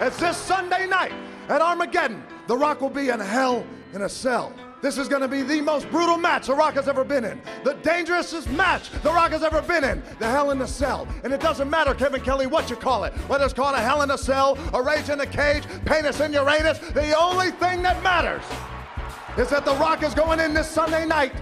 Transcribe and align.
as 0.00 0.16
this 0.16 0.36
Sunday 0.36 0.86
night 0.86 1.12
at 1.48 1.60
Armageddon, 1.60 2.22
The 2.46 2.56
Rock 2.56 2.80
will 2.80 2.90
be 2.90 3.08
in 3.08 3.20
hell 3.20 3.66
in 3.94 4.02
a 4.02 4.08
cell. 4.08 4.52
This 4.80 4.96
is 4.96 5.08
going 5.08 5.22
to 5.22 5.28
be 5.28 5.42
the 5.42 5.60
most 5.60 5.90
brutal 5.90 6.16
match 6.16 6.46
The 6.46 6.54
Rock 6.54 6.74
has 6.74 6.86
ever 6.86 7.02
been 7.02 7.24
in. 7.24 7.40
The 7.64 7.74
dangerousest 7.74 8.48
match 8.52 8.90
The 9.02 9.10
Rock 9.10 9.32
has 9.32 9.42
ever 9.42 9.60
been 9.60 9.82
in. 9.82 10.02
The 10.20 10.30
Hell 10.30 10.52
in 10.52 10.60
a 10.60 10.68
Cell. 10.68 11.08
And 11.24 11.32
it 11.32 11.40
doesn't 11.40 11.68
matter, 11.68 11.94
Kevin 11.94 12.20
Kelly, 12.20 12.46
what 12.46 12.70
you 12.70 12.76
call 12.76 13.04
it. 13.04 13.12
Whether 13.28 13.44
it's 13.44 13.54
called 13.54 13.74
a 13.74 13.80
Hell 13.80 14.02
in 14.02 14.10
a 14.12 14.18
Cell, 14.18 14.56
a 14.72 14.80
Rage 14.80 15.08
in 15.08 15.20
a 15.20 15.26
Cage, 15.26 15.64
Penis 15.84 16.20
in 16.20 16.32
Uranus, 16.32 16.78
the 16.78 17.16
only 17.18 17.50
thing 17.50 17.82
that 17.82 18.00
matters 18.04 18.44
is 19.36 19.50
that 19.50 19.64
The 19.64 19.74
Rock 19.74 20.04
is 20.04 20.14
going 20.14 20.38
in 20.38 20.54
this 20.54 20.68
Sunday 20.68 21.06
night 21.06 21.32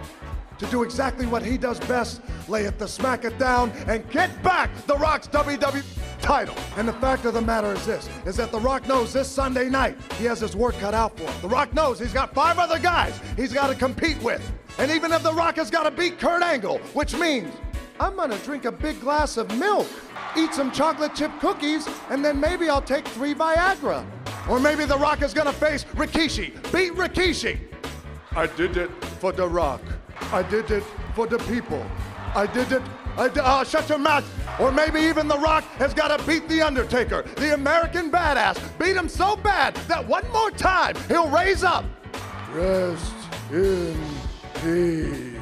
to 0.59 0.67
do 0.67 0.83
exactly 0.83 1.27
what 1.27 1.45
he 1.45 1.59
does 1.59 1.79
best 1.81 2.23
lay 2.49 2.65
it 2.65 2.79
to 2.79 2.89
smack 2.89 3.25
it 3.25 3.39
down 3.39 3.71
and 3.87 4.09
get 4.11 4.43
back 4.43 4.71
The 4.87 4.97
Rock's 4.97 5.29
WWE 5.29 5.83
title. 6.27 6.57
And 6.77 6.89
the 6.89 6.93
fact 6.95 7.25
of 7.25 7.35
the 7.35 7.41
matter 7.41 7.73
is 7.73 7.87
this, 7.87 8.09
is 8.25 8.37
that 8.37 8.51
The 8.51 8.59
Rock 8.59 8.89
knows 8.89 9.13
this 9.13 9.29
Sunday 9.29 9.69
night 9.69 9.97
he 10.19 10.25
has 10.25 10.41
his 10.41 10.57
work 10.57 10.75
cut 10.79 10.93
out 10.93 11.17
for 11.17 11.23
him. 11.23 11.41
The 11.41 11.49
Rock 11.49 11.73
knows 11.73 12.01
he's 12.01 12.13
got 12.13 12.35
five 12.35 12.59
other 12.59 12.81
guys 12.81 13.19
he's 13.37 13.53
got 13.53 13.69
to 13.69 13.77
compete 13.77 14.21
with. 14.23 14.43
And 14.79 14.91
even 14.91 15.13
if 15.13 15.23
The 15.23 15.33
Rock 15.33 15.55
has 15.55 15.71
got 15.71 15.85
to 15.85 15.93
beat 15.93 16.19
Kurt 16.19 16.43
Angle, 16.43 16.79
which 16.95 17.15
means 17.15 17.55
I'm 18.01 18.17
gonna 18.17 18.39
drink 18.39 18.65
a 18.65 18.73
big 18.73 19.01
glass 19.01 19.37
of 19.37 19.57
milk, 19.57 19.87
eat 20.37 20.53
some 20.53 20.73
chocolate 20.73 21.15
chip 21.15 21.31
cookies, 21.39 21.89
and 22.11 22.25
then 22.25 22.41
maybe 22.41 22.69
I'll 22.69 22.83
take 22.83 23.07
three 23.09 23.33
Viagra. 23.33 24.05
Or 24.51 24.59
maybe 24.59 24.85
The 24.85 24.99
Rock 24.99 25.23
is 25.23 25.33
gonna 25.33 25.53
face 25.53 25.85
Rikishi, 25.85 26.53
beat 26.73 26.93
Rikishi. 26.95 27.59
I 28.33 28.47
did 28.49 28.77
it 28.77 28.91
for 29.21 29.31
The 29.31 29.49
Rock. 29.49 29.81
I 30.33 30.43
did 30.43 30.71
it 30.73 30.83
for 31.15 31.27
the 31.27 31.39
people. 31.39 31.87
I 32.35 32.47
did 32.47 32.73
it. 32.73 32.83
Uh, 33.17 33.65
shut 33.65 33.89
your 33.89 33.99
mouth. 33.99 34.25
Or 34.61 34.71
maybe 34.71 35.01
even 35.01 35.29
The 35.29 35.39
Rock 35.39 35.65
has 35.79 35.95
got 35.95 36.17
to 36.17 36.27
beat 36.27 36.49
The 36.49 36.63
Undertaker, 36.63 37.23
the 37.37 37.55
American 37.55 38.11
badass. 38.11 38.59
Beat 38.79 38.97
him 38.97 39.09
so 39.09 39.37
bad 39.37 39.75
that 39.89 40.07
one 40.07 40.31
more 40.33 40.51
time 40.51 40.97
he'll 41.09 41.29
raise 41.29 41.65
up. 41.65 41.85
Rest 42.53 43.13
in 43.51 43.99
peace. 44.63 45.33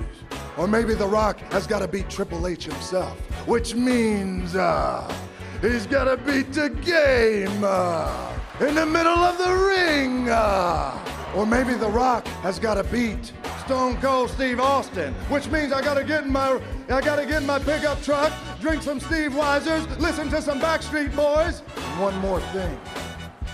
Or 0.57 0.69
maybe 0.69 0.95
The 0.95 1.07
Rock 1.07 1.39
has 1.53 1.67
got 1.67 1.81
to 1.81 1.89
beat 1.89 2.09
Triple 2.09 2.47
H 2.47 2.65
himself, 2.65 3.19
which 3.47 3.75
means 3.75 4.55
uh, 4.55 5.13
he's 5.61 5.87
got 5.87 6.05
to 6.05 6.17
beat 6.17 6.53
the 6.53 6.71
game 6.71 7.63
uh, 7.65 8.33
in 8.61 8.75
the 8.75 8.87
middle 8.87 9.13
of 9.13 9.39
the 9.39 9.53
ring. 9.53 10.29
Uh. 10.29 11.01
Or 11.35 11.45
maybe 11.45 11.75
The 11.75 11.89
Rock 11.89 12.27
has 12.45 12.61
got 12.61 12.75
to 12.75 12.85
beat 12.85 13.33
Stone 13.65 13.97
Cold 13.97 14.31
Steve 14.31 14.61
Austin, 14.61 15.13
which 15.29 15.49
means 15.49 15.73
I 15.73 15.83
gotta 15.83 16.05
get 16.05 16.25
in 16.25 16.33
my 16.33 16.61
I 16.89 17.01
gotta 17.01 17.27
get 17.27 17.41
in 17.41 17.47
my 17.47 17.59
pickup 17.59 18.01
truck, 18.03 18.33
drink 18.61 18.83
some 18.83 19.01
Steve 19.01 19.33
Weisers, 19.33 19.99
listen 19.99 20.29
to 20.31 20.41
some 20.41 20.61
Backstreet 20.61 21.15
Boys. 21.17 21.63
And 21.77 22.01
one 22.01 22.17
more 22.19 22.41
thing. 22.53 22.79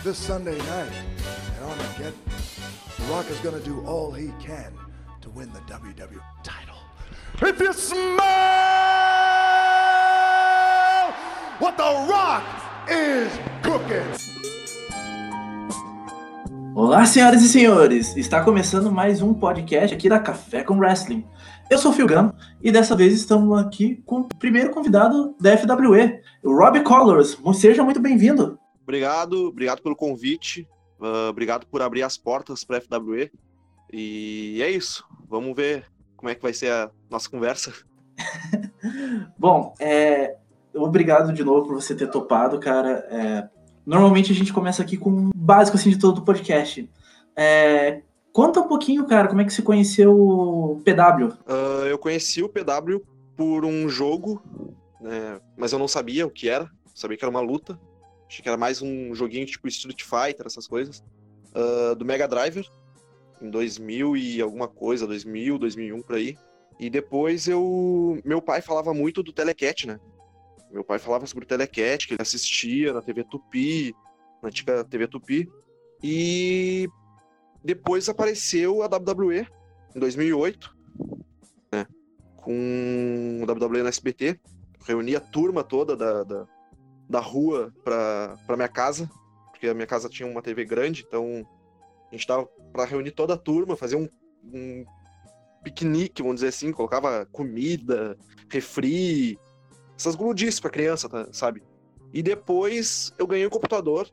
This 0.05 0.19
Sunday 0.19 0.59
night 0.59 0.93
at 1.57 1.63
Armageddon, 1.63 2.19
The 2.99 3.05
Rock 3.05 3.31
is 3.31 3.39
gonna 3.39 3.61
do 3.61 3.81
all 3.87 4.13
he 4.13 4.33
can 4.41 4.75
to 5.23 5.31
win 5.31 5.51
the 5.53 5.61
WWE 5.61 6.21
title. 6.43 6.77
If 7.41 7.61
you 7.61 7.73
smell 7.73 9.20
what 11.61 11.77
The 11.77 11.83
Rock 11.83 12.43
is 12.89 13.31
cooking. 13.63 14.31
Olá, 16.75 17.05
senhoras 17.05 17.43
e 17.43 17.49
senhores! 17.49 18.17
Está 18.17 18.43
começando 18.43 18.91
mais 18.91 19.21
um 19.21 19.35
podcast 19.35 19.95
aqui 19.95 20.09
da 20.09 20.19
Café 20.19 20.65
com 20.65 20.79
Wrestling. 20.79 21.23
Eu 21.71 21.77
sou 21.77 21.91
o 21.91 21.95
Phil 21.95 22.07
Gano 22.07 22.35
e 22.63 22.73
dessa 22.73 22.97
vez 22.97 23.13
estamos 23.13 23.59
aqui 23.59 23.97
com 24.07 24.21
o 24.21 24.29
primeiro 24.39 24.71
convidado 24.71 25.37
da 25.39 25.55
FWE, 25.59 26.23
o 26.43 26.57
Rob 26.57 26.81
Colors. 26.83 27.37
Seja 27.55 27.85
muito 27.85 28.01
bem-vindo. 28.01 28.59
Obrigado, 28.83 29.49
obrigado 29.49 29.83
pelo 29.83 29.95
convite, 29.95 30.67
uh, 30.99 31.29
obrigado 31.29 31.67
por 31.67 31.83
abrir 31.83 32.03
as 32.03 32.17
portas 32.17 32.65
para 32.65 32.79
a 32.79 32.81
FWE. 32.81 33.31
E 33.93 34.63
é 34.63 34.71
isso, 34.71 35.05
vamos 35.29 35.55
ver 35.55 35.85
como 36.17 36.31
é 36.31 36.35
que 36.35 36.43
vai 36.43 36.55
ser 36.55 36.73
a 36.73 36.91
nossa 37.11 37.29
conversa. 37.29 37.71
Bom, 39.39 39.75
é, 39.79 40.37
obrigado 40.75 41.33
de 41.33 41.45
novo 41.45 41.69
por 41.69 41.75
você 41.75 41.95
ter 41.95 42.11
topado, 42.11 42.59
cara. 42.59 43.07
É, 43.11 43.49
Normalmente 43.91 44.31
a 44.31 44.35
gente 44.35 44.53
começa 44.53 44.83
aqui 44.83 44.97
com 44.97 45.11
o 45.11 45.31
básico 45.35 45.77
assim 45.77 45.91
de 45.91 45.99
todo 45.99 46.19
o 46.19 46.25
podcast. 46.25 46.89
É, 47.35 48.03
conta 48.33 48.61
um 48.61 48.69
pouquinho, 48.69 49.07
cara, 49.07 49.27
como 49.27 49.41
é 49.41 49.45
que 49.45 49.53
você 49.53 49.63
conheceu 49.63 50.17
o 50.17 50.81
PW? 50.85 51.27
Uh, 51.27 51.37
ah, 51.49 51.87
eu 51.89 51.99
conheci 51.99 52.43
o 52.43 52.49
PW 52.49 53.01
por 53.37 53.65
um 53.65 53.89
jogo, 53.89 54.43
né, 55.01 55.41
mas 55.57 55.73
eu 55.73 55.79
não 55.79 55.89
sabia 55.89 56.27
o 56.27 56.31
que 56.31 56.49
era. 56.49 56.71
Sabia 56.95 57.17
que 57.17 57.25
era 57.25 57.31
uma 57.31 57.41
luta. 57.41 57.79
Achei 58.29 58.43
que 58.43 58.49
era 58.49 58.57
mais 58.57 58.83
um 58.83 59.15
joguinho 59.15 59.47
tipo 59.47 59.67
Street 59.67 60.03
Fighter, 60.03 60.47
essas 60.47 60.69
coisas. 60.69 61.03
Uh, 61.53 61.97
do 61.97 62.05
Mega 62.05 62.29
Driver, 62.29 62.65
em 63.43 63.51
2000 63.51 64.17
e 64.17 64.41
alguma 64.41 64.69
coisa, 64.69 65.05
2000, 65.05 65.59
2001 65.59 66.03
por 66.03 66.15
aí. 66.15 66.39
E 66.79 66.89
depois 66.89 67.49
eu. 67.49 68.21
Meu 68.25 68.41
pai 68.41 68.61
falava 68.63 68.95
muito 68.95 69.23
do 69.23 69.33
Telecat, 69.33 69.87
né? 69.87 69.99
Meu 70.73 70.85
pai 70.85 70.99
falava 70.99 71.27
sobre 71.27 71.45
o 71.45 71.49
Telecat, 71.49 72.07
que 72.07 72.15
ele 72.15 72.23
assistia 72.23 72.93
na 72.93 73.03
TV 73.03 73.25
Tupi, 73.25 73.95
na 74.43 74.49
antiga 74.49 74.85
TV 74.85 75.09
Tupi. 75.09 75.49
E 76.03 76.89
depois 77.63 78.09
apareceu 78.09 78.83
a 78.83 78.87
WWE 78.87 79.47
em 79.95 79.99
2008, 79.99 80.77
né, 81.73 81.87
com 82.37 83.41
o 83.43 83.51
WWE 83.51 83.83
no 83.83 83.89
SBT. 83.89 84.41
Reuni 84.87 85.15
a 85.15 85.21
turma 85.21 85.63
toda 85.63 85.97
da, 85.97 86.23
da, 86.23 86.47
da 87.09 87.21
rua 87.21 87.73
para 87.85 88.37
pra 88.47 88.57
minha 88.57 88.69
casa, 88.69 89.11
porque 89.51 89.67
a 89.67 89.75
minha 89.75 89.87
casa 89.87 90.09
tinha 90.09 90.29
uma 90.29 90.41
TV 90.41 90.65
grande, 90.65 91.05
então 91.07 91.47
a 92.11 92.15
gente 92.15 92.27
tava 92.27 92.47
para 92.73 92.87
reunir 92.87 93.11
toda 93.11 93.35
a 93.35 93.37
turma, 93.37 93.77
fazer 93.77 93.97
um, 93.97 94.09
um 94.45 94.85
piquenique, 95.63 96.23
vamos 96.23 96.37
dizer 96.37 96.49
assim, 96.49 96.73
colocava 96.73 97.27
comida, 97.27 98.17
refri, 98.49 99.39
essas 100.01 100.15
gludices 100.15 100.59
pra 100.59 100.71
criança, 100.71 101.09
tá, 101.09 101.29
sabe? 101.31 101.63
E 102.13 102.23
depois 102.23 103.13
eu 103.19 103.27
ganhei 103.27 103.47
um 103.47 103.51
computador. 103.51 104.11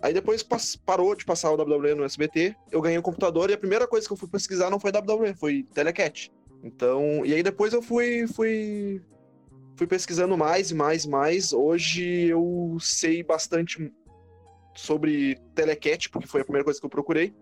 Aí 0.00 0.14
depois 0.14 0.46
parou 0.84 1.14
de 1.16 1.24
passar 1.24 1.50
o 1.50 1.56
WWE 1.56 1.94
no 1.94 2.04
SBT, 2.04 2.54
eu 2.70 2.80
ganhei 2.80 2.98
um 2.98 3.02
computador 3.02 3.50
e 3.50 3.54
a 3.54 3.58
primeira 3.58 3.86
coisa 3.86 4.06
que 4.06 4.12
eu 4.12 4.16
fui 4.16 4.28
pesquisar 4.28 4.70
não 4.70 4.78
foi 4.78 4.92
WWE, 4.92 5.34
foi 5.34 5.66
Telecat. 5.74 6.30
Então, 6.62 7.24
e 7.24 7.34
aí 7.34 7.42
depois 7.42 7.72
eu 7.72 7.82
fui 7.82 8.26
fui 8.28 9.02
fui 9.76 9.86
pesquisando 9.86 10.36
mais 10.36 10.70
e 10.70 10.74
mais 10.74 11.04
e 11.04 11.08
mais. 11.08 11.52
Hoje 11.52 12.26
eu 12.26 12.76
sei 12.80 13.22
bastante 13.22 13.92
sobre 14.76 15.38
Telecat, 15.54 16.10
porque 16.10 16.28
foi 16.28 16.42
a 16.42 16.44
primeira 16.44 16.64
coisa 16.64 16.78
que 16.78 16.86
eu 16.86 16.90
procurei. 16.90 17.34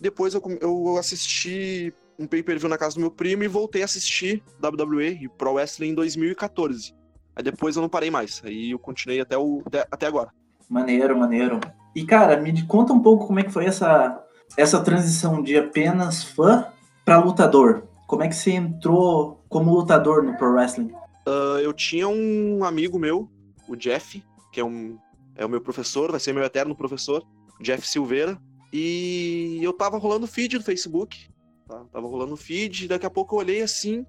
Depois 0.00 0.34
eu, 0.34 0.42
eu 0.60 0.96
assisti 0.98 1.94
um 2.18 2.26
pay-per-view 2.26 2.68
na 2.68 2.76
casa 2.76 2.96
do 2.96 3.00
meu 3.00 3.10
primo 3.10 3.44
e 3.44 3.48
voltei 3.48 3.82
a 3.82 3.84
assistir 3.84 4.42
WWE 4.62 5.20
e 5.22 5.28
Pro 5.28 5.52
Wrestling 5.54 5.90
em 5.90 5.94
2014. 5.94 6.99
Aí 7.34 7.42
depois 7.42 7.76
eu 7.76 7.82
não 7.82 7.88
parei 7.88 8.10
mais. 8.10 8.42
Aí 8.44 8.70
eu 8.70 8.78
continuei 8.78 9.20
até, 9.20 9.36
o, 9.36 9.62
até, 9.66 9.86
até 9.90 10.06
agora. 10.06 10.30
Maneiro, 10.68 11.18
maneiro. 11.18 11.60
E 11.94 12.04
cara, 12.04 12.36
me 12.36 12.64
conta 12.66 12.92
um 12.92 13.00
pouco 13.00 13.26
como 13.26 13.40
é 13.40 13.42
que 13.42 13.50
foi 13.50 13.66
essa, 13.66 14.22
essa 14.56 14.80
transição 14.80 15.42
de 15.42 15.56
apenas 15.56 16.22
fã 16.22 16.66
para 17.04 17.18
lutador. 17.18 17.84
Como 18.06 18.22
é 18.22 18.28
que 18.28 18.34
você 18.34 18.52
entrou 18.52 19.40
como 19.48 19.74
lutador 19.74 20.22
no 20.22 20.36
Pro 20.36 20.52
Wrestling? 20.52 20.92
Uh, 21.26 21.58
eu 21.62 21.72
tinha 21.72 22.08
um 22.08 22.64
amigo 22.64 22.98
meu, 22.98 23.28
o 23.68 23.76
Jeff, 23.76 24.22
que 24.52 24.60
é, 24.60 24.64
um, 24.64 24.98
é 25.36 25.44
o 25.44 25.48
meu 25.48 25.60
professor, 25.60 26.10
vai 26.10 26.20
ser 26.20 26.32
meu 26.32 26.42
eterno 26.42 26.74
professor, 26.74 27.24
Jeff 27.60 27.86
Silveira. 27.86 28.38
E 28.72 29.58
eu 29.62 29.72
tava 29.72 29.98
rolando 29.98 30.26
feed 30.26 30.56
no 30.56 30.62
Facebook. 30.62 31.28
Tá? 31.66 31.84
Tava 31.92 32.06
rolando 32.06 32.36
feed, 32.36 32.88
daqui 32.88 33.06
a 33.06 33.10
pouco 33.10 33.34
eu 33.34 33.38
olhei 33.38 33.62
assim, 33.62 34.04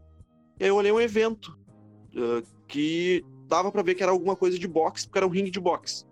e 0.60 0.64
aí 0.64 0.70
eu 0.70 0.76
olhei 0.76 0.92
um 0.92 1.00
evento 1.00 1.58
uh, 2.16 2.44
que 2.72 3.24
dava 3.50 3.70
para 3.70 3.84
ver 3.84 3.96
que 3.96 4.02
era 4.02 4.14
alguma 4.14 4.34
coisa 4.34 4.58
de 4.58 4.66
boxe, 4.66 5.06
porque 5.06 5.20
era 5.20 5.28
um 5.28 5.30
ringue 5.30 5.52
de 5.52 5.60
boxe. 5.60 6.06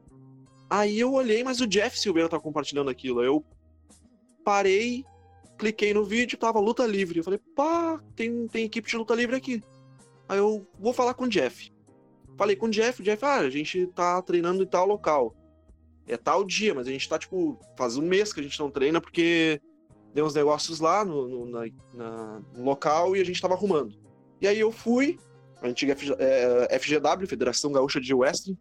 Aí 0.70 1.00
eu 1.00 1.14
olhei, 1.14 1.42
mas 1.42 1.62
o 1.62 1.68
Jeff 1.68 1.98
Silveira 1.98 2.28
tava 2.28 2.44
compartilhando 2.44 2.90
aquilo. 2.90 3.24
Eu 3.24 3.44
parei, 4.44 5.06
cliquei 5.58 5.94
no 5.94 6.04
vídeo, 6.04 6.38
tava 6.38 6.60
luta 6.60 6.86
livre. 6.86 7.18
Eu 7.18 7.24
falei, 7.24 7.40
pá, 7.56 8.04
tem, 8.14 8.46
tem 8.50 8.66
equipe 8.66 8.90
de 8.90 8.98
luta 8.98 9.16
livre 9.16 9.38
aqui. 9.38 9.64
Aí 10.28 10.38
eu 10.38 10.68
vou 10.78 10.92
falar 10.92 11.14
com 11.14 11.24
o 11.24 11.30
Jeff. 11.30 11.72
Falei 12.38 12.58
com 12.58 12.66
o 12.66 12.70
Jeff, 12.70 13.02
o 13.02 13.06
Jeff, 13.06 13.24
ah, 13.24 13.38
a 13.38 13.50
gente 13.50 13.88
tá 13.88 14.22
treinando 14.22 14.62
em 14.62 14.68
tal 14.68 14.86
local. 14.86 15.34
É 16.06 16.18
tal 16.18 16.44
dia, 16.44 16.76
mas 16.76 16.88
a 16.88 16.92
gente 16.92 17.08
tá, 17.08 17.18
tipo, 17.18 17.58
faz 17.78 17.96
um 17.96 18.02
mês 18.02 18.34
que 18.34 18.42
a 18.42 18.44
gente 18.44 18.60
não 18.60 18.70
treina, 18.70 19.00
porque 19.00 19.62
deu 20.14 20.26
uns 20.26 20.36
negócios 20.36 20.82
lá 20.82 21.06
no, 21.06 21.28
no, 21.28 21.46
na, 21.46 21.70
na, 21.94 22.42
no 22.54 22.64
local 22.66 23.16
e 23.16 23.22
a 23.22 23.24
gente 23.24 23.42
tava 23.42 23.54
arrumando. 23.54 23.96
E 24.42 24.48
aí 24.48 24.60
eu 24.60 24.72
fui, 24.72 25.18
a 25.62 25.68
antiga 25.68 25.96
FGW, 25.96 27.24
é, 27.24 27.28
Federação 27.28 27.72
Gaúcha 27.72 28.00
de 28.00 28.14
Wrestling, 28.14 28.58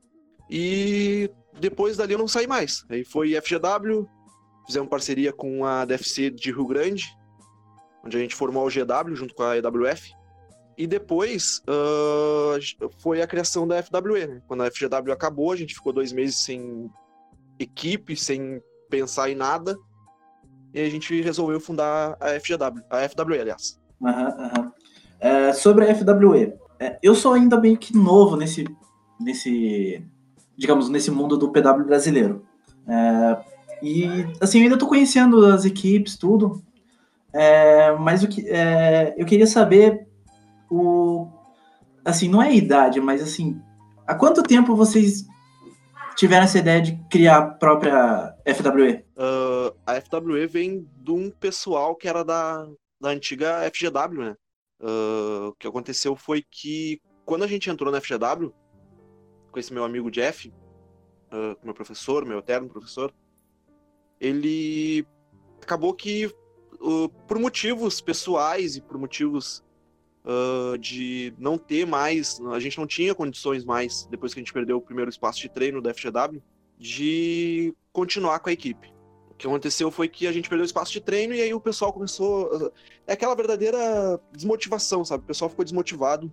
e 0.50 1.30
depois 1.60 1.96
dali 1.96 2.12
eu 2.12 2.18
não 2.18 2.28
saí 2.28 2.46
mais. 2.46 2.84
Aí 2.88 3.04
foi 3.04 3.34
FGW, 3.40 4.08
fizemos 4.66 4.88
parceria 4.88 5.32
com 5.32 5.64
a 5.64 5.84
DFC 5.84 6.30
de 6.30 6.50
Rio 6.50 6.66
Grande, 6.66 7.04
onde 8.04 8.16
a 8.16 8.20
gente 8.20 8.34
formou 8.34 8.66
o 8.66 8.70
GW 8.70 9.14
junto 9.14 9.34
com 9.34 9.42
a 9.42 9.56
EWF. 9.56 10.12
E 10.76 10.86
depois 10.86 11.60
uh, 11.68 12.90
foi 12.98 13.20
a 13.20 13.26
criação 13.26 13.66
da 13.66 13.82
FWE. 13.82 14.26
Né? 14.26 14.42
Quando 14.46 14.62
a 14.62 14.70
FGW 14.70 15.12
acabou, 15.12 15.50
a 15.50 15.56
gente 15.56 15.74
ficou 15.74 15.92
dois 15.92 16.12
meses 16.12 16.36
sem, 16.36 16.88
equipe, 17.58 18.16
sem 18.16 18.62
pensar 18.88 19.28
em 19.28 19.34
nada. 19.34 19.76
E 20.72 20.80
a 20.80 20.88
gente 20.88 21.20
resolveu 21.20 21.60
fundar 21.60 22.16
a 22.20 22.38
FGW, 22.38 22.84
a 22.88 23.08
FWE, 23.08 23.40
aliás. 23.40 23.80
Uhum, 24.00 24.10
uhum. 24.10 24.72
É, 25.18 25.52
sobre 25.52 25.90
a 25.90 25.94
FWE, 25.94 26.44
é, 26.44 26.58
eu 27.02 27.14
sou 27.14 27.32
ainda 27.32 27.60
meio 27.60 27.76
que 27.76 27.96
novo 27.96 28.36
nesse, 28.36 28.64
nesse, 29.20 30.02
digamos, 30.56 30.88
nesse 30.88 31.10
mundo 31.10 31.36
do 31.36 31.50
PW 31.50 31.84
brasileiro. 31.84 32.44
É, 32.86 33.38
e, 33.82 34.06
assim, 34.40 34.58
eu 34.58 34.64
ainda 34.64 34.76
estou 34.76 34.88
conhecendo 34.88 35.46
as 35.46 35.64
equipes, 35.64 36.16
tudo. 36.16 36.62
É, 37.32 37.92
mas 37.92 38.22
o 38.22 38.28
que, 38.28 38.48
é, 38.48 39.14
eu 39.16 39.26
queria 39.26 39.46
saber 39.46 40.06
o, 40.70 41.28
assim, 42.04 42.28
não 42.28 42.42
é 42.42 42.48
a 42.48 42.52
idade, 42.52 43.00
mas 43.00 43.22
assim, 43.22 43.60
há 44.06 44.14
quanto 44.14 44.42
tempo 44.42 44.74
vocês 44.74 45.26
tiveram 46.16 46.44
essa 46.44 46.58
ideia 46.58 46.80
de 46.80 46.96
criar 47.10 47.38
a 47.38 47.46
própria 47.46 48.34
FWE? 48.46 49.04
Uh, 49.16 49.74
a 49.86 50.00
FWE 50.00 50.46
vem 50.46 50.88
de 50.96 51.10
um 51.10 51.30
pessoal 51.30 51.94
que 51.94 52.08
era 52.08 52.24
da, 52.24 52.66
da 53.00 53.10
antiga 53.10 53.70
FGW, 53.72 54.24
né? 54.24 54.36
Uh, 54.80 55.48
o 55.48 55.54
que 55.54 55.66
aconteceu 55.66 56.14
foi 56.14 56.42
que 56.42 57.00
quando 57.24 57.42
a 57.42 57.46
gente 57.46 57.68
entrou 57.68 57.92
na 57.92 58.00
FGW, 58.00 58.54
com 59.50 59.58
esse 59.58 59.72
meu 59.72 59.84
amigo 59.84 60.10
Jeff, 60.10 60.48
uh, 60.48 61.56
meu 61.62 61.74
professor, 61.74 62.24
meu 62.24 62.38
eterno 62.38 62.68
professor, 62.68 63.12
ele 64.20 65.06
acabou 65.60 65.92
que, 65.94 66.26
uh, 66.80 67.08
por 67.26 67.38
motivos 67.38 68.00
pessoais 68.00 68.76
e 68.76 68.80
por 68.80 68.98
motivos 68.98 69.64
uh, 70.24 70.78
de 70.78 71.34
não 71.38 71.58
ter 71.58 71.86
mais, 71.86 72.40
a 72.52 72.60
gente 72.60 72.78
não 72.78 72.86
tinha 72.86 73.14
condições 73.14 73.64
mais, 73.64 74.06
depois 74.10 74.32
que 74.32 74.40
a 74.40 74.42
gente 74.42 74.52
perdeu 74.52 74.76
o 74.76 74.82
primeiro 74.82 75.10
espaço 75.10 75.40
de 75.40 75.48
treino 75.48 75.82
da 75.82 75.92
FGW, 75.92 76.42
de 76.78 77.74
continuar 77.92 78.38
com 78.38 78.48
a 78.48 78.52
equipe. 78.52 78.92
Que 79.38 79.46
aconteceu 79.46 79.90
foi 79.90 80.08
que 80.08 80.26
a 80.26 80.32
gente 80.32 80.48
perdeu 80.48 80.64
espaço 80.64 80.92
de 80.92 81.00
treino 81.00 81.32
e 81.32 81.40
aí 81.40 81.54
o 81.54 81.60
pessoal 81.60 81.92
começou. 81.92 82.72
É 83.06 83.12
aquela 83.12 83.34
verdadeira 83.34 84.20
desmotivação, 84.32 85.04
sabe? 85.04 85.22
O 85.22 85.26
pessoal 85.26 85.48
ficou 85.48 85.64
desmotivado, 85.64 86.32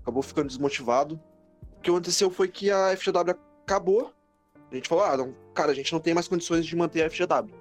acabou 0.00 0.22
ficando 0.22 0.46
desmotivado. 0.46 1.20
O 1.78 1.80
que 1.80 1.90
aconteceu 1.90 2.30
foi 2.30 2.48
que 2.48 2.70
a 2.70 2.96
FGW 2.96 3.34
acabou. 3.62 4.12
A 4.70 4.74
gente 4.74 4.88
falou, 4.88 5.04
ah, 5.04 5.16
não, 5.16 5.34
cara, 5.52 5.72
a 5.72 5.74
gente 5.74 5.92
não 5.92 6.00
tem 6.00 6.14
mais 6.14 6.28
condições 6.28 6.64
de 6.64 6.74
manter 6.74 7.02
a 7.02 7.10
FGW. 7.10 7.54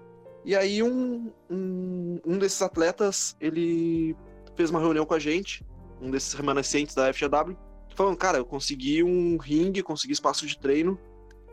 E 0.46 0.56
aí 0.56 0.84
um, 0.84 1.32
um, 1.50 2.20
um 2.26 2.38
desses 2.38 2.62
atletas, 2.62 3.36
ele 3.40 4.16
fez 4.56 4.70
uma 4.70 4.80
reunião 4.80 5.06
com 5.06 5.14
a 5.14 5.20
gente 5.20 5.66
um 6.04 6.12
desses 6.12 6.34
remanescentes 6.34 6.94
da 6.94 7.12
FGW, 7.14 7.56
falando, 7.96 8.18
cara, 8.18 8.38
eu 8.38 8.46
consegui 8.46 9.02
um 9.04 9.38
ringue, 9.38 9.82
consegui 9.82 10.14
espaço 10.14 10.46
de 10.46 10.60
treino. 10.60 11.00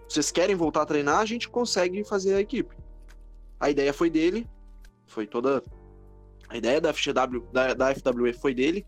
Vocês 0.09 0.33
querem 0.33 0.57
voltar 0.57 0.83
a 0.83 0.87
treinar? 0.87 1.21
A 1.21 1.25
gente 1.25 1.49
consegue 1.49 2.03
fazer 2.05 2.35
a 2.35 2.41
equipe. 2.41 2.75
A 3.61 3.71
ideia 3.71 3.93
foi 3.93 4.09
dele, 4.09 4.49
foi 5.07 5.27
toda. 5.27 5.63
A 6.49 6.57
ideia 6.57 6.81
da 6.81 6.93
FGW, 6.93 7.47
da, 7.53 7.75
da 7.75 7.95
FWE 7.95 8.33
foi 8.33 8.55
dele, 8.55 8.85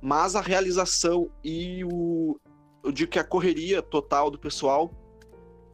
mas 0.00 0.34
a 0.34 0.40
realização 0.40 1.30
e 1.44 1.84
o. 1.84 2.40
Eu 2.82 2.90
digo 2.90 3.10
que 3.10 3.18
a 3.18 3.24
correria 3.24 3.82
total 3.82 4.30
do 4.30 4.38
pessoal 4.38 4.90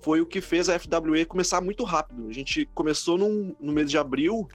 foi 0.01 0.21
o 0.21 0.27
que 0.27 0.41
fez 0.41 0.69
a 0.69 0.79
FWE 0.79 1.25
começar 1.25 1.61
muito 1.61 1.85
rápido. 1.85 2.27
A 2.29 2.33
gente 2.33 2.67
começou 2.75 3.17
num, 3.17 3.55
no 3.61 3.73
mês 3.73 3.91
de 3.91 3.97
abril 3.97 4.49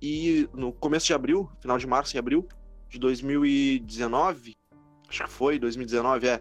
e 0.00 0.48
no 0.54 0.72
começo 0.72 1.06
de 1.06 1.14
abril, 1.14 1.50
final 1.60 1.76
de 1.76 1.86
março 1.86 2.16
e 2.16 2.18
abril, 2.18 2.46
de 2.88 2.98
2019, 2.98 4.56
acho 5.08 5.24
que 5.24 5.30
foi, 5.30 5.58
2019, 5.58 6.28
é. 6.28 6.40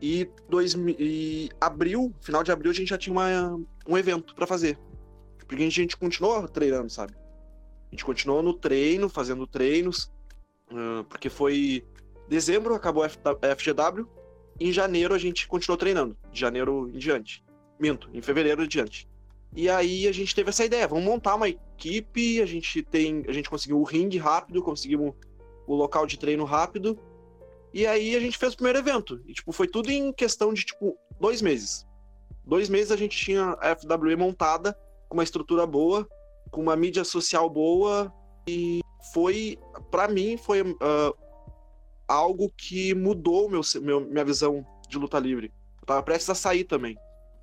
E, 0.00 0.30
dois, 0.48 0.74
e 0.74 1.50
abril, 1.60 2.14
final 2.20 2.42
de 2.42 2.52
abril, 2.52 2.70
a 2.70 2.74
gente 2.74 2.88
já 2.88 2.98
tinha 2.98 3.12
uma, 3.12 3.60
um 3.86 3.98
evento 3.98 4.34
para 4.34 4.46
fazer. 4.46 4.78
Porque 5.48 5.64
a 5.64 5.70
gente 5.70 5.96
continuou 5.96 6.46
treinando, 6.46 6.88
sabe? 6.90 7.14
A 7.14 7.90
gente 7.90 8.04
continuou 8.04 8.42
no 8.42 8.52
treino, 8.52 9.08
fazendo 9.08 9.46
treinos, 9.46 10.12
porque 11.08 11.28
foi 11.28 11.84
dezembro, 12.28 12.74
acabou 12.74 13.02
a 13.02 13.08
FGW, 13.08 14.06
em 14.60 14.70
janeiro 14.70 15.14
a 15.14 15.18
gente 15.18 15.48
continuou 15.48 15.78
treinando, 15.78 16.16
de 16.30 16.38
janeiro 16.38 16.90
em 16.94 16.98
diante. 16.98 17.42
Minto, 17.80 18.10
em 18.12 18.20
fevereiro 18.20 18.62
em 18.62 18.68
diante. 18.68 19.08
E 19.54 19.70
aí 19.70 20.06
a 20.06 20.12
gente 20.12 20.34
teve 20.34 20.50
essa 20.50 20.64
ideia, 20.64 20.86
vamos 20.86 21.04
montar 21.04 21.34
uma 21.34 21.48
equipe, 21.48 22.42
a 22.42 22.46
gente 22.46 22.82
tem, 22.82 23.24
a 23.26 23.32
gente 23.32 23.48
conseguiu 23.48 23.80
o 23.80 23.84
ringue 23.84 24.18
rápido, 24.18 24.62
conseguimos 24.62 25.14
o 25.66 25.74
local 25.74 26.06
de 26.06 26.18
treino 26.18 26.44
rápido. 26.44 26.98
E 27.72 27.86
aí 27.86 28.14
a 28.14 28.20
gente 28.20 28.36
fez 28.36 28.52
o 28.52 28.56
primeiro 28.56 28.78
evento. 28.78 29.22
E, 29.26 29.32
tipo, 29.32 29.52
foi 29.52 29.66
tudo 29.66 29.90
em 29.90 30.12
questão 30.12 30.52
de, 30.52 30.64
tipo, 30.64 30.96
dois 31.18 31.40
meses. 31.40 31.86
Dois 32.44 32.68
meses 32.68 32.90
a 32.90 32.96
gente 32.96 33.16
tinha 33.16 33.56
a 33.60 33.76
FWE 33.76 34.16
montada, 34.16 34.76
com 35.08 35.16
uma 35.16 35.24
estrutura 35.24 35.66
boa, 35.66 36.06
com 36.50 36.60
uma 36.60 36.76
mídia 36.76 37.04
social 37.04 37.48
boa. 37.48 38.12
E 38.46 38.80
foi, 39.12 39.58
para 39.90 40.08
mim, 40.08 40.36
foi 40.36 40.62
uh, 40.62 41.14
algo 42.06 42.50
que 42.56 42.94
mudou 42.94 43.48
meu, 43.48 43.60
meu, 43.82 44.00
minha 44.00 44.24
visão 44.24 44.64
de 44.88 44.98
luta 44.98 45.18
livre. 45.18 45.52
Eu 45.80 45.86
tava 45.86 46.02
prestes 46.02 46.30
a 46.30 46.34
sair 46.34 46.64
também. 46.64 46.96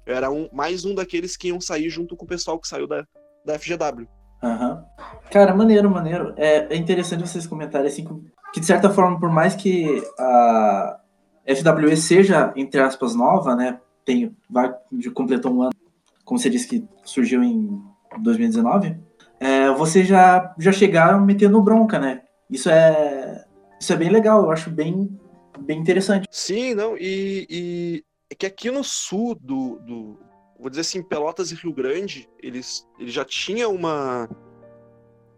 Eu 0.06 0.16
era 0.16 0.30
um, 0.30 0.50
mais 0.52 0.86
um 0.86 0.94
daqueles 0.94 1.36
que 1.36 1.48
iam 1.48 1.60
sair 1.60 1.90
junto 1.90 2.16
com 2.16 2.26
o 2.26 2.28
pessoal 2.28 2.60
que 2.60 2.68
saiu 2.68 2.88
da, 2.88 3.06
da 3.46 3.58
FGW. 3.58 4.08
Uhum. 4.44 4.84
Cara, 5.32 5.56
maneiro, 5.56 5.90
maneiro. 5.90 6.34
É, 6.38 6.74
é, 6.74 6.76
interessante 6.76 7.28
vocês 7.28 7.48
comentarem 7.48 7.88
assim 7.88 8.06
que, 8.54 8.60
de 8.60 8.66
certa 8.66 8.90
forma, 8.90 9.20
por 9.20 9.30
mais 9.30 9.56
que 9.56 10.04
a 10.20 11.00
FWE 11.48 11.98
seja, 11.98 12.54
entre 12.56 12.80
aspas, 12.80 13.16
nova, 13.16 13.56
né? 13.56 13.80
Tem, 14.06 14.36
vai, 14.50 14.74
completou 15.14 15.52
um 15.52 15.64
ano, 15.64 15.72
como 16.26 16.40
você 16.40 16.50
disse 16.50 16.68
que 16.68 16.86
surgiu 17.06 17.44
em 17.44 17.82
2019, 18.20 18.98
é, 19.40 19.70
vocês 19.72 20.08
já, 20.08 20.54
já 20.58 20.72
chegaram 20.72 21.24
metendo 21.24 21.62
bronca, 21.62 22.00
né? 22.00 22.24
Isso 22.50 22.70
é, 22.70 23.46
isso 23.80 23.94
é 23.94 23.96
bem 23.96 24.10
legal, 24.10 24.44
eu 24.44 24.52
acho 24.52 24.70
bem, 24.70 25.18
bem 25.60 25.80
interessante. 25.80 26.28
Sim, 26.32 26.74
não, 26.74 26.98
e, 26.98 27.46
e 27.50 28.04
é 28.30 28.36
que 28.36 28.46
aqui 28.46 28.72
no 28.72 28.84
sul 28.84 29.36
do, 29.36 29.80
do, 29.80 30.20
vou 30.60 30.70
dizer 30.70 30.82
assim, 30.82 31.04
Pelotas 31.04 31.52
e 31.52 31.56
Rio 31.56 31.74
Grande, 31.74 32.28
eles, 32.40 32.88
ele 33.00 33.12
já 33.12 33.24
tinha 33.24 33.70
uma. 33.70 34.28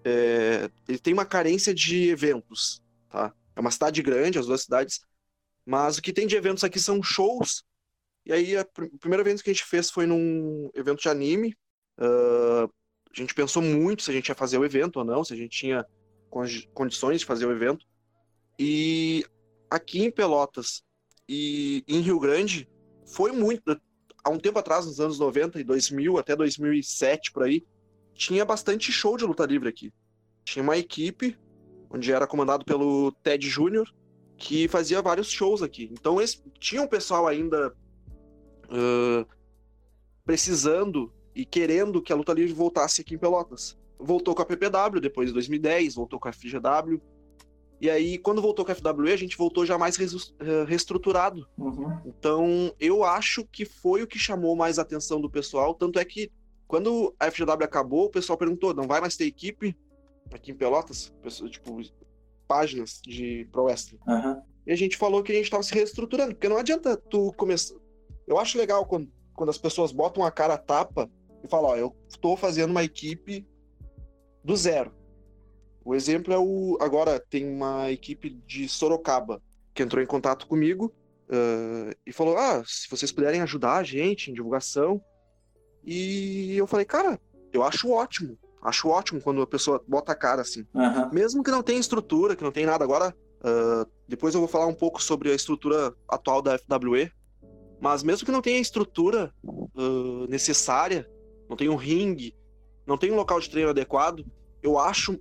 É, 0.06 0.70
ele 0.88 1.00
tem 1.00 1.14
uma 1.14 1.26
carência 1.26 1.74
de 1.74 2.10
eventos, 2.10 2.82
tá? 3.10 3.34
É 3.56 3.60
uma 3.60 3.72
cidade 3.72 4.02
grande, 4.02 4.40
as 4.40 4.46
duas 4.46 4.62
cidades, 4.62 5.02
mas 5.66 5.98
o 5.98 6.02
que 6.02 6.14
tem 6.14 6.28
de 6.28 6.36
eventos 6.36 6.64
aqui 6.64 6.80
são 6.80 7.04
shows. 7.04 7.64
E 8.28 8.34
aí, 8.34 8.58
a, 8.58 8.62
o 8.62 9.00
primeiro 9.00 9.24
evento 9.24 9.42
que 9.42 9.50
a 9.50 9.54
gente 9.54 9.64
fez 9.64 9.90
foi 9.90 10.06
num 10.06 10.70
evento 10.76 11.02
de 11.02 11.08
anime. 11.08 11.56
Uh, 11.98 12.66
a 13.10 13.14
gente 13.14 13.34
pensou 13.34 13.62
muito 13.62 14.04
se 14.04 14.12
a 14.12 14.14
gente 14.14 14.28
ia 14.28 14.36
fazer 14.36 14.58
o 14.58 14.66
evento 14.66 14.98
ou 14.98 15.06
não, 15.06 15.24
se 15.24 15.34
a 15.34 15.38
gente 15.38 15.58
tinha 15.58 15.86
condições 16.74 17.22
de 17.22 17.26
fazer 17.26 17.46
o 17.46 17.52
evento. 17.54 17.86
E 18.60 19.26
aqui 19.70 20.04
em 20.04 20.12
Pelotas 20.12 20.84
e 21.28 21.86
em 21.88 22.02
Rio 22.02 22.20
Grande 22.20 22.68
foi 23.06 23.32
muito 23.32 23.80
há 24.22 24.30
um 24.30 24.38
tempo 24.38 24.60
atrás, 24.60 24.86
nos 24.86 25.00
anos 25.00 25.18
90 25.18 25.62
e 25.62 25.64
2000, 25.64 26.18
até 26.18 26.36
2007 26.36 27.32
por 27.32 27.44
aí, 27.44 27.66
tinha 28.14 28.44
bastante 28.44 28.92
show 28.92 29.16
de 29.16 29.24
luta 29.24 29.46
livre 29.46 29.70
aqui. 29.70 29.94
Tinha 30.44 30.62
uma 30.62 30.78
equipe, 30.78 31.38
onde 31.90 32.12
era 32.12 32.28
comandado 32.28 32.66
pelo 32.66 33.14
Ted 33.24 33.48
Júnior, 33.48 33.90
que 34.38 34.68
fazia 34.68 35.02
vários 35.02 35.30
shows 35.30 35.64
aqui. 35.64 35.90
Então, 35.94 36.20
eles 36.20 36.44
um 36.74 36.88
pessoal 36.88 37.26
ainda 37.26 37.74
uh, 38.70 39.26
precisando 40.26 41.14
e 41.36 41.46
querendo 41.46 42.02
que 42.02 42.12
a 42.12 42.16
luta 42.16 42.34
livre 42.34 42.54
voltasse 42.54 43.02
aqui 43.02 43.16
em 43.16 43.18
Pelotas. 43.18 43.78
Voltou 44.00 44.36
com 44.36 44.42
a 44.42 44.46
PPW 44.46 45.00
depois 45.02 45.30
de 45.30 45.34
2010, 45.34 45.96
voltou 45.96 46.20
com 46.20 46.28
a 46.28 46.32
FGW, 46.32 47.02
e 47.80 47.90
aí, 47.90 48.18
quando 48.18 48.42
voltou 48.42 48.66
com 48.66 48.72
a 48.72 48.76
FWE, 48.76 49.12
a 49.12 49.18
gente 49.18 49.38
voltou 49.38 49.66
já 49.66 49.78
mais 49.78 49.98
reestruturado. 50.68 51.48
Uhum. 51.58 52.00
Então, 52.06 52.74
eu 52.80 53.04
acho 53.04 53.46
que 53.46 53.66
foi 53.66 54.02
o 54.02 54.08
que 54.08 54.18
chamou 54.18 54.56
mais 54.56 54.80
a 54.80 54.82
atenção 54.82 55.22
do 55.22 55.30
pessoal. 55.30 55.76
Tanto 55.76 56.00
é 56.00 56.06
que, 56.06 56.32
quando 56.68 57.16
a 57.20 57.30
FGW 57.30 57.64
acabou, 57.64 58.06
o 58.06 58.10
pessoal 58.10 58.38
perguntou: 58.38 58.74
não 58.74 58.88
vai 58.88 59.00
mais 59.00 59.16
ter 59.16 59.26
equipe 59.26 59.78
aqui 60.32 60.52
em 60.52 60.56
Pelotas? 60.56 61.14
Tipo, 61.52 61.80
páginas 62.48 63.00
de 63.04 63.48
Pro 63.52 63.66
Wrestling. 63.66 64.00
Uhum. 64.08 64.42
E 64.66 64.72
a 64.72 64.76
gente 64.76 64.98
falou 64.98 65.22
que 65.22 65.32
a 65.32 65.36
gente 65.36 65.46
estava 65.46 65.64
se 65.64 65.74
reestruturando, 65.74 66.34
porque 66.34 66.50
não 66.50 66.58
adianta 66.58 66.98
tu 66.98 67.32
começar. 67.34 67.76
Eu 68.28 68.38
acho 68.38 68.58
legal 68.58 68.86
quando, 68.86 69.10
quando 69.34 69.50
as 69.50 69.58
pessoas 69.58 69.92
botam 69.92 70.24
a 70.24 70.32
cara 70.32 70.56
a 70.56 70.58
tapa 70.58 71.10
e 71.44 71.48
falam: 71.48 71.72
ó, 71.72 71.76
eu 71.76 71.96
estou 72.10 72.36
fazendo 72.36 72.72
uma 72.72 72.84
equipe 72.84 73.48
do 74.44 74.56
zero. 74.56 74.92
O 75.84 75.96
exemplo 75.96 76.34
é 76.34 76.38
o. 76.38 76.78
Agora 76.82 77.20
tem 77.20 77.48
uma 77.48 77.90
equipe 77.90 78.30
de 78.46 78.68
Sorocaba 78.68 79.42
que 79.74 79.82
entrou 79.82 80.04
em 80.04 80.08
contato 80.08 80.46
comigo 80.46 80.94
uh, 81.30 81.96
e 82.06 82.12
falou: 82.12 82.38
Ah, 82.38 82.62
se 82.66 82.90
vocês 82.90 83.12
puderem 83.12 83.42
ajudar 83.42 83.78
a 83.78 83.84
gente 83.84 84.30
em 84.30 84.34
divulgação. 84.34 85.02
E 85.90 86.58
eu 86.58 86.68
falei, 86.68 86.86
cara, 86.86 87.18
eu 87.54 87.64
acho 87.64 87.90
ótimo. 87.90 88.38
Acho 88.62 88.90
ótimo 88.90 89.22
quando 89.22 89.42
a 89.42 89.48
pessoa 89.48 89.82
bota 89.88 90.12
a 90.12 90.16
cara 90.16 90.42
assim. 90.42 90.66
Uhum. 90.74 91.14
Mesmo 91.14 91.42
que 91.42 91.50
não 91.50 91.64
tenha 91.64 91.80
estrutura, 91.80 92.36
que 92.36 92.44
não 92.44 92.52
tem 92.52 92.66
nada. 92.66 92.84
Agora, 92.84 93.16
uh, 93.40 93.90
depois 94.06 94.34
eu 94.34 94.42
vou 94.42 94.50
falar 94.50 94.66
um 94.66 94.74
pouco 94.74 95.02
sobre 95.02 95.32
a 95.32 95.36
estrutura 95.36 95.94
atual 96.10 96.42
da 96.42 96.58
FWE. 96.58 97.10
Mas 97.80 98.04
mesmo 98.04 98.26
que 98.26 98.32
não 98.32 98.42
tenha 98.42 98.58
a 98.58 98.62
estrutura 98.62 99.34
uh, 99.44 100.28
necessária, 100.28 101.10
não 101.50 101.56
tem 101.56 101.70
um 101.70 101.76
ringue, 101.76 102.36
não 102.86 102.98
tem 102.98 103.12
um 103.12 103.16
local 103.16 103.40
de 103.40 103.50
treino 103.50 103.70
adequado, 103.70 104.26
eu 104.62 104.78
acho 104.78 105.20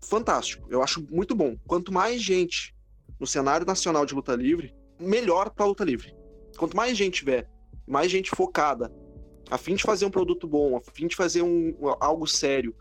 fantástico. 0.00 0.66
Eu 0.70 0.82
acho 0.82 1.06
muito 1.10 1.34
bom. 1.34 1.56
Quanto 1.66 1.92
mais 1.92 2.22
gente 2.22 2.74
no 3.18 3.26
cenário 3.26 3.66
nacional 3.66 4.06
de 4.06 4.14
luta 4.14 4.34
livre, 4.34 4.74
melhor 4.98 5.50
para 5.50 5.66
luta 5.66 5.84
livre. 5.84 6.14
Quanto 6.56 6.76
mais 6.76 6.96
gente 6.96 7.20
tiver, 7.20 7.48
mais 7.86 8.10
gente 8.10 8.30
focada, 8.30 8.92
a 9.50 9.58
fim 9.58 9.74
de 9.74 9.82
fazer 9.82 10.06
um 10.06 10.10
produto 10.10 10.46
bom, 10.46 10.76
a 10.76 10.80
fim 10.80 11.06
de 11.06 11.16
fazer 11.16 11.42
um, 11.42 11.74
algo 12.00 12.26
sério 12.26 12.74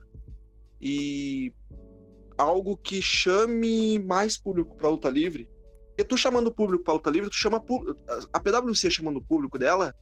e 0.79 1.53
algo 2.37 2.77
que 2.77 3.01
chame 3.01 3.99
mais 3.99 4.37
público 4.37 4.75
para 4.77 4.89
luta 4.89 5.09
livre. 5.09 5.49
Porque 5.99 6.07
tu 6.07 6.17
chamando 6.17 6.47
o 6.47 6.51
público 6.51 6.81
para 6.81 6.93
luta 6.93 7.09
livre, 7.09 7.29
tu 7.29 7.35
chama 7.35 7.61
a 8.31 8.39
PwC 8.39 8.89
chamando 8.89 9.17
o 9.17 9.21
público 9.21 9.59
dela 9.59 9.93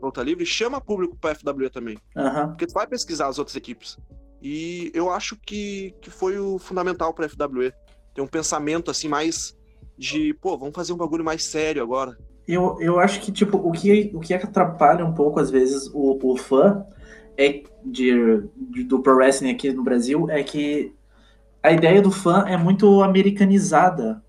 pra 0.00 0.06
luta 0.08 0.20
livre, 0.20 0.44
chama 0.44 0.80
público 0.80 1.16
para 1.16 1.32
FWE 1.36 1.70
também. 1.70 1.96
Uhum. 2.16 2.48
Porque 2.48 2.66
tu 2.66 2.74
vai 2.74 2.88
pesquisar 2.88 3.28
as 3.28 3.38
outras 3.38 3.54
equipes. 3.54 3.96
E 4.42 4.90
eu 4.92 5.12
acho 5.12 5.36
que, 5.36 5.94
que 6.00 6.10
foi 6.10 6.40
o 6.40 6.58
fundamental 6.58 7.14
para 7.14 7.28
FWE. 7.28 7.72
Ter 8.12 8.20
um 8.20 8.26
pensamento 8.26 8.90
assim 8.90 9.06
mais 9.06 9.56
de, 9.96 10.34
pô, 10.42 10.58
vamos 10.58 10.74
fazer 10.74 10.92
um 10.92 10.96
bagulho 10.96 11.24
mais 11.24 11.44
sério 11.44 11.80
agora. 11.80 12.18
Eu, 12.48 12.76
eu 12.80 12.98
acho 12.98 13.20
que, 13.20 13.30
tipo, 13.30 13.56
o 13.56 13.70
que, 13.70 14.10
o 14.12 14.18
que 14.18 14.34
atrapalha 14.34 15.04
um 15.04 15.14
pouco, 15.14 15.38
às 15.38 15.52
vezes, 15.52 15.88
o, 15.94 16.18
o 16.20 16.36
fã 16.36 16.84
é 17.36 17.62
de, 17.84 18.42
de, 18.56 18.82
do 18.82 18.98
Pro 18.98 19.14
Wrestling 19.14 19.52
aqui 19.52 19.72
no 19.72 19.84
Brasil 19.84 20.28
é 20.28 20.42
que 20.42 20.92
a 21.62 21.70
ideia 21.70 22.02
do 22.02 22.10
fã 22.10 22.44
é 22.48 22.56
muito 22.56 23.04
americanizada. 23.04 24.23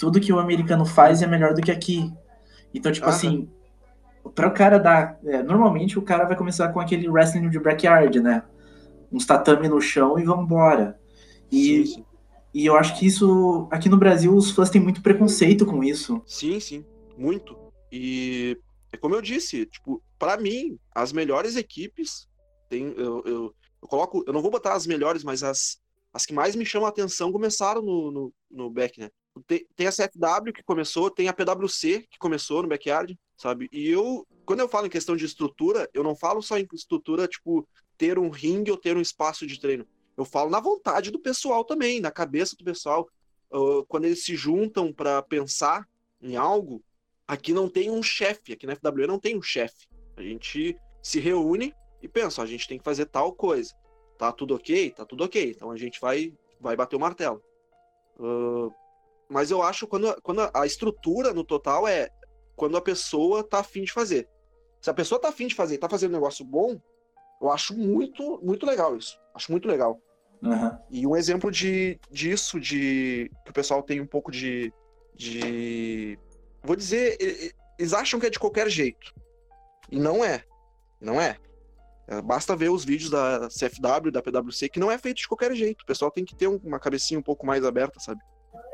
Tudo 0.00 0.18
que 0.18 0.32
o 0.32 0.38
americano 0.38 0.86
faz 0.86 1.20
é 1.20 1.26
melhor 1.26 1.52
do 1.52 1.60
que 1.60 1.70
aqui. 1.70 2.10
Então, 2.72 2.90
tipo 2.90 3.06
assim, 3.06 3.50
para 4.34 4.48
o 4.48 4.54
cara 4.54 4.78
dar. 4.78 5.20
É, 5.22 5.42
normalmente 5.42 5.98
o 5.98 6.02
cara 6.02 6.24
vai 6.24 6.34
começar 6.34 6.72
com 6.72 6.80
aquele 6.80 7.06
wrestling 7.06 7.50
de 7.50 7.60
backyard, 7.60 8.18
né? 8.18 8.42
Uns 9.12 9.26
tatame 9.26 9.68
no 9.68 9.78
chão 9.78 10.18
e 10.18 10.24
vambora. 10.24 10.98
E, 11.52 11.84
sim, 11.84 11.94
sim. 11.96 12.04
e 12.54 12.64
eu 12.64 12.76
acho 12.76 12.98
que 12.98 13.06
isso. 13.06 13.68
Aqui 13.70 13.90
no 13.90 13.98
Brasil, 13.98 14.34
os 14.34 14.50
fãs 14.50 14.70
têm 14.70 14.80
muito 14.80 15.02
preconceito 15.02 15.66
com 15.66 15.84
isso. 15.84 16.22
Sim, 16.26 16.58
sim. 16.60 16.82
Muito. 17.18 17.54
E 17.92 18.56
é 18.90 18.96
como 18.96 19.14
eu 19.14 19.20
disse, 19.20 19.66
tipo, 19.66 20.02
para 20.18 20.38
mim, 20.38 20.78
as 20.94 21.12
melhores 21.12 21.56
equipes. 21.56 22.26
Tem, 22.70 22.94
eu, 22.96 23.22
eu, 23.26 23.54
eu, 23.82 23.88
coloco. 23.88 24.24
Eu 24.26 24.32
não 24.32 24.40
vou 24.40 24.50
botar 24.50 24.72
as 24.72 24.86
melhores, 24.86 25.22
mas 25.22 25.42
as, 25.42 25.78
as 26.10 26.24
que 26.24 26.32
mais 26.32 26.56
me 26.56 26.64
chamam 26.64 26.86
a 26.86 26.90
atenção 26.90 27.30
começaram 27.30 27.82
no, 27.82 28.10
no, 28.10 28.32
no 28.50 28.70
back, 28.70 28.98
né? 28.98 29.10
Tem, 29.46 29.86
a 29.86 29.92
CFW 29.92 30.52
que 30.52 30.62
começou, 30.62 31.10
tem 31.10 31.28
a 31.28 31.32
PWC 31.32 32.06
que 32.10 32.18
começou 32.18 32.62
no 32.62 32.68
backyard, 32.68 33.18
sabe? 33.36 33.68
E 33.72 33.88
eu, 33.88 34.26
quando 34.44 34.60
eu 34.60 34.68
falo 34.68 34.86
em 34.86 34.90
questão 34.90 35.16
de 35.16 35.24
estrutura, 35.24 35.88
eu 35.94 36.02
não 36.02 36.16
falo 36.16 36.42
só 36.42 36.58
em 36.58 36.66
estrutura, 36.72 37.28
tipo, 37.28 37.66
ter 37.96 38.18
um 38.18 38.28
ringue 38.28 38.70
ou 38.70 38.76
ter 38.76 38.96
um 38.96 39.00
espaço 39.00 39.46
de 39.46 39.58
treino. 39.60 39.86
Eu 40.16 40.24
falo 40.24 40.50
na 40.50 40.60
vontade 40.60 41.10
do 41.10 41.18
pessoal 41.18 41.64
também, 41.64 42.00
na 42.00 42.10
cabeça 42.10 42.56
do 42.56 42.64
pessoal. 42.64 43.08
Uh, 43.50 43.84
quando 43.86 44.04
eles 44.04 44.24
se 44.24 44.36
juntam 44.36 44.92
para 44.92 45.22
pensar 45.22 45.88
em 46.20 46.36
algo, 46.36 46.82
aqui 47.26 47.52
não 47.52 47.68
tem 47.68 47.90
um 47.90 48.02
chefe, 48.02 48.52
aqui 48.52 48.66
na 48.66 48.76
FWE 48.76 49.06
não 49.06 49.18
tem 49.18 49.36
um 49.36 49.42
chefe. 49.42 49.86
A 50.16 50.22
gente 50.22 50.76
se 51.02 51.20
reúne 51.20 51.74
e 52.02 52.08
pensa, 52.08 52.42
a 52.42 52.46
gente 52.46 52.68
tem 52.68 52.78
que 52.78 52.84
fazer 52.84 53.06
tal 53.06 53.32
coisa. 53.32 53.74
Tá 54.18 54.30
tudo 54.32 54.54
ok? 54.54 54.90
Tá 54.90 55.04
tudo 55.04 55.24
ok. 55.24 55.50
Então 55.50 55.70
a 55.70 55.76
gente 55.76 56.00
vai, 56.00 56.34
vai 56.60 56.76
bater 56.76 56.96
o 56.96 57.00
martelo. 57.00 57.42
Uh, 58.18 58.70
mas 59.30 59.50
eu 59.50 59.62
acho 59.62 59.86
quando, 59.86 60.14
quando 60.22 60.50
a 60.52 60.66
estrutura 60.66 61.32
no 61.32 61.44
total 61.44 61.86
é 61.86 62.10
quando 62.56 62.76
a 62.76 62.82
pessoa 62.82 63.44
tá 63.44 63.60
afim 63.60 63.84
de 63.84 63.92
fazer. 63.92 64.28
Se 64.82 64.90
a 64.90 64.94
pessoa 64.94 65.20
tá 65.20 65.28
afim 65.28 65.46
de 65.46 65.54
fazer 65.54 65.78
tá 65.78 65.88
fazendo 65.88 66.10
um 66.10 66.14
negócio 66.14 66.44
bom, 66.44 66.80
eu 67.40 67.50
acho 67.50 67.76
muito, 67.76 68.40
muito 68.42 68.66
legal 68.66 68.96
isso. 68.96 69.18
Acho 69.32 69.52
muito 69.52 69.68
legal. 69.68 70.00
Uhum. 70.42 70.78
E 70.90 71.06
um 71.06 71.16
exemplo 71.16 71.50
de, 71.50 71.98
disso, 72.10 72.58
de 72.58 73.30
que 73.44 73.50
o 73.50 73.52
pessoal 73.52 73.82
tem 73.82 74.00
um 74.00 74.06
pouco 74.06 74.32
de, 74.32 74.72
de. 75.14 76.18
Vou 76.62 76.74
dizer, 76.74 77.16
eles 77.78 77.92
acham 77.92 78.18
que 78.18 78.26
é 78.26 78.30
de 78.30 78.38
qualquer 78.38 78.68
jeito. 78.68 79.14
E 79.90 79.98
não 79.98 80.24
é. 80.24 80.44
Não 81.00 81.20
é. 81.20 81.36
é. 82.08 82.20
Basta 82.20 82.56
ver 82.56 82.70
os 82.70 82.84
vídeos 82.84 83.10
da 83.10 83.48
CFW, 83.48 84.10
da 84.10 84.22
PWC, 84.22 84.68
que 84.68 84.80
não 84.80 84.90
é 84.90 84.98
feito 84.98 85.18
de 85.18 85.28
qualquer 85.28 85.54
jeito. 85.54 85.82
O 85.82 85.86
pessoal 85.86 86.10
tem 86.10 86.24
que 86.24 86.34
ter 86.34 86.48
uma 86.48 86.80
cabecinha 86.80 87.20
um 87.20 87.22
pouco 87.22 87.46
mais 87.46 87.64
aberta, 87.64 88.00
sabe? 88.00 88.20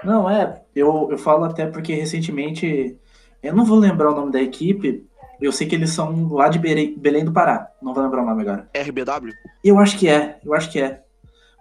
Não, 0.06 0.30
é. 0.30 0.62
Eu, 0.75 1.08
eu 1.10 1.18
falo 1.18 1.44
até 1.44 1.66
porque 1.66 1.94
recentemente 1.94 2.96
eu 3.42 3.54
não 3.54 3.64
vou 3.64 3.78
lembrar 3.78 4.12
o 4.12 4.14
nome 4.14 4.30
da 4.30 4.40
equipe. 4.40 5.04
Eu 5.40 5.50
sei 5.52 5.66
que 5.66 5.75
eles 5.75 5.90
são 5.90 6.32
lá 6.32 6.48
de 6.48 6.58
Belém 6.58 7.25
do 7.25 7.32
Pará. 7.32 7.70
Não 7.82 7.92
vou 7.92 8.02
lembrar 8.02 8.22
o 8.22 8.26
nome 8.26 8.42
agora. 8.42 8.70
RBW? 8.72 9.32
Eu 9.62 9.78
acho 9.78 9.98
que 9.98 10.08
é. 10.08 10.38
Eu 10.44 10.54
acho 10.54 10.70
que 10.70 10.80
é. 10.80 11.02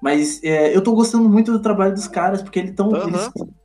Mas 0.01 0.41
é, 0.43 0.75
eu 0.75 0.83
tô 0.83 0.93
gostando 0.93 1.27
muito 1.27 1.51
do 1.51 1.59
trabalho 1.59 1.93
dos 1.93 2.07
caras, 2.07 2.43
porque 2.43 2.59
eles 2.59 2.71
estão 2.71 2.89
uhum. 2.89 3.07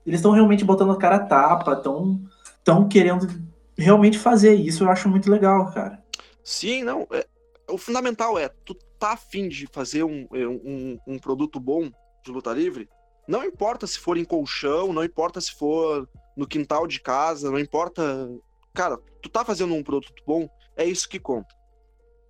eles 0.06 0.18
estão 0.18 0.32
realmente 0.32 0.64
botando 0.64 0.92
a 0.92 0.96
cara 0.96 1.16
a 1.16 1.26
tapa, 1.26 1.74
estão 1.74 2.20
tão 2.64 2.88
querendo 2.88 3.28
realmente 3.76 4.18
fazer 4.18 4.54
isso. 4.54 4.84
Eu 4.84 4.90
acho 4.90 5.08
muito 5.08 5.30
legal, 5.30 5.70
cara. 5.72 6.02
Sim, 6.42 6.82
não. 6.82 7.06
É, 7.12 7.26
o 7.68 7.76
fundamental 7.76 8.38
é, 8.38 8.48
tu 8.64 8.74
tá 8.98 9.12
afim 9.12 9.48
de 9.48 9.66
fazer 9.66 10.02
um, 10.02 10.26
é, 10.32 10.46
um, 10.46 10.98
um 11.06 11.18
produto 11.18 11.60
bom 11.60 11.90
de 12.24 12.32
luta 12.32 12.52
livre? 12.52 12.88
Não 13.30 13.44
importa 13.44 13.86
se 13.86 13.96
for 13.96 14.18
em 14.18 14.24
colchão, 14.24 14.92
não 14.92 15.04
importa 15.04 15.40
se 15.40 15.52
for 15.52 16.08
no 16.36 16.48
quintal 16.48 16.84
de 16.84 17.00
casa, 17.00 17.48
não 17.48 17.60
importa. 17.60 18.28
Cara, 18.74 18.98
tu 19.22 19.28
tá 19.28 19.44
fazendo 19.44 19.72
um 19.72 19.84
produto 19.84 20.20
bom, 20.26 20.50
é 20.76 20.84
isso 20.84 21.08
que 21.08 21.20
conta. 21.20 21.54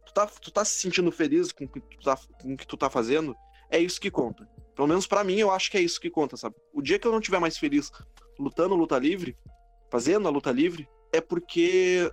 Tu 0.05 0.13
tá, 0.13 0.27
tu 0.27 0.51
tá 0.51 0.63
se 0.63 0.79
sentindo 0.79 1.11
feliz 1.11 1.53
com 1.53 1.65
o 1.65 1.69
que 1.69 1.81
tu 1.81 2.05
tá, 2.05 2.19
com 2.43 2.55
que 2.55 2.67
tu 2.67 2.77
tá 2.77 2.91
fazendo, 2.91 3.35
é 3.71 3.79
isso 3.79 3.99
que 3.99 4.11
conta. 4.11 4.47
Pelo 4.77 4.87
menos 4.87 5.07
para 5.07 5.25
mim, 5.25 5.39
eu 5.39 5.51
acho 5.51 5.71
que 5.71 5.79
é 5.79 5.81
isso 5.81 5.99
que 5.99 6.11
conta, 6.11 6.37
sabe? 6.37 6.55
O 6.71 6.83
dia 6.83 6.99
que 6.99 7.07
eu 7.07 7.13
não 7.13 7.19
estiver 7.19 7.41
mais 7.41 7.57
feliz 7.57 7.91
lutando 8.39 8.75
luta 8.75 8.99
livre, 8.99 9.39
fazendo 9.91 10.29
a 10.29 10.31
luta 10.31 10.53
livre, 10.53 10.87
é 11.15 11.21
porque 11.23 12.13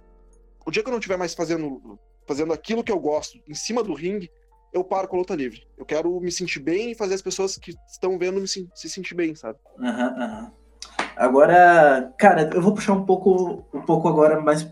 o 0.66 0.72
dia 0.72 0.82
que 0.82 0.88
eu 0.88 0.94
não 0.94 1.00
estiver 1.00 1.18
mais 1.18 1.34
fazendo, 1.34 2.00
fazendo 2.26 2.54
aquilo 2.54 2.86
que 2.86 2.92
eu 2.94 3.00
gosto 3.02 3.38
em 3.46 3.54
cima 3.54 3.84
do 3.84 3.94
ringue, 3.94 4.32
eu 4.74 4.84
paro 4.84 5.08
com 5.08 5.16
a 5.16 5.20
luta 5.20 5.36
livre. 5.36 5.64
Eu 5.78 5.86
quero 5.86 6.20
me 6.20 6.32
sentir 6.32 6.60
bem 6.60 6.92
e 6.92 6.96
fazer 6.96 7.16
as 7.16 7.22
pessoas 7.22 7.58
que 7.58 7.76
estão 7.90 8.18
vendo 8.18 8.40
me 8.40 8.48
se, 8.48 8.68
se 8.74 8.90
sentir 8.90 9.16
bem, 9.16 9.36
sabe? 9.36 9.58
Aham, 9.80 9.90
uhum, 9.90 10.24
aham. 10.24 10.42
Uhum. 10.44 10.68
Agora, 11.16 12.14
cara, 12.18 12.50
eu 12.54 12.62
vou 12.62 12.76
puxar 12.76 12.94
um 12.94 13.04
pouco, 13.04 13.66
um 13.74 13.82
pouco 13.82 14.08
agora 14.08 14.40
mais 14.40 14.68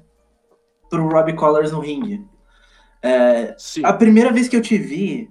pro 0.89 1.09
Robbie 1.09 1.33
Collars 1.35 1.71
no 1.71 1.79
ringue. 1.79 2.23
É, 3.01 3.55
a 3.83 3.93
primeira 3.93 4.31
vez 4.31 4.47
que 4.47 4.55
eu 4.55 4.61
te 4.61 4.77
vi, 4.77 5.29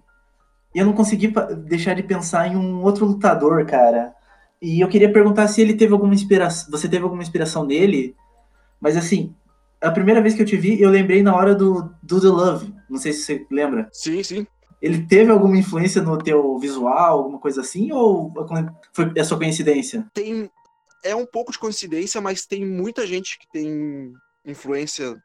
eu 0.74 0.84
não 0.84 0.92
consegui 0.92 1.32
deixar 1.66 1.94
de 1.94 2.02
pensar 2.02 2.48
em 2.48 2.56
um 2.56 2.82
outro 2.82 3.06
lutador, 3.06 3.64
cara. 3.64 4.12
E 4.60 4.80
eu 4.80 4.88
queria 4.88 5.12
perguntar 5.12 5.46
se 5.46 5.60
ele 5.60 5.74
teve 5.74 5.92
alguma 5.92 6.14
inspiração, 6.14 6.70
você 6.70 6.88
teve 6.88 7.04
alguma 7.04 7.22
inspiração 7.22 7.64
nele? 7.64 8.16
Mas 8.80 8.96
assim, 8.96 9.34
a 9.80 9.90
primeira 9.90 10.20
vez 10.20 10.34
que 10.34 10.42
eu 10.42 10.46
te 10.46 10.56
vi, 10.56 10.80
eu 10.80 10.90
lembrei 10.90 11.22
na 11.22 11.34
hora 11.34 11.54
do 11.54 11.94
Do 12.02 12.20
The 12.20 12.28
Love. 12.28 12.74
Não 12.88 12.98
sei 12.98 13.12
se 13.12 13.22
você 13.22 13.46
lembra. 13.50 13.88
Sim, 13.92 14.22
sim. 14.22 14.46
Ele 14.84 15.06
teve 15.06 15.30
alguma 15.30 15.56
influência 15.56 16.02
no 16.02 16.18
teu 16.18 16.58
visual, 16.58 17.20
alguma 17.20 17.38
coisa 17.38 17.62
assim, 17.62 17.90
ou 17.90 18.30
foi 18.92 19.10
é 19.16 19.24
só 19.24 19.34
coincidência? 19.38 20.06
Tem 20.12 20.50
é 21.02 21.16
um 21.16 21.24
pouco 21.24 21.50
de 21.50 21.58
coincidência, 21.58 22.20
mas 22.20 22.44
tem 22.44 22.66
muita 22.66 23.06
gente 23.06 23.38
que 23.38 23.46
tem 23.50 24.12
influência 24.44 25.16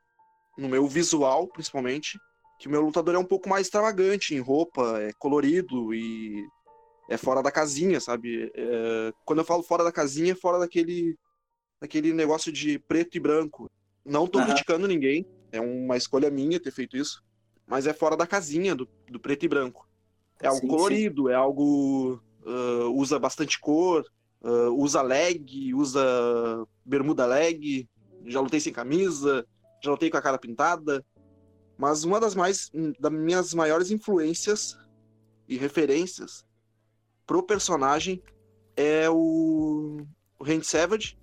no 0.58 0.70
meu 0.70 0.88
visual, 0.88 1.46
principalmente, 1.50 2.18
que 2.58 2.70
o 2.70 2.72
meu 2.72 2.80
lutador 2.80 3.16
é 3.16 3.18
um 3.18 3.26
pouco 3.26 3.50
mais 3.50 3.68
extravagante 3.68 4.34
em 4.34 4.40
roupa, 4.40 4.98
é 5.02 5.12
colorido 5.20 5.94
e 5.94 6.42
é 7.10 7.18
fora 7.18 7.44
da 7.44 7.52
casinha, 7.52 8.00
sabe? 8.00 8.50
É... 8.56 9.12
quando 9.26 9.40
eu 9.40 9.46
falo 9.46 9.62
fora 9.62 9.84
da 9.84 9.92
casinha, 9.92 10.32
é 10.32 10.36
fora 10.36 10.58
daquele, 10.58 11.18
daquele 11.82 12.14
negócio 12.14 12.50
de 12.50 12.80
preto 12.80 13.18
e 13.18 13.20
branco. 13.20 13.70
Não 14.06 14.26
tô 14.26 14.40
uhum. 14.40 14.46
criticando 14.46 14.88
ninguém, 14.88 15.26
é 15.52 15.60
uma 15.60 15.98
escolha 15.98 16.30
minha 16.30 16.62
ter 16.62 16.72
feito 16.72 16.96
isso, 16.96 17.22
mas 17.70 17.86
é 17.86 17.94
fora 17.94 18.18
da 18.18 18.26
casinha 18.26 18.74
do, 18.74 18.90
do 19.08 19.20
preto 19.20 19.46
e 19.46 19.48
branco. 19.48 19.88
É 20.42 20.48
algo 20.48 20.62
sim, 20.62 20.68
colorido, 20.68 21.28
sim. 21.28 21.32
é 21.32 21.36
algo. 21.36 22.20
Uh, 22.42 22.90
usa 22.96 23.20
bastante 23.20 23.60
cor, 23.60 24.04
uh, 24.42 24.74
usa 24.76 25.04
leg, 25.04 25.74
usa 25.76 26.02
bermuda 26.84 27.26
leg, 27.28 27.88
já 28.26 28.42
lutei 28.42 28.60
sem 28.60 28.74
camisa, 28.74 29.46
já 29.84 29.92
lutei 29.92 30.10
com 30.10 30.18
a 30.18 30.22
cara 30.22 30.40
pintada. 30.40 31.06
Mas 31.78 32.04
uma 32.04 32.20
das 32.20 32.34
mais 32.34 32.72
das 33.00 33.12
minhas 33.12 33.54
maiores 33.54 33.92
influências 33.92 34.78
e 35.48 35.56
referências 35.58 36.44
pro 37.26 37.44
personagem 37.44 38.22
é 38.76 39.10
o, 39.10 40.02
o 40.40 40.44
Randy 40.44 40.66
Savage. 40.66 41.20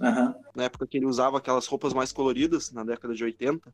Uhum. 0.00 0.34
Na 0.56 0.64
época 0.64 0.86
que 0.86 0.96
ele 0.96 1.06
usava 1.06 1.38
aquelas 1.38 1.66
roupas 1.66 1.94
mais 1.94 2.12
coloridas, 2.12 2.72
na 2.72 2.82
década 2.82 3.14
de 3.14 3.22
80. 3.22 3.72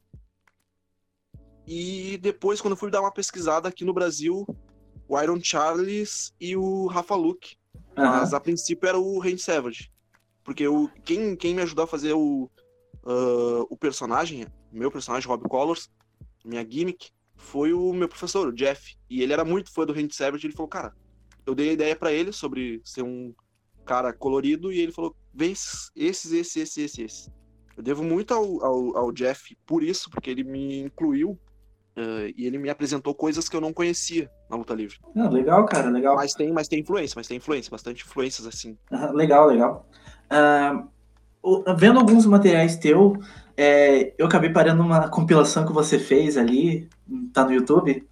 E 1.71 2.17
depois, 2.17 2.63
quando 2.63 2.73
eu 2.73 2.79
fui 2.79 2.91
dar 2.91 3.03
uma 3.03 3.13
pesquisada 3.13 3.69
aqui 3.69 3.85
no 3.85 3.93
Brasil, 3.93 4.47
o 5.07 5.21
Iron 5.21 5.39
Charles 5.39 6.33
e 6.41 6.57
o 6.57 6.87
Rafa 6.87 7.15
Luke. 7.15 7.57
Mas 7.95 8.33
a 8.33 8.41
princípio 8.41 8.89
era 8.89 8.99
o 8.99 9.19
Randy 9.19 9.43
Savage. 9.43 9.93
Porque 10.43 10.67
o, 10.67 10.89
quem, 11.05 11.37
quem 11.37 11.55
me 11.55 11.61
ajudou 11.61 11.85
a 11.85 11.89
fazer 11.89 12.15
o, 12.15 12.51
uh, 13.05 13.67
o 13.69 13.77
personagem, 13.77 14.47
meu 14.73 14.91
personagem, 14.91 15.29
Rob 15.29 15.47
Colors, 15.47 15.91
minha 16.43 16.67
gimmick, 16.67 17.11
foi 17.37 17.75
o 17.75 17.93
meu 17.93 18.09
professor, 18.09 18.49
o 18.49 18.53
Jeff. 18.53 18.97
E 19.11 19.21
ele 19.21 19.35
era 19.35 19.45
muito 19.45 19.71
fã 19.71 19.85
do 19.85 19.93
Randy 19.93 20.15
Savage. 20.15 20.47
Ele 20.47 20.55
falou, 20.55 20.69
cara, 20.69 20.97
eu 21.45 21.55
dei 21.55 21.69
a 21.69 21.73
ideia 21.75 21.95
para 21.95 22.13
ele 22.13 22.33
sobre 22.33 22.81
ser 22.83 23.03
um 23.03 23.35
cara 23.85 24.11
colorido. 24.11 24.73
E 24.73 24.81
ele 24.81 24.93
falou, 24.93 25.15
vê 25.35 25.51
esses, 25.51 25.91
esses, 25.95 26.33
esses, 26.33 26.57
esses, 26.57 26.99
esses. 26.99 27.31
Eu 27.77 27.83
devo 27.83 28.03
muito 28.03 28.33
ao, 28.33 28.65
ao, 28.65 28.97
ao 28.97 29.13
Jeff 29.13 29.55
por 29.67 29.83
isso, 29.83 30.09
porque 30.09 30.31
ele 30.31 30.45
me 30.45 30.81
incluiu 30.81 31.39
Uh, 31.99 32.33
e 32.37 32.47
ele 32.47 32.59
me 32.59 32.71
apresentou 32.71 33.13
coisas 33.13 33.49
que 33.49 33.57
eu 33.57 33.61
não 33.61 33.73
conhecia 33.73 34.31
na 34.49 34.57
luta 34.57 34.73
livre. 34.73 34.99
Ah, 35.17 35.29
legal, 35.29 35.67
cara, 35.67 35.91
legal. 35.91 36.15
Mas 36.15 36.33
tem, 36.33 36.53
mas 36.53 36.69
tem 36.69 36.79
influência, 36.79 37.15
mas 37.17 37.27
tem 37.27 37.39
influência, 37.39 37.73
bastante 37.73 38.05
influências 38.05 38.47
assim. 38.47 38.79
Legal, 39.13 39.49
legal. 39.49 39.89
Uh, 40.31 41.75
vendo 41.77 41.99
alguns 41.99 42.25
materiais 42.25 42.77
teu, 42.77 43.19
é, 43.57 44.15
eu 44.17 44.27
acabei 44.27 44.51
parando 44.51 44.81
uma 44.81 45.09
compilação 45.09 45.67
que 45.67 45.73
você 45.73 45.99
fez 45.99 46.37
ali, 46.37 46.89
tá 47.33 47.45
no 47.45 47.53
YouTube. 47.53 48.07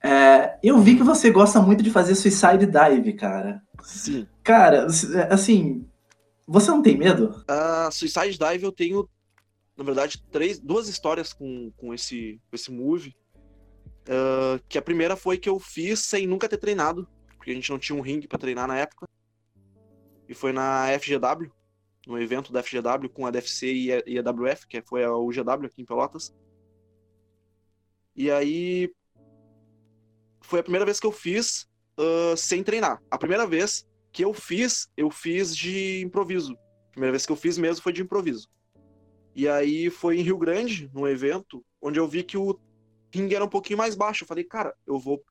É, 0.00 0.56
eu 0.62 0.78
vi 0.78 0.96
que 0.96 1.02
você 1.02 1.28
gosta 1.28 1.60
muito 1.60 1.82
de 1.82 1.90
fazer 1.90 2.14
suicide 2.14 2.66
dive, 2.66 3.14
cara. 3.14 3.60
Sim. 3.82 4.28
Cara, 4.44 4.86
assim, 5.28 5.84
você 6.46 6.70
não 6.70 6.82
tem 6.82 6.96
medo? 6.96 7.44
Uh, 7.50 7.90
suicide 7.90 8.38
dive 8.38 8.62
eu 8.62 8.70
tenho 8.70 9.08
na 9.78 9.84
verdade, 9.84 10.20
três, 10.32 10.58
duas 10.58 10.88
histórias 10.88 11.32
com, 11.32 11.70
com, 11.76 11.94
esse, 11.94 12.40
com 12.50 12.56
esse 12.56 12.68
move. 12.68 13.16
Uh, 14.08 14.60
que 14.68 14.76
a 14.76 14.82
primeira 14.82 15.16
foi 15.16 15.38
que 15.38 15.48
eu 15.48 15.60
fiz 15.60 16.00
sem 16.00 16.26
nunca 16.26 16.48
ter 16.48 16.56
treinado, 16.56 17.08
porque 17.36 17.52
a 17.52 17.54
gente 17.54 17.70
não 17.70 17.78
tinha 17.78 17.96
um 17.96 18.00
ringue 18.00 18.26
para 18.26 18.40
treinar 18.40 18.66
na 18.66 18.76
época. 18.76 19.06
E 20.28 20.34
foi 20.34 20.52
na 20.52 20.86
FGW, 20.98 21.52
no 22.08 22.20
evento 22.20 22.52
da 22.52 22.60
FGW 22.60 23.08
com 23.12 23.24
a 23.24 23.30
DFC 23.30 23.72
e 23.72 23.92
a, 23.92 24.02
e 24.04 24.18
a 24.18 24.22
WF, 24.22 24.66
que 24.66 24.82
foi 24.82 25.04
a 25.04 25.14
UGW 25.14 25.66
aqui 25.66 25.82
em 25.82 25.84
Pelotas. 25.84 26.34
E 28.16 28.32
aí 28.32 28.92
foi 30.40 30.58
a 30.58 30.62
primeira 30.62 30.86
vez 30.86 30.98
que 30.98 31.06
eu 31.06 31.12
fiz 31.12 31.68
uh, 32.00 32.36
sem 32.36 32.64
treinar. 32.64 33.00
A 33.08 33.16
primeira 33.16 33.46
vez 33.46 33.86
que 34.10 34.24
eu 34.24 34.34
fiz, 34.34 34.88
eu 34.96 35.08
fiz 35.08 35.56
de 35.56 36.00
improviso. 36.00 36.54
A 36.88 36.90
primeira 36.90 37.12
vez 37.12 37.24
que 37.24 37.30
eu 37.30 37.36
fiz 37.36 37.56
mesmo 37.56 37.80
foi 37.80 37.92
de 37.92 38.02
improviso. 38.02 38.48
E 39.38 39.48
aí 39.48 39.88
foi 39.88 40.18
em 40.18 40.22
Rio 40.22 40.36
Grande, 40.36 40.90
num 40.92 41.06
evento, 41.06 41.64
onde 41.80 41.96
eu 41.96 42.08
vi 42.08 42.24
que 42.24 42.36
o 42.36 42.58
ringue 43.14 43.36
era 43.36 43.44
um 43.44 43.48
pouquinho 43.48 43.78
mais 43.78 43.94
baixo. 43.94 44.24
Eu 44.24 44.26
falei, 44.26 44.42
cara, 44.42 44.74
eu 44.84 44.98
vou. 44.98 45.24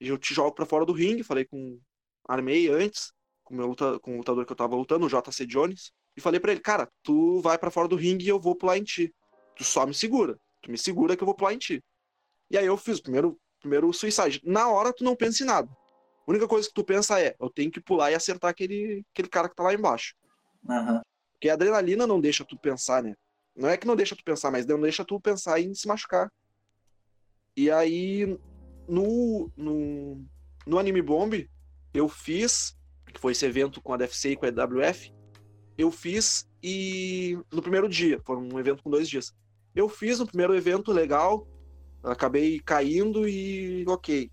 Eu 0.00 0.18
te 0.18 0.34
jogo 0.34 0.50
pra 0.50 0.66
fora 0.66 0.84
do 0.84 0.92
ringue. 0.92 1.22
Falei 1.22 1.44
com. 1.44 1.78
Armei 2.26 2.68
antes, 2.68 3.12
com, 3.44 3.54
meu 3.54 3.68
luta, 3.68 4.00
com 4.00 4.14
o 4.14 4.16
lutador 4.16 4.44
que 4.44 4.50
eu 4.50 4.56
tava 4.56 4.74
lutando, 4.74 5.06
o 5.06 5.08
JC 5.08 5.46
Jones. 5.46 5.92
E 6.16 6.20
falei 6.20 6.40
para 6.40 6.50
ele, 6.50 6.60
cara, 6.60 6.90
tu 7.04 7.40
vai 7.40 7.56
para 7.56 7.70
fora 7.70 7.86
do 7.86 7.94
ringue 7.94 8.24
e 8.24 8.28
eu 8.28 8.40
vou 8.40 8.56
pular 8.56 8.78
em 8.78 8.82
ti. 8.82 9.14
Tu 9.54 9.62
só 9.62 9.86
me 9.86 9.94
segura. 9.94 10.36
Tu 10.60 10.68
me 10.68 10.76
segura 10.76 11.16
que 11.16 11.22
eu 11.22 11.26
vou 11.26 11.36
pular 11.36 11.54
em 11.54 11.58
ti. 11.58 11.80
E 12.50 12.58
aí 12.58 12.66
eu 12.66 12.76
fiz 12.76 12.98
o 12.98 13.02
primeiro, 13.04 13.38
primeiro 13.60 13.92
suicide. 13.92 14.40
Na 14.44 14.68
hora 14.68 14.92
tu 14.92 15.04
não 15.04 15.14
pensa 15.14 15.44
em 15.44 15.46
nada. 15.46 15.70
A 16.26 16.30
única 16.32 16.48
coisa 16.48 16.66
que 16.66 16.74
tu 16.74 16.82
pensa 16.82 17.20
é, 17.20 17.36
eu 17.40 17.48
tenho 17.48 17.70
que 17.70 17.80
pular 17.80 18.10
e 18.10 18.16
acertar 18.16 18.50
aquele, 18.50 19.04
aquele 19.12 19.28
cara 19.28 19.48
que 19.48 19.54
tá 19.54 19.62
lá 19.62 19.72
embaixo. 19.72 20.16
Uhum. 20.68 21.00
Porque 21.34 21.48
a 21.48 21.54
adrenalina 21.54 22.08
não 22.08 22.20
deixa 22.20 22.44
tu 22.44 22.58
pensar, 22.58 23.04
né? 23.04 23.14
Não 23.54 23.68
é 23.68 23.76
que 23.76 23.86
não 23.86 23.96
deixa 23.96 24.16
tu 24.16 24.24
pensar, 24.24 24.50
mas 24.50 24.66
não 24.66 24.80
deixa 24.80 25.04
tu 25.04 25.20
pensar 25.20 25.60
em 25.60 25.74
se 25.74 25.86
machucar. 25.86 26.30
E 27.56 27.70
aí, 27.70 28.38
no, 28.88 29.50
no, 29.56 30.24
no 30.66 30.78
Anime 30.78 31.02
Bomb, 31.02 31.48
eu 31.92 32.08
fiz, 32.08 32.76
que 33.12 33.20
foi 33.20 33.32
esse 33.32 33.44
evento 33.44 33.80
com 33.80 33.92
a 33.92 33.96
DFC 33.96 34.30
e 34.30 34.36
com 34.36 34.46
a 34.46 34.48
EWF, 34.48 35.12
eu 35.76 35.90
fiz 35.90 36.48
e 36.62 37.38
no 37.52 37.60
primeiro 37.60 37.88
dia, 37.88 38.20
foi 38.24 38.36
um 38.36 38.58
evento 38.58 38.82
com 38.82 38.90
dois 38.90 39.08
dias. 39.08 39.34
Eu 39.74 39.88
fiz 39.88 40.18
no 40.18 40.26
primeiro 40.26 40.54
evento 40.54 40.92
legal, 40.92 41.46
acabei 42.02 42.60
caindo 42.60 43.28
e 43.28 43.84
ok. 43.88 44.30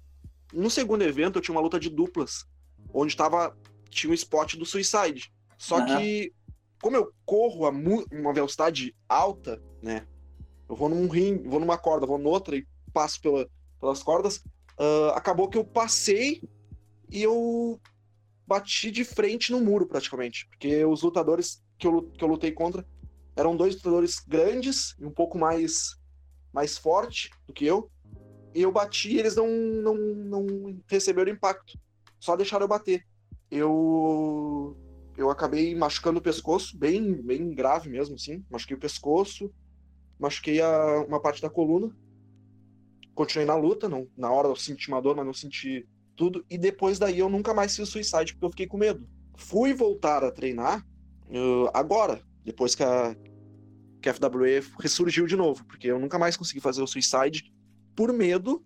No 0.53 0.69
segundo 0.69 1.03
evento 1.03 1.37
eu 1.37 1.41
tinha 1.41 1.55
uma 1.55 1.61
luta 1.61 1.79
de 1.79 1.89
duplas, 1.89 2.45
onde 2.93 3.15
tava, 3.15 3.57
tinha 3.89 4.11
um 4.11 4.13
spot 4.13 4.55
do 4.55 4.65
Suicide. 4.65 5.31
Só 5.57 5.79
uhum. 5.79 5.85
que 5.85 6.33
como 6.81 6.95
eu 6.95 7.11
corro 7.25 7.65
a 7.65 7.69
uma 7.69 8.33
velocidade 8.33 8.95
alta, 9.07 9.61
né? 9.81 10.05
Eu 10.67 10.75
vou 10.75 10.87
num 10.87 11.07
rim, 11.07 11.41
vou 11.43 11.59
numa 11.59 11.77
corda, 11.77 12.05
vou 12.05 12.17
noutra 12.17 12.55
e 12.55 12.65
passo 12.93 13.19
pela, 13.21 13.49
pelas 13.79 14.03
cordas. 14.03 14.37
Uh, 14.79 15.09
acabou 15.15 15.49
que 15.49 15.57
eu 15.57 15.65
passei 15.65 16.41
e 17.11 17.23
eu 17.23 17.79
bati 18.45 18.91
de 18.91 19.03
frente 19.03 19.51
no 19.51 19.59
muro, 19.59 19.85
praticamente. 19.85 20.47
Porque 20.47 20.85
os 20.85 21.01
lutadores 21.01 21.63
que 21.77 21.87
eu, 21.87 22.03
que 22.03 22.23
eu 22.23 22.27
lutei 22.27 22.51
contra 22.51 22.85
eram 23.35 23.55
dois 23.55 23.75
lutadores 23.75 24.19
grandes 24.19 24.95
e 24.99 25.05
um 25.05 25.11
pouco 25.11 25.37
mais, 25.37 25.97
mais 26.53 26.77
forte 26.77 27.29
do 27.47 27.53
que 27.53 27.65
eu. 27.65 27.89
E 28.53 28.61
eu 28.61 28.71
bati 28.71 29.13
e 29.13 29.19
eles 29.19 29.35
não, 29.35 29.47
não, 29.47 29.95
não 29.95 30.81
receberam 30.87 31.31
impacto. 31.31 31.79
Só 32.19 32.35
deixaram 32.35 32.63
eu 32.63 32.69
bater. 32.69 33.05
Eu 33.49 34.77
eu 35.19 35.29
acabei 35.29 35.75
machucando 35.75 36.19
o 36.19 36.21
pescoço, 36.21 36.77
bem, 36.77 37.13
bem 37.21 37.53
grave 37.53 37.89
mesmo, 37.89 38.15
assim. 38.15 38.41
Machuquei 38.49 38.77
o 38.77 38.79
pescoço, 38.79 39.53
machuquei 40.17 40.61
a, 40.61 41.01
uma 41.05 41.19
parte 41.19 41.41
da 41.41 41.49
coluna. 41.49 41.93
Continuei 43.13 43.45
na 43.45 43.55
luta, 43.55 43.89
não, 43.89 44.07
na 44.15 44.31
hora 44.31 44.47
eu 44.47 44.55
senti 44.55 44.87
uma 44.87 45.01
dor, 45.01 45.17
mas 45.17 45.25
não 45.25 45.33
senti 45.33 45.85
tudo. 46.15 46.45
E 46.49 46.57
depois 46.57 46.97
daí 46.97 47.19
eu 47.19 47.27
nunca 47.27 47.53
mais 47.53 47.75
fiz 47.75 47.89
suicide, 47.89 48.33
porque 48.33 48.45
eu 48.45 48.49
fiquei 48.51 48.67
com 48.67 48.77
medo. 48.77 49.05
Fui 49.35 49.73
voltar 49.73 50.23
a 50.23 50.31
treinar 50.31 50.87
uh, 51.27 51.69
agora, 51.73 52.21
depois 52.45 52.73
que 52.73 52.83
a, 52.83 53.13
que 54.01 54.07
a 54.07 54.13
FWE 54.13 54.61
ressurgiu 54.79 55.27
de 55.27 55.35
novo, 55.35 55.65
porque 55.65 55.87
eu 55.87 55.99
nunca 55.99 56.17
mais 56.17 56.37
consegui 56.37 56.61
fazer 56.61 56.81
o 56.81 56.87
suicide 56.87 57.53
por 57.93 58.13
medo 58.13 58.65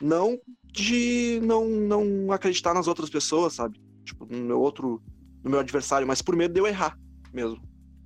não 0.00 0.38
de 0.64 1.38
não, 1.42 1.66
não 1.66 2.32
acreditar 2.32 2.72
nas 2.72 2.86
outras 2.86 3.10
pessoas, 3.10 3.54
sabe? 3.54 3.78
Tipo, 4.04 4.24
no 4.24 4.38
meu 4.38 4.60
outro 4.60 5.02
no 5.46 5.50
meu 5.50 5.60
adversário, 5.60 6.06
mas 6.06 6.20
por 6.20 6.34
medo 6.34 6.52
de 6.52 6.60
eu 6.60 6.66
errar 6.66 6.98
mesmo. 7.32 7.62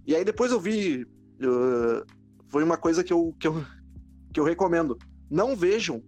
E 0.07 0.14
aí 0.14 0.24
depois 0.24 0.53
eu 0.53 0.61
vi. 0.61 1.05
Uh, 1.42 2.05
foi 2.48 2.62
uma 2.62 2.76
coisa 2.76 3.03
que 3.03 3.12
eu, 3.12 3.35
que, 3.40 3.48
eu, 3.48 3.64
que 4.33 4.38
eu 4.38 4.44
recomendo. 4.44 4.98
Não 5.31 5.57
vejam 5.57 6.03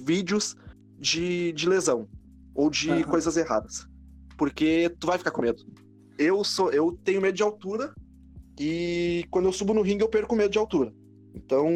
vídeos 0.00 0.56
de, 0.98 1.52
de 1.52 1.68
lesão 1.68 2.08
ou 2.54 2.70
de 2.70 2.90
uhum. 2.90 3.02
coisas 3.02 3.36
erradas. 3.36 3.86
Porque 4.38 4.90
tu 4.98 5.06
vai 5.06 5.18
ficar 5.18 5.30
com 5.30 5.42
medo. 5.42 5.62
Eu 6.16 6.42
sou, 6.42 6.72
eu 6.72 6.98
tenho 7.04 7.20
medo 7.20 7.34
de 7.34 7.42
altura 7.42 7.92
e 8.58 9.26
quando 9.30 9.46
eu 9.46 9.52
subo 9.52 9.74
no 9.74 9.82
ringue 9.82 10.02
eu 10.02 10.08
perco 10.08 10.34
medo 10.34 10.50
de 10.50 10.58
altura. 10.58 10.92
Então, 11.34 11.68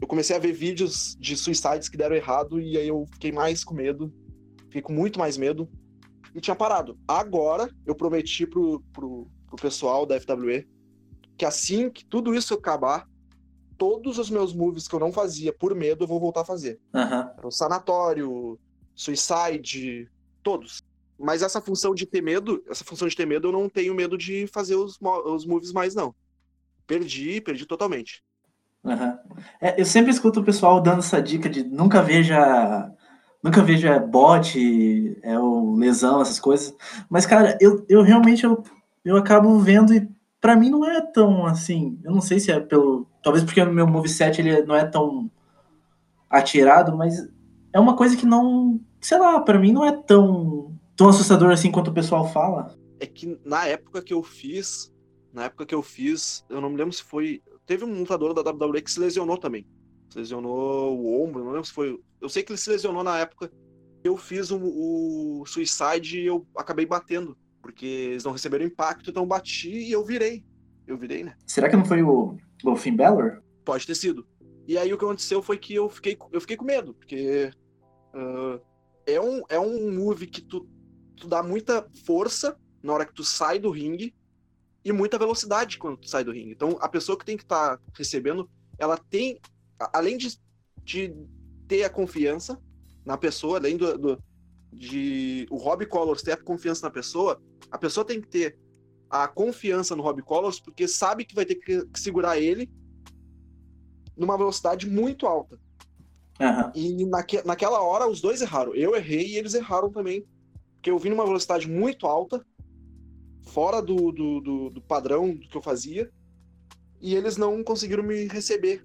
eu 0.00 0.06
comecei 0.06 0.36
a 0.36 0.38
ver 0.38 0.52
vídeos 0.52 1.16
de 1.18 1.36
suicides 1.36 1.88
que 1.88 1.96
deram 1.96 2.14
errado 2.14 2.60
e 2.60 2.78
aí 2.78 2.86
eu 2.86 3.04
fiquei 3.12 3.32
mais 3.32 3.64
com 3.64 3.74
medo. 3.74 4.14
Fiquei 4.66 4.82
com 4.82 4.92
muito 4.92 5.18
mais 5.18 5.36
medo 5.36 5.68
e 6.36 6.40
tinha 6.40 6.54
parado. 6.54 6.98
Agora, 7.08 7.70
eu 7.86 7.94
prometi 7.94 8.46
pro, 8.46 8.80
pro, 8.92 9.26
pro 9.46 9.56
pessoal 9.56 10.04
da 10.04 10.20
FWE 10.20 10.68
que 11.36 11.44
assim 11.44 11.90
que 11.90 12.04
tudo 12.04 12.34
isso 12.34 12.54
acabar, 12.54 13.06
todos 13.76 14.18
os 14.18 14.30
meus 14.30 14.54
moves 14.54 14.86
que 14.86 14.94
eu 14.94 15.00
não 15.00 15.12
fazia 15.12 15.52
por 15.52 15.74
medo, 15.74 16.04
eu 16.04 16.08
vou 16.08 16.20
voltar 16.20 16.42
a 16.42 16.46
fazer. 16.46 16.78
Uhum. 16.94 17.48
O 17.48 17.50
sanatório, 17.50 18.58
suicide, 18.94 20.10
todos. 20.42 20.82
Mas 21.18 21.42
essa 21.42 21.60
função 21.60 21.94
de 21.94 22.06
ter 22.06 22.22
medo, 22.22 22.62
essa 22.68 22.84
função 22.84 23.08
de 23.08 23.16
ter 23.16 23.26
medo, 23.26 23.48
eu 23.48 23.52
não 23.52 23.68
tenho 23.68 23.94
medo 23.94 24.16
de 24.16 24.46
fazer 24.46 24.76
os, 24.76 24.98
os 25.00 25.46
moves 25.46 25.72
mais, 25.72 25.94
não. 25.94 26.14
Perdi, 26.86 27.40
perdi 27.40 27.66
totalmente. 27.66 28.22
Uhum. 28.84 29.18
É, 29.60 29.80
eu 29.80 29.84
sempre 29.84 30.10
escuto 30.10 30.40
o 30.40 30.44
pessoal 30.44 30.80
dando 30.80 31.00
essa 31.00 31.20
dica 31.20 31.48
de 31.48 31.64
nunca 31.64 32.02
veja 32.02 32.92
Nunca 33.46 33.62
vejo 33.62 33.86
é, 33.86 34.00
bot, 34.00 35.20
é 35.22 35.38
o 35.38 35.76
lesão, 35.76 36.20
essas 36.20 36.40
coisas. 36.40 36.74
Mas, 37.08 37.24
cara, 37.26 37.56
eu, 37.60 37.86
eu 37.88 38.02
realmente 38.02 38.42
eu, 38.42 38.60
eu 39.04 39.16
acabo 39.16 39.56
vendo 39.60 39.94
e 39.94 40.08
para 40.40 40.56
mim 40.56 40.68
não 40.68 40.84
é 40.84 41.00
tão 41.00 41.46
assim. 41.46 41.96
Eu 42.02 42.10
não 42.10 42.20
sei 42.20 42.40
se 42.40 42.50
é 42.50 42.58
pelo. 42.58 43.06
Talvez 43.22 43.44
porque 43.44 43.62
o 43.62 43.72
meu 43.72 43.86
moveset 43.86 44.40
ele 44.40 44.62
não 44.62 44.74
é 44.74 44.84
tão 44.84 45.30
atirado, 46.28 46.96
mas 46.96 47.28
é 47.72 47.78
uma 47.78 47.94
coisa 47.94 48.16
que 48.16 48.26
não. 48.26 48.80
Sei 49.00 49.16
lá, 49.16 49.40
para 49.40 49.60
mim 49.60 49.70
não 49.70 49.84
é 49.84 49.92
tão, 49.92 50.76
tão 50.96 51.08
assustador 51.08 51.52
assim 51.52 51.70
quanto 51.70 51.92
o 51.92 51.94
pessoal 51.94 52.28
fala. 52.28 52.74
É 52.98 53.06
que 53.06 53.38
na 53.44 53.64
época 53.64 54.02
que 54.02 54.12
eu 54.12 54.24
fiz. 54.24 54.92
Na 55.32 55.44
época 55.44 55.66
que 55.66 55.74
eu 55.74 55.82
fiz, 55.84 56.44
eu 56.48 56.60
não 56.60 56.70
me 56.70 56.78
lembro 56.78 56.92
se 56.92 57.04
foi. 57.04 57.40
Teve 57.64 57.84
um 57.84 57.96
lutador 57.96 58.34
da 58.34 58.50
WWE 58.50 58.82
que 58.82 58.90
se 58.90 58.98
lesionou 58.98 59.38
também. 59.38 59.64
Se 60.10 60.18
lesionou 60.18 60.98
o 60.98 61.22
ombro, 61.22 61.44
não 61.44 61.52
lembro 61.52 61.66
se 61.66 61.72
foi 61.72 61.98
eu 62.20 62.28
sei 62.28 62.42
que 62.42 62.52
ele 62.52 62.58
se 62.58 62.70
lesionou 62.70 63.04
na 63.04 63.18
época. 63.18 63.50
Eu 64.02 64.16
fiz 64.16 64.50
o, 64.50 64.58
o 64.58 65.46
Suicide 65.46 66.20
e 66.20 66.26
eu 66.26 66.46
acabei 66.56 66.86
batendo. 66.86 67.36
Porque 67.60 67.86
eles 67.86 68.24
não 68.24 68.32
receberam 68.32 68.64
impacto, 68.64 69.10
então 69.10 69.22
eu 69.22 69.28
bati 69.28 69.70
e 69.70 69.92
eu 69.92 70.04
virei. 70.04 70.44
Eu 70.86 70.96
virei, 70.96 71.24
né? 71.24 71.36
Será 71.46 71.68
que 71.68 71.76
não 71.76 71.84
foi 71.84 72.02
o, 72.02 72.36
o 72.64 72.76
Finn 72.76 72.96
Balor? 72.96 73.42
Pode 73.64 73.86
ter 73.86 73.94
sido. 73.94 74.26
E 74.66 74.78
aí 74.78 74.92
o 74.92 74.98
que 74.98 75.04
aconteceu 75.04 75.42
foi 75.42 75.58
que 75.58 75.74
eu 75.74 75.88
fiquei, 75.88 76.16
eu 76.32 76.40
fiquei 76.40 76.56
com 76.56 76.64
medo, 76.64 76.94
porque 76.94 77.50
uh, 78.14 78.60
é, 79.06 79.20
um, 79.20 79.42
é 79.48 79.58
um 79.58 79.92
move 79.92 80.26
que 80.26 80.40
tu, 80.40 80.68
tu 81.16 81.28
dá 81.28 81.42
muita 81.42 81.88
força 82.04 82.56
na 82.82 82.92
hora 82.92 83.06
que 83.06 83.14
tu 83.14 83.24
sai 83.24 83.58
do 83.58 83.70
ringue 83.70 84.14
e 84.84 84.92
muita 84.92 85.18
velocidade 85.18 85.78
quando 85.78 85.96
tu 85.96 86.08
sai 86.08 86.24
do 86.24 86.32
ringue. 86.32 86.52
Então 86.52 86.76
a 86.80 86.88
pessoa 86.88 87.18
que 87.18 87.24
tem 87.24 87.36
que 87.36 87.44
estar 87.44 87.76
tá 87.76 87.82
recebendo, 87.94 88.48
ela 88.78 88.96
tem, 88.96 89.40
além 89.92 90.16
de, 90.16 90.38
de 90.82 91.14
ter 91.66 91.84
a 91.84 91.90
confiança 91.90 92.60
na 93.04 93.16
pessoa, 93.16 93.58
além 93.58 93.76
do, 93.76 93.98
do 93.98 94.22
de 94.72 95.46
o 95.50 95.56
Robbie 95.56 95.86
Colors 95.86 96.22
ter 96.22 96.32
a 96.32 96.36
confiança 96.36 96.86
na 96.86 96.90
pessoa, 96.90 97.40
a 97.70 97.78
pessoa 97.78 98.04
tem 98.04 98.20
que 98.20 98.28
ter 98.28 98.58
a 99.08 99.26
confiança 99.26 99.96
no 99.96 100.02
Robbie 100.02 100.22
Colors 100.22 100.60
porque 100.60 100.86
sabe 100.86 101.24
que 101.24 101.34
vai 101.34 101.46
ter 101.46 101.54
que 101.54 101.86
segurar 101.94 102.38
ele 102.38 102.70
numa 104.16 104.36
velocidade 104.36 104.88
muito 104.88 105.26
alta. 105.26 105.58
Aham. 106.40 106.72
E 106.74 107.04
naque, 107.06 107.42
naquela 107.46 107.80
hora 107.80 108.08
os 108.08 108.20
dois 108.20 108.42
erraram. 108.42 108.74
Eu 108.74 108.94
errei 108.94 109.28
e 109.28 109.36
eles 109.36 109.54
erraram 109.54 109.90
também. 109.90 110.26
Porque 110.74 110.90
eu 110.90 110.98
vim 110.98 111.10
numa 111.10 111.24
velocidade 111.24 111.68
muito 111.68 112.06
alta, 112.06 112.44
fora 113.46 113.80
do, 113.80 114.12
do, 114.12 114.40
do, 114.40 114.70
do 114.70 114.80
padrão 114.82 115.34
do 115.34 115.48
que 115.48 115.56
eu 115.56 115.62
fazia, 115.62 116.10
e 117.00 117.14
eles 117.14 117.36
não 117.36 117.62
conseguiram 117.64 118.02
me 118.02 118.26
receber. 118.26 118.84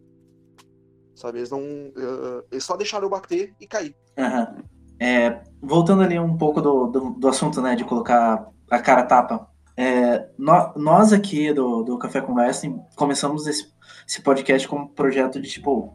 Sabe? 1.21 1.37
Eles 1.37 1.51
não. 1.51 1.59
eh, 1.61 2.43
eles 2.51 2.63
só 2.63 2.75
deixaram 2.75 3.05
eu 3.05 3.09
bater 3.09 3.53
e 3.59 3.67
cair. 3.67 3.95
Aham. 4.17 4.55
É, 4.99 5.41
voltando 5.61 6.01
ali 6.03 6.17
um 6.19 6.35
pouco 6.37 6.61
do, 6.61 6.87
do, 6.87 7.09
do 7.11 7.27
assunto, 7.27 7.61
né, 7.61 7.75
de 7.75 7.83
colocar 7.83 8.47
a 8.69 8.79
cara 8.79 9.03
tapa. 9.03 9.47
É, 9.77 10.27
nó- 10.37 10.73
nós 10.75 11.13
aqui 11.13 11.53
do, 11.53 11.83
do 11.83 11.97
Café 11.97 12.21
com 12.21 12.35
começamos 12.95 13.47
esse, 13.47 13.71
esse 14.07 14.21
podcast 14.21 14.67
como 14.67 14.89
projeto 14.89 15.39
de, 15.41 15.49
tipo, 15.49 15.93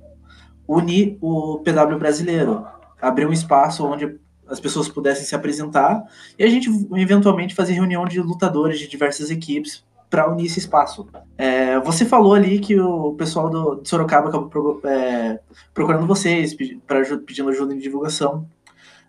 unir 0.66 1.18
o 1.20 1.58
PW 1.60 1.98
brasileiro. 1.98 2.66
Abrir 3.00 3.26
um 3.26 3.32
espaço 3.32 3.84
onde 3.86 4.18
as 4.48 4.60
pessoas 4.60 4.88
pudessem 4.88 5.24
se 5.24 5.34
apresentar 5.34 6.04
e 6.38 6.44
a 6.44 6.48
gente 6.48 6.68
eventualmente 6.94 7.54
fazer 7.54 7.72
reunião 7.74 8.04
de 8.04 8.20
lutadores 8.20 8.78
de 8.78 8.88
diversas 8.88 9.30
equipes 9.30 9.84
para 10.08 10.30
unir 10.30 10.46
esse 10.46 10.58
espaço. 10.58 11.06
É, 11.36 11.78
você 11.80 12.04
falou 12.04 12.34
ali 12.34 12.58
que 12.58 12.78
o 12.80 13.14
pessoal 13.14 13.50
do, 13.50 13.76
de 13.76 13.88
Sorocaba 13.88 14.28
acabou 14.28 14.48
pro- 14.48 14.80
é, 14.84 15.40
procurando 15.74 16.06
vocês, 16.06 16.54
pedi- 16.54 16.80
pra 16.86 17.02
pedindo 17.18 17.48
ajuda 17.48 17.74
em 17.74 17.78
divulgação. 17.78 18.48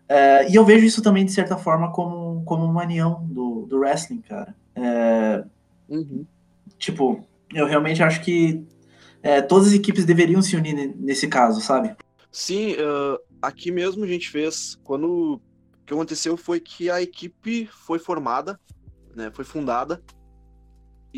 É, 0.10 0.49
e 0.49 0.55
eu 0.55 0.63
vejo 0.65 0.86
isso 0.86 1.01
também, 1.01 1.25
de 1.25 1.31
certa 1.31 1.57
forma, 1.57 1.91
como, 1.91 2.43
como 2.45 2.65
uma 2.65 2.83
união 2.83 3.25
do, 3.29 3.65
do 3.67 3.77
wrestling, 3.79 4.21
cara. 4.21 4.55
É, 4.75 5.43
tipo, 6.77 7.23
eu 7.53 7.65
realmente 7.65 8.01
acho 8.03 8.21
que 8.23 8.63
é, 9.21 9.41
todas 9.41 9.67
as 9.67 9.73
equipes 9.73 10.05
deveriam 10.05 10.41
se 10.41 10.55
unir 10.55 10.73
ne- 10.73 10.95
nesse 10.97 11.27
caso, 11.27 11.62
sabe? 11.62 11.95
Sim, 12.31 12.73
eh, 12.73 13.19
aqui 13.41 13.71
mesmo 13.71 14.03
a 14.03 14.07
gente 14.07 14.29
fez. 14.29 14.77
Quando 14.83 15.36
o 15.36 15.41
que 15.86 15.93
aconteceu 15.93 16.38
foi 16.38 16.60
que 16.60 16.89
a 16.89 17.01
equipe 17.01 17.67
foi 17.67 17.99
formada, 17.99 18.60
né, 19.15 19.31
foi 19.33 19.43
fundada, 19.43 20.01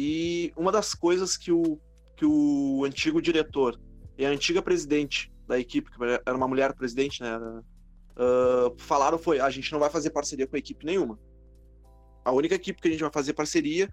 e 0.02 0.54
uma 0.56 0.72
das 0.72 0.94
coisas 0.94 1.36
que 1.36 1.52
o, 1.52 1.78
que 2.16 2.26
o 2.26 2.86
antigo 2.86 3.22
diretor 3.22 3.78
e 4.18 4.26
a 4.26 4.30
antiga 4.30 4.62
presidente 4.62 5.30
da 5.48 5.60
equipe, 5.60 5.90
que 5.92 5.98
era 6.26 6.38
uma 6.38 6.48
mulher 6.48 6.74
presidente, 6.74 7.22
né, 7.22 7.32
ah, 8.16 8.72
falaram 8.78 9.18
foi: 9.18 9.40
a 9.42 9.50
gente 9.50 9.72
não 9.74 9.80
vai 9.80 9.90
fazer 9.90 10.12
parceria 10.12 10.48
com 10.48 10.56
a 10.56 10.60
equipe 10.60 10.86
nenhuma. 10.86 11.20
A 12.24 12.32
única 12.32 12.56
equipe 12.56 12.82
que 12.82 12.88
a 12.88 12.92
gente 12.92 13.02
vai 13.02 13.12
fazer 13.12 13.34
parceria 13.34 13.90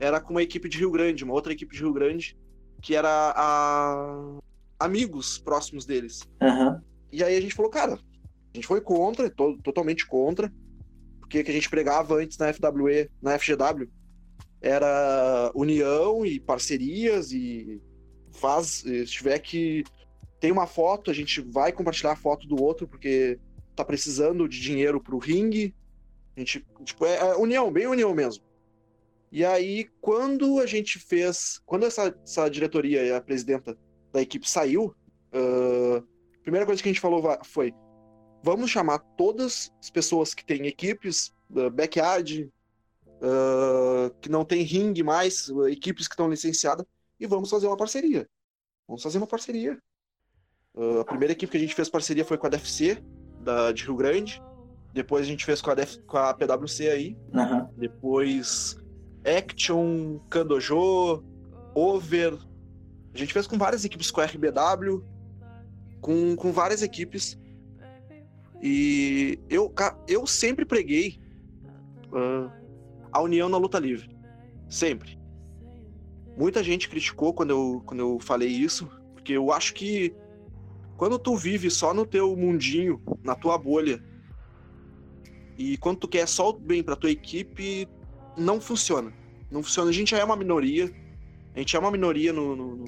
era 0.00 0.20
com 0.20 0.34
uma 0.34 0.42
equipe 0.42 0.68
de 0.68 0.78
Rio 0.78 0.90
Grande, 0.90 1.24
uma 1.24 1.34
outra 1.34 1.52
equipe 1.52 1.74
de 1.74 1.80
Rio 1.82 1.92
Grande, 1.92 2.36
que 2.82 2.94
era 2.94 3.32
a 3.36 4.38
amigos 4.78 5.38
próximos 5.38 5.84
deles. 5.86 6.20
Aham, 6.42 6.80
E 7.12 7.22
aí 7.24 7.36
a 7.36 7.40
gente 7.40 7.54
falou, 7.54 7.70
cara, 7.70 7.94
a 7.94 8.56
gente 8.56 8.66
foi 8.66 8.80
contra, 8.80 9.30
to- 9.30 9.58
totalmente 9.62 10.06
contra, 10.06 10.52
porque 11.20 11.42
que 11.42 11.50
a 11.50 11.54
gente 11.54 11.68
pregava 11.70 12.14
antes 12.16 12.36
na 12.38 12.52
FWE, 12.52 13.10
na 13.22 13.38
FGW, 13.38 13.88
era 14.60 15.50
união 15.54 16.24
e 16.24 16.40
parcerias 16.40 17.32
e 17.32 17.80
faz, 18.32 18.82
se 18.82 19.06
tiver 19.06 19.38
que 19.38 19.84
tem 20.40 20.52
uma 20.52 20.66
foto, 20.66 21.10
a 21.10 21.14
gente 21.14 21.40
vai 21.40 21.72
compartilhar 21.72 22.12
a 22.12 22.16
foto 22.16 22.46
do 22.46 22.62
outro 22.62 22.86
porque 22.86 23.38
tá 23.74 23.84
precisando 23.84 24.48
de 24.48 24.60
dinheiro 24.60 25.00
pro 25.00 25.18
ringue. 25.18 25.74
A 26.36 26.40
gente, 26.40 26.64
tipo, 26.84 27.04
é, 27.04 27.16
é 27.16 27.36
união, 27.36 27.70
bem 27.72 27.86
união 27.86 28.14
mesmo. 28.14 28.44
E 29.30 29.44
aí, 29.44 29.88
quando 30.00 30.58
a 30.58 30.66
gente 30.66 30.98
fez, 30.98 31.60
quando 31.66 31.84
essa, 31.84 32.16
essa 32.24 32.48
diretoria 32.48 33.02
e 33.04 33.12
a 33.12 33.20
presidenta 33.20 33.76
da 34.12 34.22
equipe 34.22 34.48
saiu, 34.48 34.94
ah, 35.32 36.02
a 36.38 36.42
primeira 36.42 36.64
coisa 36.64 36.82
que 36.82 36.88
a 36.88 36.92
gente 36.92 37.00
falou 37.00 37.22
foi: 37.44 37.74
vamos 38.42 38.70
chamar 38.70 38.98
todas 39.16 39.72
as 39.82 39.90
pessoas 39.90 40.34
que 40.34 40.44
têm 40.44 40.66
equipes, 40.66 41.34
uh, 41.50 41.70
backyard, 41.70 42.50
uh, 43.18 44.14
que 44.20 44.28
não 44.28 44.44
tem 44.44 44.62
ringue 44.62 45.02
mais, 45.02 45.48
uh, 45.48 45.68
equipes 45.68 46.06
que 46.06 46.14
estão 46.14 46.30
licenciadas, 46.30 46.84
e 47.18 47.26
vamos 47.26 47.50
fazer 47.50 47.66
uma 47.66 47.76
parceria. 47.76 48.28
Vamos 48.86 49.02
fazer 49.02 49.18
uma 49.18 49.26
parceria. 49.26 49.78
Uh, 50.74 51.00
a 51.00 51.04
primeira 51.04 51.32
equipe 51.32 51.50
que 51.50 51.56
a 51.56 51.60
gente 51.60 51.74
fez 51.74 51.88
parceria 51.88 52.24
foi 52.24 52.38
com 52.38 52.46
a 52.46 52.50
DFC, 52.50 53.02
da, 53.40 53.72
de 53.72 53.84
Rio 53.84 53.96
Grande. 53.96 54.42
Depois 54.92 55.26
a 55.26 55.28
gente 55.28 55.44
fez 55.44 55.60
com 55.60 55.70
a, 55.70 55.74
DF, 55.74 55.98
com 56.00 56.16
a 56.16 56.34
PWC 56.34 56.88
aí. 56.88 57.16
aham, 57.34 57.68
Depois 57.76 58.76
Action, 59.24 60.18
Kandojo, 60.30 61.22
Over. 61.74 62.38
A 63.14 63.18
gente 63.18 63.32
fez 63.32 63.46
com 63.46 63.58
várias 63.58 63.84
equipes, 63.84 64.10
com 64.10 64.20
a 64.20 64.24
RBW, 64.24 65.04
com, 66.00 66.36
com 66.36 66.52
várias 66.52 66.82
equipes. 66.82 67.38
E 68.60 69.38
eu, 69.48 69.72
eu 70.06 70.26
sempre 70.26 70.64
preguei 70.64 71.20
ah, 72.12 72.50
a 73.12 73.20
união 73.20 73.48
na 73.48 73.56
luta 73.56 73.78
livre. 73.78 74.08
Sempre. 74.68 75.18
Muita 76.36 76.62
gente 76.62 76.88
criticou 76.88 77.32
quando 77.32 77.50
eu, 77.50 77.82
quando 77.84 78.00
eu 78.00 78.18
falei 78.20 78.48
isso, 78.48 78.88
porque 79.14 79.32
eu 79.32 79.50
acho 79.52 79.74
que 79.74 80.14
quando 80.96 81.18
tu 81.18 81.36
vive 81.36 81.70
só 81.70 81.92
no 81.94 82.06
teu 82.06 82.36
mundinho, 82.36 83.00
na 83.22 83.34
tua 83.34 83.56
bolha, 83.58 84.02
e 85.56 85.76
quando 85.78 85.98
tu 85.98 86.08
quer 86.08 86.26
só 86.28 86.50
o 86.50 86.52
bem 86.52 86.82
pra 86.82 86.94
tua 86.96 87.10
equipe, 87.10 87.88
não 88.36 88.60
funciona. 88.60 89.12
Não 89.50 89.62
funciona. 89.62 89.90
A 89.90 89.92
gente 89.92 90.12
já 90.12 90.18
é 90.18 90.24
uma 90.24 90.36
minoria. 90.36 90.92
A 91.54 91.58
gente 91.58 91.74
é 91.74 91.78
uma 91.78 91.90
minoria 91.90 92.32
no, 92.32 92.54
no- 92.54 92.84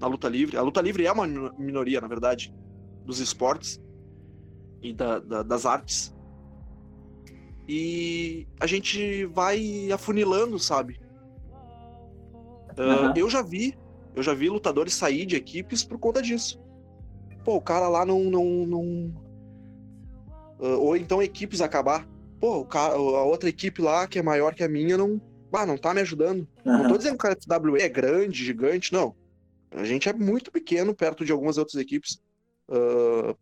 na 0.00 0.06
luta 0.06 0.28
livre. 0.28 0.56
A 0.56 0.62
luta 0.62 0.80
livre 0.80 1.04
é 1.04 1.12
uma 1.12 1.26
mino- 1.26 1.54
minoria, 1.58 2.00
na 2.00 2.08
verdade, 2.08 2.54
dos 3.04 3.20
esportes 3.20 3.78
e 4.82 4.94
da- 4.94 5.18
da- 5.18 5.42
das 5.42 5.66
artes. 5.66 6.15
E 7.68 8.46
a 8.60 8.66
gente 8.66 9.24
vai 9.26 9.90
afunilando, 9.90 10.58
sabe? 10.58 11.00
Aham. 12.78 13.14
Eu 13.16 13.28
já 13.28 13.42
vi, 13.42 13.76
eu 14.14 14.22
já 14.22 14.34
vi 14.34 14.48
lutadores 14.48 14.94
sair 14.94 15.26
de 15.26 15.36
equipes 15.36 15.82
por 15.82 15.98
conta 15.98 16.22
disso. 16.22 16.60
Pô, 17.44 17.56
o 17.56 17.60
cara 17.60 17.88
lá 17.88 18.04
não. 18.04 18.24
não, 18.24 18.44
não... 18.66 19.14
Ah, 20.60 20.76
ou 20.76 20.96
então 20.96 21.22
equipes 21.22 21.60
acabar. 21.60 22.08
Pô, 22.40 22.58
o 22.60 22.64
cara, 22.64 22.94
a 22.94 23.24
outra 23.24 23.48
equipe 23.48 23.80
lá, 23.80 24.06
que 24.06 24.18
é 24.18 24.22
maior 24.22 24.54
que 24.54 24.62
a 24.62 24.68
minha, 24.68 24.96
não. 24.96 25.20
Ah, 25.52 25.64
não 25.64 25.78
tá 25.78 25.94
me 25.94 26.02
ajudando. 26.02 26.46
Não 26.64 26.86
tô 26.86 26.98
dizendo 26.98 27.16
que 27.16 27.26
a 27.26 27.34
FWE 27.34 27.80
é 27.80 27.88
grande, 27.88 28.44
gigante, 28.44 28.92
não. 28.92 29.14
A 29.70 29.84
gente 29.84 30.08
é 30.08 30.12
muito 30.12 30.52
pequeno 30.52 30.94
perto 30.94 31.24
de 31.24 31.32
algumas 31.32 31.56
outras 31.56 31.80
equipes. 31.80 32.20
Ah, 32.68 33.34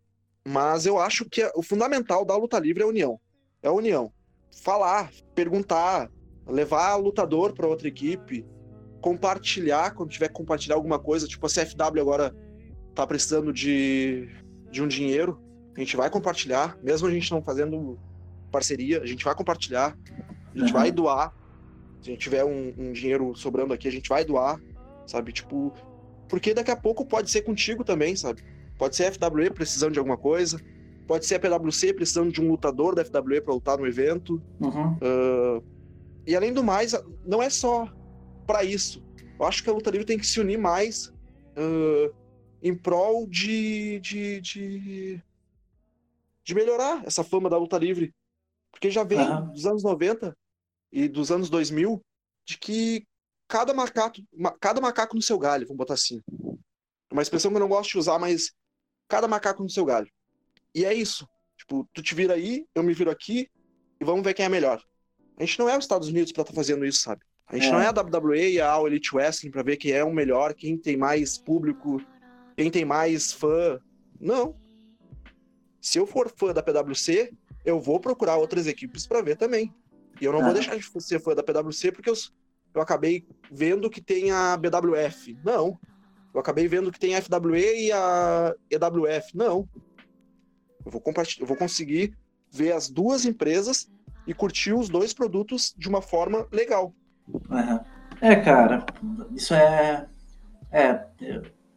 mas 0.47 0.85
eu 0.85 0.99
acho 0.99 1.25
que 1.25 1.43
o 1.55 1.61
fundamental 1.61 2.23
da 2.23 2.37
luta 2.37 2.59
livre 2.59 2.83
é 2.83 2.85
a 2.85 2.89
união. 2.89 3.19
É 3.65 3.67
a 3.67 3.71
união. 3.71 4.11
Falar, 4.61 5.09
perguntar, 5.33 6.11
levar 6.47 6.95
lutador 6.97 7.51
para 7.51 7.67
outra 7.67 7.87
equipe, 7.87 8.45
compartilhar 9.01 9.95
quando 9.95 10.11
tiver 10.11 10.27
que 10.27 10.35
compartilhar 10.35 10.75
alguma 10.75 10.99
coisa. 10.99 11.27
Tipo, 11.27 11.47
a 11.47 11.49
CFW 11.49 11.99
agora 11.99 12.35
tá 12.93 13.07
precisando 13.07 13.51
de, 13.51 14.29
de 14.69 14.83
um 14.83 14.87
dinheiro. 14.87 15.41
A 15.75 15.79
gente 15.79 15.97
vai 15.97 16.11
compartilhar, 16.11 16.77
mesmo 16.83 17.07
a 17.07 17.11
gente 17.11 17.31
não 17.31 17.41
fazendo 17.41 17.99
parceria, 18.51 19.01
a 19.01 19.05
gente 19.07 19.25
vai 19.25 19.33
compartilhar, 19.33 19.97
a 20.53 20.57
gente 20.59 20.67
Uhum. 20.67 20.79
vai 20.79 20.91
doar. 20.91 21.33
Se 22.03 22.11
a 22.11 22.13
gente 22.13 22.21
tiver 22.21 22.45
um, 22.45 22.71
um 22.77 22.93
dinheiro 22.93 23.35
sobrando 23.35 23.73
aqui, 23.73 23.87
a 23.87 23.91
gente 23.91 24.07
vai 24.07 24.23
doar, 24.23 24.61
sabe? 25.07 25.33
Tipo, 25.33 25.73
porque 26.29 26.53
daqui 26.53 26.69
a 26.69 26.75
pouco 26.77 27.03
pode 27.03 27.31
ser 27.31 27.41
contigo 27.41 27.83
também, 27.83 28.15
sabe? 28.15 28.43
Pode 28.77 28.95
ser 28.95 29.05
a 29.05 29.11
FWE 29.11 29.49
precisando 29.49 29.93
de 29.93 29.99
alguma 29.99 30.17
coisa, 30.17 30.61
pode 31.07 31.25
ser 31.25 31.35
a 31.35 31.39
PWC 31.39 31.93
precisando 31.93 32.31
de 32.31 32.41
um 32.41 32.49
lutador 32.49 32.95
da 32.95 33.03
FWE 33.03 33.41
para 33.41 33.53
lutar 33.53 33.77
no 33.77 33.87
evento. 33.87 34.41
Uhum. 34.59 34.97
Ah, 35.01 35.61
e 36.25 36.35
além 36.35 36.51
do 36.53 36.63
mais, 36.63 36.93
não 37.25 37.41
é 37.41 37.49
só 37.49 37.87
para 38.47 38.63
isso. 38.63 39.03
Eu 39.39 39.45
acho 39.45 39.63
que 39.63 39.69
a 39.69 39.73
luta 39.73 39.89
livre 39.91 40.05
tem 40.05 40.17
que 40.17 40.25
se 40.25 40.39
unir 40.39 40.57
mais 40.57 41.11
ah, 41.55 42.11
em 42.61 42.75
prol 42.75 43.27
de, 43.27 43.99
de, 43.99 44.41
de, 44.41 45.21
de 46.43 46.55
melhorar 46.55 47.03
essa 47.05 47.23
fama 47.23 47.49
da 47.49 47.57
luta 47.57 47.77
livre. 47.77 48.13
Porque 48.71 48.89
já 48.89 49.03
vem 49.03 49.19
Aham. 49.19 49.51
dos 49.51 49.65
anos 49.65 49.83
90 49.83 50.35
e 50.91 51.07
dos 51.07 51.31
anos 51.31 51.49
2000 51.49 52.01
de 52.45 52.57
que 52.57 53.05
cada 53.47 53.73
macaco, 53.73 54.17
ma- 54.33 54.55
cada 54.59 54.81
macaco 54.81 55.15
no 55.15 55.21
seu 55.21 55.37
galho, 55.37 55.65
vamos 55.67 55.77
botar 55.77 55.93
assim. 55.93 56.21
Uma 57.11 57.21
expressão 57.21 57.51
que 57.51 57.57
eu 57.57 57.61
não 57.61 57.67
gosto 57.69 57.91
de 57.91 57.97
usar, 57.99 58.17
mas 58.19 58.51
cada 59.07 59.27
macaco 59.27 59.63
no 59.63 59.69
seu 59.69 59.85
galho. 59.85 60.09
E 60.75 60.83
é 60.85 60.93
isso. 60.93 61.27
Tipo, 61.57 61.87
tu 61.93 62.01
te 62.03 62.13
vira 62.13 62.33
aí, 62.33 62.65
eu 62.75 62.83
me 62.83 62.93
viro 62.93 63.09
aqui 63.09 63.49
e 63.99 64.03
vamos 64.05 64.23
ver 64.23 64.33
quem 64.33 64.45
é 64.45 64.49
melhor. 64.49 64.83
A 65.37 65.43
gente 65.45 65.57
não 65.57 65.69
é 65.69 65.77
os 65.77 65.85
Estados 65.85 66.09
Unidos 66.09 66.31
pra 66.31 66.41
estar 66.41 66.53
fazendo 66.53 66.85
isso, 66.85 66.99
sabe? 67.01 67.21
A 67.47 67.55
gente 67.55 67.67
É. 67.67 67.71
não 67.71 67.79
é 67.81 67.87
a 67.87 67.91
WWE 67.91 68.51
e 68.51 68.59
a 68.61 68.69
All 68.69 68.87
Elite 68.87 69.15
Wrestling 69.15 69.51
pra 69.51 69.63
ver 69.63 69.77
quem 69.77 69.91
é 69.91 70.03
o 70.03 70.13
melhor, 70.13 70.53
quem 70.53 70.77
tem 70.77 70.97
mais 70.97 71.37
público, 71.37 72.01
quem 72.57 72.69
tem 72.69 72.83
mais 72.83 73.31
fã. 73.31 73.79
Não. 74.19 74.55
Se 75.81 75.97
eu 75.97 76.05
for 76.05 76.31
fã 76.35 76.53
da 76.53 76.61
PwC, 76.63 77.31
eu 77.63 77.79
vou 77.79 77.99
procurar 77.99 78.37
outras 78.37 78.67
equipes 78.67 79.05
para 79.07 79.21
ver 79.21 79.37
também. 79.37 79.73
E 80.19 80.25
eu 80.25 80.31
não 80.33 80.41
vou 80.41 80.53
deixar 80.53 80.75
de 80.77 81.03
ser 81.03 81.19
fã 81.19 81.33
da 81.35 81.43
PwC 81.43 81.91
porque 81.91 82.09
eu, 82.09 82.13
eu 82.73 82.81
acabei 82.81 83.25
vendo 83.51 83.89
que 83.89 84.01
tem 84.01 84.31
a 84.31 84.57
BWF. 84.57 85.37
Não. 85.43 85.77
Eu 86.33 86.39
acabei 86.39 86.67
vendo 86.67 86.91
que 86.91 86.99
tem 86.99 87.15
a 87.15 87.21
FWE 87.21 87.87
e 87.87 87.91
a 87.91 88.53
EWF. 88.69 89.35
Não. 89.37 89.69
Eu 90.85 90.91
vou, 90.91 91.01
eu 91.39 91.45
vou 91.45 91.57
conseguir 91.57 92.15
ver 92.51 92.73
as 92.73 92.89
duas 92.89 93.25
empresas 93.25 93.89
e 94.27 94.33
curtir 94.33 94.73
os 94.73 94.89
dois 94.89 95.13
produtos 95.13 95.73
de 95.77 95.89
uma 95.89 96.01
forma 96.01 96.47
legal. 96.51 96.93
Uhum. 97.27 97.79
É, 98.21 98.35
cara, 98.35 98.85
isso 99.35 99.53
é. 99.53 100.07
É, 100.71 101.05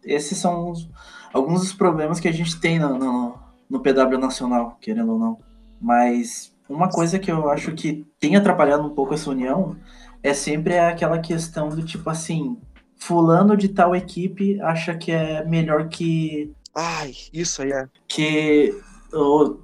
esses 0.05 0.39
são 0.39 0.71
os, 0.71 0.89
alguns 1.33 1.61
dos 1.61 1.73
problemas 1.73 2.21
que 2.21 2.29
a 2.29 2.33
gente 2.33 2.59
tem 2.61 2.79
no, 2.79 2.99
no, 2.99 3.39
no 3.69 3.81
PW 3.81 4.19
Nacional, 4.19 4.77
querendo 4.81 5.13
ou 5.13 5.19
não. 5.19 5.39
Mas 5.81 6.55
uma 6.69 6.89
coisa 6.89 7.19
que 7.19 7.31
eu 7.31 7.49
acho 7.51 7.73
que 7.73 8.07
tem 8.19 8.37
atrapalhado 8.37 8.87
um 8.87 8.95
pouco 8.95 9.15
essa 9.15 9.31
união 9.31 9.77
é 10.23 10.35
sempre 10.35 10.79
aquela 10.79 11.19
questão 11.19 11.69
do 11.69 11.85
tipo 11.85 12.11
assim, 12.11 12.57
fulano 12.97 13.57
de 13.57 13.69
tal 13.69 13.95
equipe 13.95 14.61
acha 14.61 14.95
que 14.95 15.13
é 15.13 15.45
melhor 15.45 15.89
que. 15.89 16.53
Ai, 16.75 17.13
isso 17.33 17.63
aí 17.63 17.73
é. 17.73 17.89
Que 18.07 18.75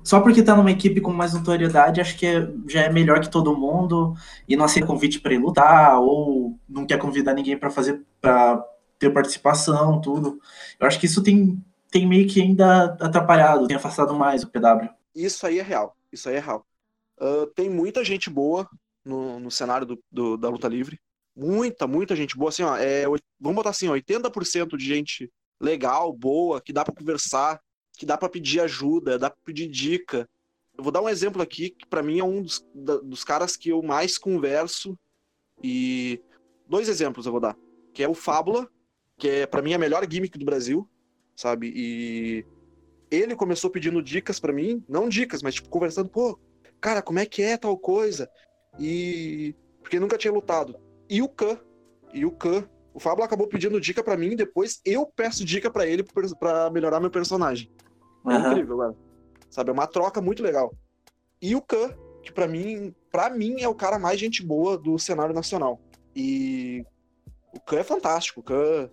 só 0.02 0.20
porque 0.20 0.42
tá 0.42 0.57
numa 0.57 0.70
equipe 0.70 1.00
com 1.00 1.12
mais 1.12 1.35
notoriedade, 1.35 2.00
acho 2.00 2.16
que 2.16 2.26
é, 2.26 2.48
já 2.68 2.83
é 2.83 2.88
melhor 2.90 3.20
que 3.20 3.30
todo 3.30 3.57
mundo 3.57 4.14
e 4.48 4.57
não 4.57 4.64
aceita 4.64 4.87
convite 4.87 5.20
para 5.20 5.35
ir 5.35 5.38
lutar 5.38 6.00
ou 6.00 6.59
não 6.68 6.87
quer 6.87 6.98
convidar 6.98 7.35
ninguém 7.35 7.57
para 7.57 7.70
fazer 7.70 8.02
para 8.20 8.64
ter 8.98 9.11
participação, 9.11 10.00
tudo. 10.00 10.40
Eu 10.80 10.87
acho 10.87 10.98
que 10.98 11.07
isso 11.07 11.22
tem, 11.22 11.62
tem 11.90 12.07
meio 12.07 12.26
que 12.26 12.40
ainda 12.40 12.96
atrapalhado, 13.00 13.66
tem 13.66 13.76
afastado 13.76 14.14
mais 14.14 14.42
o 14.42 14.50
PW. 14.50 14.88
Isso 15.14 15.46
aí 15.46 15.59
é 15.59 15.62
real, 15.62 15.96
isso 16.11 16.28
aí 16.28 16.37
é 16.37 16.40
real. 16.40 16.66
Uh, 17.20 17.46
tem 17.54 17.68
muita 17.68 18.04
gente 18.04 18.30
boa 18.30 18.68
no, 19.04 19.38
no 19.38 19.50
cenário 19.50 19.87
do, 19.87 20.02
do, 20.11 20.37
da 20.37 20.48
luta 20.48 20.68
livre. 20.68 20.98
Muita, 21.37 21.87
muita 21.87 22.16
gente 22.16 22.37
boa. 22.37 22.48
Assim, 22.48 22.62
ó, 22.62 22.76
é, 22.76 23.04
vamos 23.38 23.57
botar 23.57 23.70
assim, 23.70 23.88
ó, 23.88 23.94
80% 23.94 24.76
de 24.76 24.87
gente 24.87 25.30
legal, 25.61 26.12
boa, 26.12 26.61
que 26.61 26.72
dá 26.72 26.85
para 26.85 26.94
conversar, 26.94 27.61
que 27.96 28.07
dá 28.07 28.16
para 28.16 28.28
pedir 28.28 28.61
ajuda, 28.61 29.18
dá 29.18 29.30
para 29.30 29.38
pedir 29.44 29.68
dica. 29.68 30.28
Eu 30.76 30.83
vou 30.83 30.92
dar 30.92 31.02
um 31.02 31.09
exemplo 31.09 31.40
aqui 31.40 31.70
que 31.70 31.87
para 31.87 32.02
mim 32.02 32.18
é 32.18 32.24
um 32.24 32.42
dos, 32.42 32.66
da, 32.74 32.96
dos 32.96 33.22
caras 33.24 33.57
que 33.57 33.68
eu 33.68 33.83
mais 33.83 34.18
converso 34.18 34.98
e 35.62 36.20
dois 36.68 36.88
exemplos 36.88 37.26
eu 37.26 37.33
vou 37.33 37.40
dar, 37.40 37.57
que 37.92 38.02
é 38.02 38.09
o 38.09 38.14
Fábula, 38.14 38.68
que 39.16 39.28
é 39.28 39.46
para 39.46 39.62
mim 39.62 39.74
a 39.74 39.78
melhor 39.78 40.04
gimmick 40.11 40.37
do 40.37 40.44
Brasil, 40.44 40.88
sabe? 41.37 41.72
E 41.74 42.44
ele 43.11 43.37
começou 43.37 43.70
pedindo 43.70 44.02
dicas 44.02 44.40
para 44.40 44.52
mim, 44.52 44.85
não 44.88 45.09
dicas, 45.09 45.42
mas 45.42 45.54
tipo 45.54 45.68
conversando, 45.68 46.09
pô, 46.09 46.38
cara, 46.80 47.00
como 47.00 47.20
é 47.20 47.26
que 47.26 47.42
é 47.42 47.57
tal 47.57 47.78
coisa? 47.78 48.28
E 48.78 49.54
porque 49.80 50.00
nunca 50.00 50.18
tinha 50.18 50.33
lutado. 50.33 50.76
E 51.09 51.22
o 51.22 51.28
Khan, 51.28 51.61
e 52.12 52.24
o 52.24 52.33
Khan, 52.33 52.68
o 52.92 52.98
Fábio 52.98 53.24
acabou 53.24 53.46
pedindo 53.46 53.80
dica 53.80 54.02
para 54.02 54.16
mim 54.16 54.37
depois 54.37 54.80
eu 54.85 55.04
peço 55.04 55.44
dica 55.44 55.70
para 55.70 55.87
ele 55.87 56.04
para 56.38 56.70
melhorar 56.70 57.00
meu 57.00 57.11
personagem. 57.11 57.70
É 58.26 58.28
uhum. 58.28 58.50
incrível. 58.52 58.96
Sabe, 59.50 59.70
é 59.70 59.72
uma 59.72 59.87
troca 59.87 60.20
muito 60.20 60.42
legal. 60.42 60.74
E 61.40 61.54
o 61.54 61.62
Khan, 61.62 61.94
que 62.22 62.32
para 62.32 62.48
mim, 62.48 62.94
para 63.10 63.30
mim 63.30 63.60
é 63.60 63.68
o 63.68 63.74
cara 63.74 63.98
mais 63.98 64.18
gente 64.18 64.44
boa 64.44 64.76
do 64.76 64.98
cenário 64.98 65.34
nacional. 65.34 65.80
E 66.14 66.84
o 67.52 67.60
Khan 67.60 67.78
é 67.78 67.84
fantástico, 67.84 68.40
o 68.40 68.42
Khan... 68.42 68.90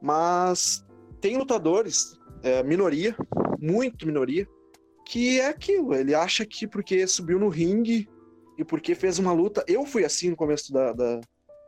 mas 0.00 0.84
tem 1.20 1.36
lutadores, 1.36 2.18
é, 2.42 2.62
minoria, 2.62 3.16
muito 3.60 4.06
minoria, 4.06 4.46
que 5.04 5.40
é 5.40 5.48
aquilo, 5.48 5.94
ele 5.94 6.14
acha 6.14 6.44
que 6.44 6.66
porque 6.66 7.06
subiu 7.06 7.38
no 7.38 7.48
ringue 7.48 8.08
e 8.58 8.64
porque 8.64 8.94
fez 8.94 9.18
uma 9.18 9.32
luta, 9.32 9.64
eu 9.68 9.84
fui 9.86 10.04
assim 10.04 10.30
no 10.30 10.36
começo 10.36 10.72
da, 10.72 10.92
da, 10.92 11.20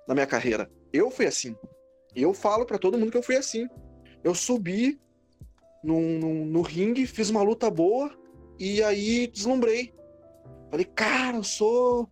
da 0.06 0.14
minha 0.14 0.26
carreira. 0.26 0.70
Eu 0.92 1.10
fui 1.10 1.26
assim. 1.26 1.54
Eu 2.14 2.32
falo 2.32 2.66
para 2.66 2.78
todo 2.78 2.98
mundo 2.98 3.10
que 3.10 3.18
eu 3.18 3.22
fui 3.22 3.36
assim. 3.36 3.68
Eu 4.24 4.34
subi 4.34 4.98
num, 5.88 6.18
num, 6.18 6.44
no 6.44 6.60
ringue, 6.60 7.06
fiz 7.06 7.30
uma 7.30 7.42
luta 7.42 7.70
boa 7.70 8.10
e 8.58 8.82
aí 8.82 9.26
deslumbrei. 9.26 9.94
Falei, 10.70 10.84
cara, 10.84 11.38
eu 11.38 11.42
sou, 11.42 12.06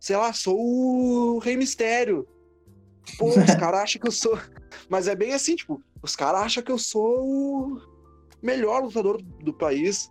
sei 0.00 0.16
lá, 0.16 0.32
sou 0.32 0.58
o 0.58 1.38
Rei 1.38 1.54
Mistério. 1.54 2.26
Pô, 3.18 3.28
os 3.36 3.54
caras 3.54 3.80
acham 3.80 4.00
que 4.00 4.08
eu 4.08 4.12
sou. 4.12 4.38
Mas 4.88 5.06
é 5.08 5.14
bem 5.14 5.34
assim, 5.34 5.54
tipo, 5.54 5.82
os 6.02 6.16
caras 6.16 6.40
acham 6.40 6.62
que 6.62 6.72
eu 6.72 6.78
sou 6.78 7.22
o 7.22 7.80
melhor 8.42 8.82
lutador 8.82 9.20
do 9.20 9.52
país. 9.52 10.10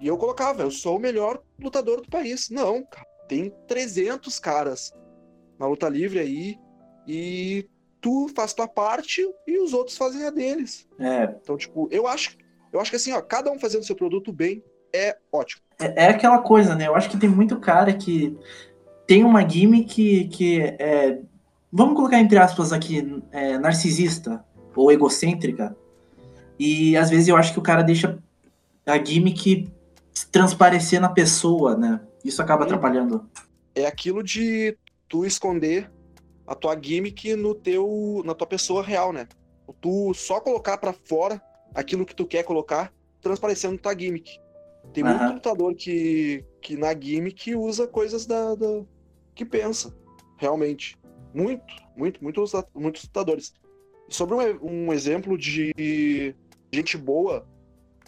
E 0.00 0.06
eu 0.06 0.16
colocava, 0.16 0.62
eu 0.62 0.70
sou 0.70 0.96
o 0.96 1.00
melhor 1.00 1.42
lutador 1.58 2.00
do 2.00 2.08
país. 2.08 2.48
Não, 2.48 2.82
cara, 2.86 3.06
tem 3.28 3.52
300 3.68 4.38
caras 4.38 4.94
na 5.58 5.66
luta 5.66 5.90
livre 5.90 6.18
aí 6.18 6.58
e 7.06 7.68
tu 8.00 8.28
faz 8.34 8.52
tua 8.52 8.68
parte 8.68 9.22
e 9.46 9.58
os 9.58 9.72
outros 9.72 9.96
fazem 9.96 10.26
a 10.26 10.30
deles. 10.30 10.88
É. 10.98 11.34
Então, 11.42 11.56
tipo, 11.56 11.88
eu 11.90 12.06
acho, 12.06 12.36
eu 12.72 12.80
acho 12.80 12.90
que 12.90 12.96
assim, 12.96 13.12
ó, 13.12 13.20
cada 13.20 13.50
um 13.50 13.58
fazendo 13.58 13.84
seu 13.84 13.96
produto 13.96 14.32
bem 14.32 14.62
é 14.92 15.16
ótimo. 15.32 15.62
É, 15.78 16.06
é 16.06 16.08
aquela 16.08 16.38
coisa, 16.38 16.74
né? 16.74 16.86
Eu 16.86 16.94
acho 16.94 17.10
que 17.10 17.18
tem 17.18 17.28
muito 17.28 17.58
cara 17.58 17.92
que 17.92 18.36
tem 19.06 19.24
uma 19.24 19.48
gimmick 19.48 20.28
que 20.28 20.60
é, 20.60 21.20
vamos 21.72 21.96
colocar 21.96 22.18
entre 22.18 22.38
aspas 22.38 22.72
aqui, 22.72 23.22
é, 23.32 23.58
narcisista 23.58 24.44
ou 24.74 24.90
egocêntrica. 24.90 25.76
E 26.58 26.96
às 26.96 27.10
vezes 27.10 27.28
eu 27.28 27.36
acho 27.36 27.52
que 27.52 27.58
o 27.58 27.62
cara 27.62 27.82
deixa 27.82 28.18
a 28.86 29.02
gimmick 29.02 29.70
transparecer 30.30 31.00
na 31.00 31.08
pessoa, 31.08 31.76
né? 31.76 32.00
Isso 32.24 32.42
acaba 32.42 32.64
atrapalhando. 32.64 33.28
É 33.74 33.86
aquilo 33.86 34.22
de 34.22 34.76
tu 35.08 35.24
esconder 35.24 35.90
a 36.50 36.54
tua 36.56 36.76
gimmick 36.76 37.36
no 37.36 37.54
teu, 37.54 38.22
na 38.24 38.34
tua 38.34 38.46
pessoa 38.46 38.82
real, 38.82 39.12
né? 39.12 39.28
Tu 39.80 40.12
só 40.14 40.40
colocar 40.40 40.78
para 40.78 40.92
fora 40.92 41.40
aquilo 41.72 42.04
que 42.04 42.14
tu 42.14 42.26
quer 42.26 42.42
colocar, 42.42 42.92
transparecendo 43.20 43.78
tua 43.78 43.96
gimmick. 43.96 44.36
Tem 44.92 45.04
uhum. 45.04 45.16
muito 45.16 45.34
lutador 45.34 45.76
que, 45.76 46.44
que 46.60 46.76
na 46.76 46.92
gimmick 46.92 47.54
usa 47.54 47.86
coisas 47.86 48.26
da, 48.26 48.56
da, 48.56 48.82
que 49.32 49.44
pensa, 49.44 49.96
realmente. 50.38 50.98
Muito, 51.32 51.72
muito, 51.96 52.20
muitos, 52.20 52.52
muitos 52.74 53.04
lutadores. 53.04 53.54
Sobre 54.08 54.34
um, 54.34 54.88
um 54.88 54.92
exemplo 54.92 55.38
de 55.38 56.34
gente 56.72 56.96
boa, 56.96 57.46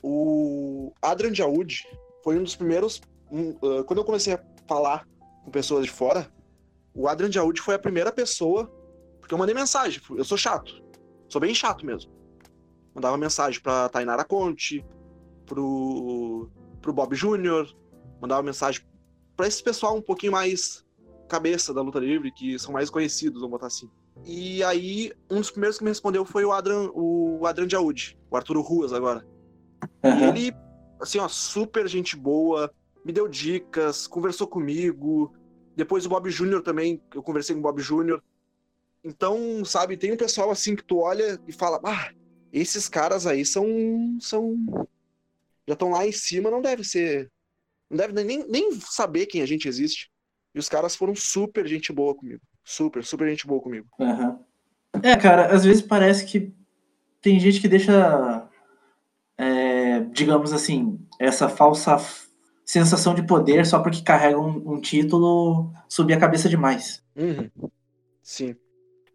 o 0.02 0.92
Adrian 1.00 1.32
Jaud 1.32 1.86
foi 2.24 2.36
um 2.36 2.42
dos 2.42 2.56
primeiros. 2.56 3.00
Um, 3.30 3.50
uh, 3.62 3.84
quando 3.84 4.00
eu 4.00 4.04
comecei 4.04 4.34
a 4.34 4.44
falar 4.66 5.06
com 5.44 5.50
pessoas 5.52 5.84
de 5.84 5.92
fora, 5.92 6.28
o 6.94 7.08
Adrian 7.08 7.30
Jaud 7.30 7.60
foi 7.60 7.74
a 7.74 7.78
primeira 7.78 8.12
pessoa, 8.12 8.70
porque 9.20 9.34
eu 9.34 9.38
mandei 9.38 9.54
mensagem, 9.54 10.00
eu 10.10 10.24
sou 10.24 10.36
chato, 10.36 10.82
sou 11.28 11.40
bem 11.40 11.54
chato 11.54 11.86
mesmo. 11.86 12.12
Mandava 12.94 13.16
mensagem 13.16 13.60
pra 13.60 13.88
Tainara 13.88 14.24
Conte, 14.24 14.84
pro, 15.46 16.50
pro 16.80 16.92
Bob 16.92 17.14
Júnior, 17.14 17.66
mandava 18.20 18.42
mensagem 18.42 18.82
para 19.36 19.46
esse 19.46 19.62
pessoal 19.62 19.96
um 19.96 20.02
pouquinho 20.02 20.32
mais 20.32 20.84
cabeça 21.28 21.72
da 21.72 21.80
luta 21.80 21.98
livre, 21.98 22.30
que 22.30 22.58
são 22.58 22.72
mais 22.72 22.90
conhecidos, 22.90 23.40
vamos 23.40 23.52
botar 23.52 23.68
assim. 23.68 23.88
E 24.24 24.62
aí, 24.62 25.10
um 25.30 25.36
dos 25.36 25.50
primeiros 25.50 25.78
que 25.78 25.84
me 25.84 25.90
respondeu 25.90 26.24
foi 26.24 26.44
o 26.44 26.52
Adrian, 26.52 26.90
o 26.92 27.46
Adrian 27.46 27.68
Jaud, 27.68 28.18
o 28.30 28.36
Arturo 28.36 28.60
Ruas 28.60 28.92
agora. 28.92 29.26
Uhum. 30.04 30.18
E 30.18 30.24
ele, 30.24 30.56
assim, 31.00 31.18
ó, 31.18 31.28
super 31.28 31.88
gente 31.88 32.16
boa, 32.16 32.70
me 33.04 33.12
deu 33.12 33.26
dicas, 33.26 34.06
conversou 34.06 34.46
comigo, 34.46 35.32
depois 35.76 36.06
o 36.06 36.08
Bob 36.08 36.30
Júnior 36.30 36.62
também, 36.62 37.00
eu 37.14 37.22
conversei 37.22 37.54
com 37.54 37.60
o 37.60 37.62
Bob 37.62 37.80
Júnior. 37.80 38.22
Então, 39.04 39.64
sabe, 39.64 39.96
tem 39.96 40.12
um 40.12 40.16
pessoal 40.16 40.50
assim 40.50 40.76
que 40.76 40.84
tu 40.84 40.98
olha 40.98 41.40
e 41.48 41.52
fala, 41.52 41.80
ah, 41.84 42.10
esses 42.52 42.88
caras 42.88 43.26
aí 43.26 43.44
são. 43.44 43.66
são 44.20 44.56
já 45.66 45.74
estão 45.74 45.90
lá 45.90 46.06
em 46.06 46.12
cima, 46.12 46.50
não 46.50 46.60
deve 46.60 46.84
ser. 46.84 47.30
Não 47.88 47.96
deve 47.96 48.12
nem, 48.24 48.46
nem 48.48 48.72
saber 48.72 49.26
quem 49.26 49.42
a 49.42 49.46
gente 49.46 49.68
existe. 49.68 50.10
E 50.54 50.58
os 50.58 50.68
caras 50.68 50.94
foram 50.94 51.14
super 51.14 51.66
gente 51.66 51.92
boa 51.92 52.14
comigo. 52.14 52.42
Super, 52.64 53.04
super 53.04 53.28
gente 53.28 53.46
boa 53.46 53.60
comigo. 53.60 53.86
Uhum. 53.98 54.38
É, 55.02 55.16
cara, 55.16 55.46
às 55.46 55.64
vezes 55.64 55.82
parece 55.82 56.26
que 56.26 56.52
tem 57.20 57.38
gente 57.40 57.60
que 57.60 57.68
deixa, 57.68 58.48
é, 59.38 60.00
digamos 60.10 60.52
assim, 60.52 60.98
essa 61.18 61.48
falsa 61.48 61.98
sensação 62.72 63.14
de 63.14 63.22
poder 63.22 63.66
só 63.66 63.80
porque 63.80 64.00
carrega 64.00 64.40
um, 64.40 64.72
um 64.72 64.80
título 64.80 65.70
subir 65.86 66.14
a 66.14 66.18
cabeça 66.18 66.48
demais. 66.48 67.04
Uhum. 67.14 67.68
Sim. 68.22 68.52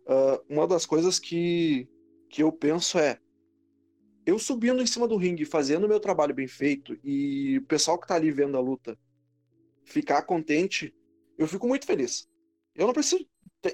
Uh, 0.06 0.40
uma 0.48 0.68
das 0.68 0.86
coisas 0.86 1.18
que, 1.18 1.90
que 2.30 2.44
eu 2.44 2.52
penso 2.52 3.00
é 3.00 3.18
eu 4.28 4.38
subindo 4.38 4.80
em 4.80 4.86
cima 4.86 5.08
do 5.08 5.18
ringue, 5.18 5.44
fazendo 5.44 5.86
o 5.86 5.88
meu 5.88 6.00
trabalho 6.00 6.36
bem 6.36 6.48
feito 6.48 7.00
e 7.04 7.58
o 7.58 7.64
pessoal 7.64 7.98
que 7.98 8.08
tá 8.08 8.14
ali 8.14 8.30
vendo 8.30 8.58
a 8.58 8.62
luta 8.62 8.96
ficar 9.84 10.22
contente, 10.22 10.94
eu 11.36 11.48
fico 11.48 11.68
muito 11.68 11.88
feliz. 11.88 12.28
Eu 12.76 12.86
não 12.86 12.94
preciso. 12.94 13.26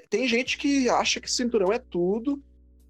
Tem 0.08 0.26
gente 0.26 0.56
que 0.56 0.88
acha 0.88 1.20
que 1.20 1.30
cinturão 1.30 1.70
é 1.70 1.78
tudo 1.78 2.42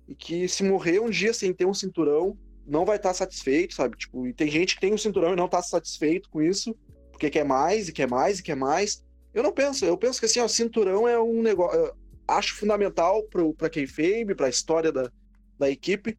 e 0.07 0.15
que 0.15 0.47
se 0.47 0.63
morrer 0.63 1.01
um 1.01 1.11
dia 1.11 1.35
sem 1.35 1.53
ter 1.53 1.65
um 1.65 1.75
cinturão 1.75 2.39
não 2.65 2.85
vai 2.85 2.97
estar 2.97 3.09
tá 3.09 3.15
satisfeito, 3.15 3.75
sabe? 3.75 3.97
Tipo, 3.97 4.29
e 4.29 4.33
tem 4.33 4.49
gente 4.49 4.77
que 4.77 4.81
tem 4.81 4.95
um 4.95 4.99
cinturão 4.99 5.33
e 5.33 5.37
não 5.37 5.49
tá 5.49 5.61
satisfeito 5.61 6.31
com 6.31 6.41
isso, 6.41 6.73
porque 7.15 7.31
quer 7.31 7.45
mais, 7.45 7.89
e 7.89 7.93
quer 7.93 8.09
mais, 8.09 8.41
e 8.41 8.43
quer 8.43 8.57
mais. 8.57 9.03
Eu 9.33 9.43
não 9.43 9.53
penso, 9.53 9.85
eu 9.85 9.97
penso 9.97 10.19
que 10.19 10.27
assim, 10.27 10.41
o 10.41 10.49
cinturão 10.49 11.09
é 11.09 11.19
um 11.21 11.43
negócio. 11.43 11.95
Acho 12.27 12.57
fundamental 12.57 13.23
para 13.57 13.71
quem 13.71 13.87
fame, 13.87 14.35
para 14.35 14.47
a 14.47 14.51
história 14.51 14.91
da, 14.91 15.11
da 15.59 15.71
equipe, 15.71 16.19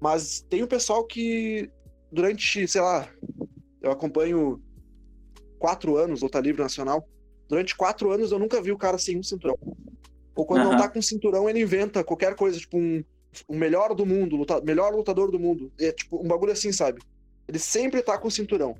mas 0.00 0.44
tem 0.48 0.62
o 0.62 0.68
pessoal 0.68 1.04
que 1.04 1.70
durante, 2.12 2.66
sei 2.68 2.80
lá, 2.80 3.08
eu 3.82 3.90
acompanho 3.90 4.62
quatro 5.58 5.96
anos 5.96 6.22
luta 6.22 6.40
livre 6.40 6.62
nacional. 6.62 7.06
Durante 7.48 7.76
quatro 7.76 8.10
anos 8.10 8.32
eu 8.32 8.38
nunca 8.38 8.60
vi 8.60 8.72
o 8.72 8.78
cara 8.78 8.98
sem 8.98 9.18
um 9.18 9.22
cinturão. 9.22 9.58
Ou 10.34 10.44
quando 10.44 10.64
uhum. 10.64 10.72
não 10.72 10.78
tá 10.78 10.88
com 10.88 11.00
cinturão, 11.00 11.48
ele 11.48 11.62
inventa 11.62 12.04
qualquer 12.04 12.34
coisa, 12.34 12.58
tipo 12.58 12.76
um, 12.76 13.02
um 13.48 13.56
melhor 13.56 13.94
do 13.94 14.04
mundo, 14.04 14.36
luta, 14.36 14.60
melhor 14.60 14.94
lutador 14.94 15.30
do 15.30 15.40
mundo. 15.40 15.72
É 15.80 15.92
tipo 15.92 16.22
um 16.22 16.28
bagulho 16.28 16.52
assim, 16.52 16.72
sabe? 16.72 17.00
Ele 17.48 17.58
sempre 17.58 18.02
tá 18.02 18.18
com 18.18 18.28
cinturão. 18.28 18.76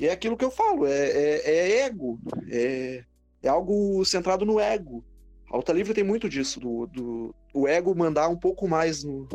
E 0.00 0.06
é 0.06 0.12
aquilo 0.12 0.36
que 0.36 0.44
eu 0.44 0.50
falo, 0.50 0.86
é, 0.86 0.92
é, 0.92 1.42
é 1.44 1.80
ego. 1.86 2.18
É, 2.48 3.04
é 3.42 3.48
algo 3.48 4.04
centrado 4.04 4.44
no 4.44 4.60
ego. 4.60 5.04
A 5.50 5.56
luta 5.56 5.72
livre 5.72 5.94
tem 5.94 6.04
muito 6.04 6.28
disso, 6.28 6.60
do, 6.60 6.86
do 6.86 7.34
o 7.54 7.66
ego 7.66 7.94
mandar 7.96 8.28
um 8.28 8.36
pouco 8.36 8.68
mais 8.68 9.02
no, 9.02 9.26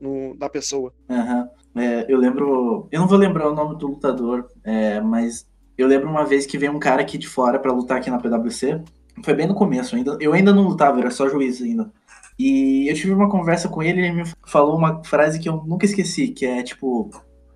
no 0.00 0.34
na 0.38 0.48
pessoa. 0.48 0.92
Uhum. 1.08 1.80
É, 1.82 2.04
eu 2.08 2.18
lembro. 2.18 2.88
Eu 2.90 3.00
não 3.00 3.08
vou 3.08 3.18
lembrar 3.18 3.48
o 3.50 3.54
nome 3.54 3.78
do 3.78 3.88
lutador, 3.88 4.48
é, 4.62 5.00
mas 5.00 5.46
eu 5.76 5.86
lembro 5.86 6.08
uma 6.08 6.24
vez 6.24 6.44
que 6.44 6.58
veio 6.58 6.72
um 6.72 6.78
cara 6.78 7.00
aqui 7.00 7.16
de 7.16 7.26
fora 7.26 7.58
para 7.58 7.72
lutar 7.72 7.98
aqui 7.98 8.10
na 8.10 8.18
PWC. 8.18 8.82
Foi 9.24 9.34
bem 9.34 9.46
no 9.46 9.54
começo, 9.54 9.96
ainda, 9.96 10.16
eu 10.20 10.32
ainda 10.32 10.52
não 10.52 10.64
lutava, 10.64 10.98
era 10.98 11.10
só 11.10 11.28
juiz 11.28 11.60
ainda. 11.60 11.90
E 12.38 12.90
eu 12.90 12.94
tive 12.94 13.12
uma 13.12 13.28
conversa 13.28 13.68
com 13.68 13.82
ele 13.82 14.00
e 14.00 14.04
ele 14.04 14.22
me 14.22 14.32
falou 14.46 14.76
uma 14.76 15.02
frase 15.04 15.38
que 15.38 15.48
eu 15.48 15.62
nunca 15.66 15.86
esqueci, 15.86 16.28
que 16.28 16.44
é 16.44 16.62
tipo. 16.62 17.10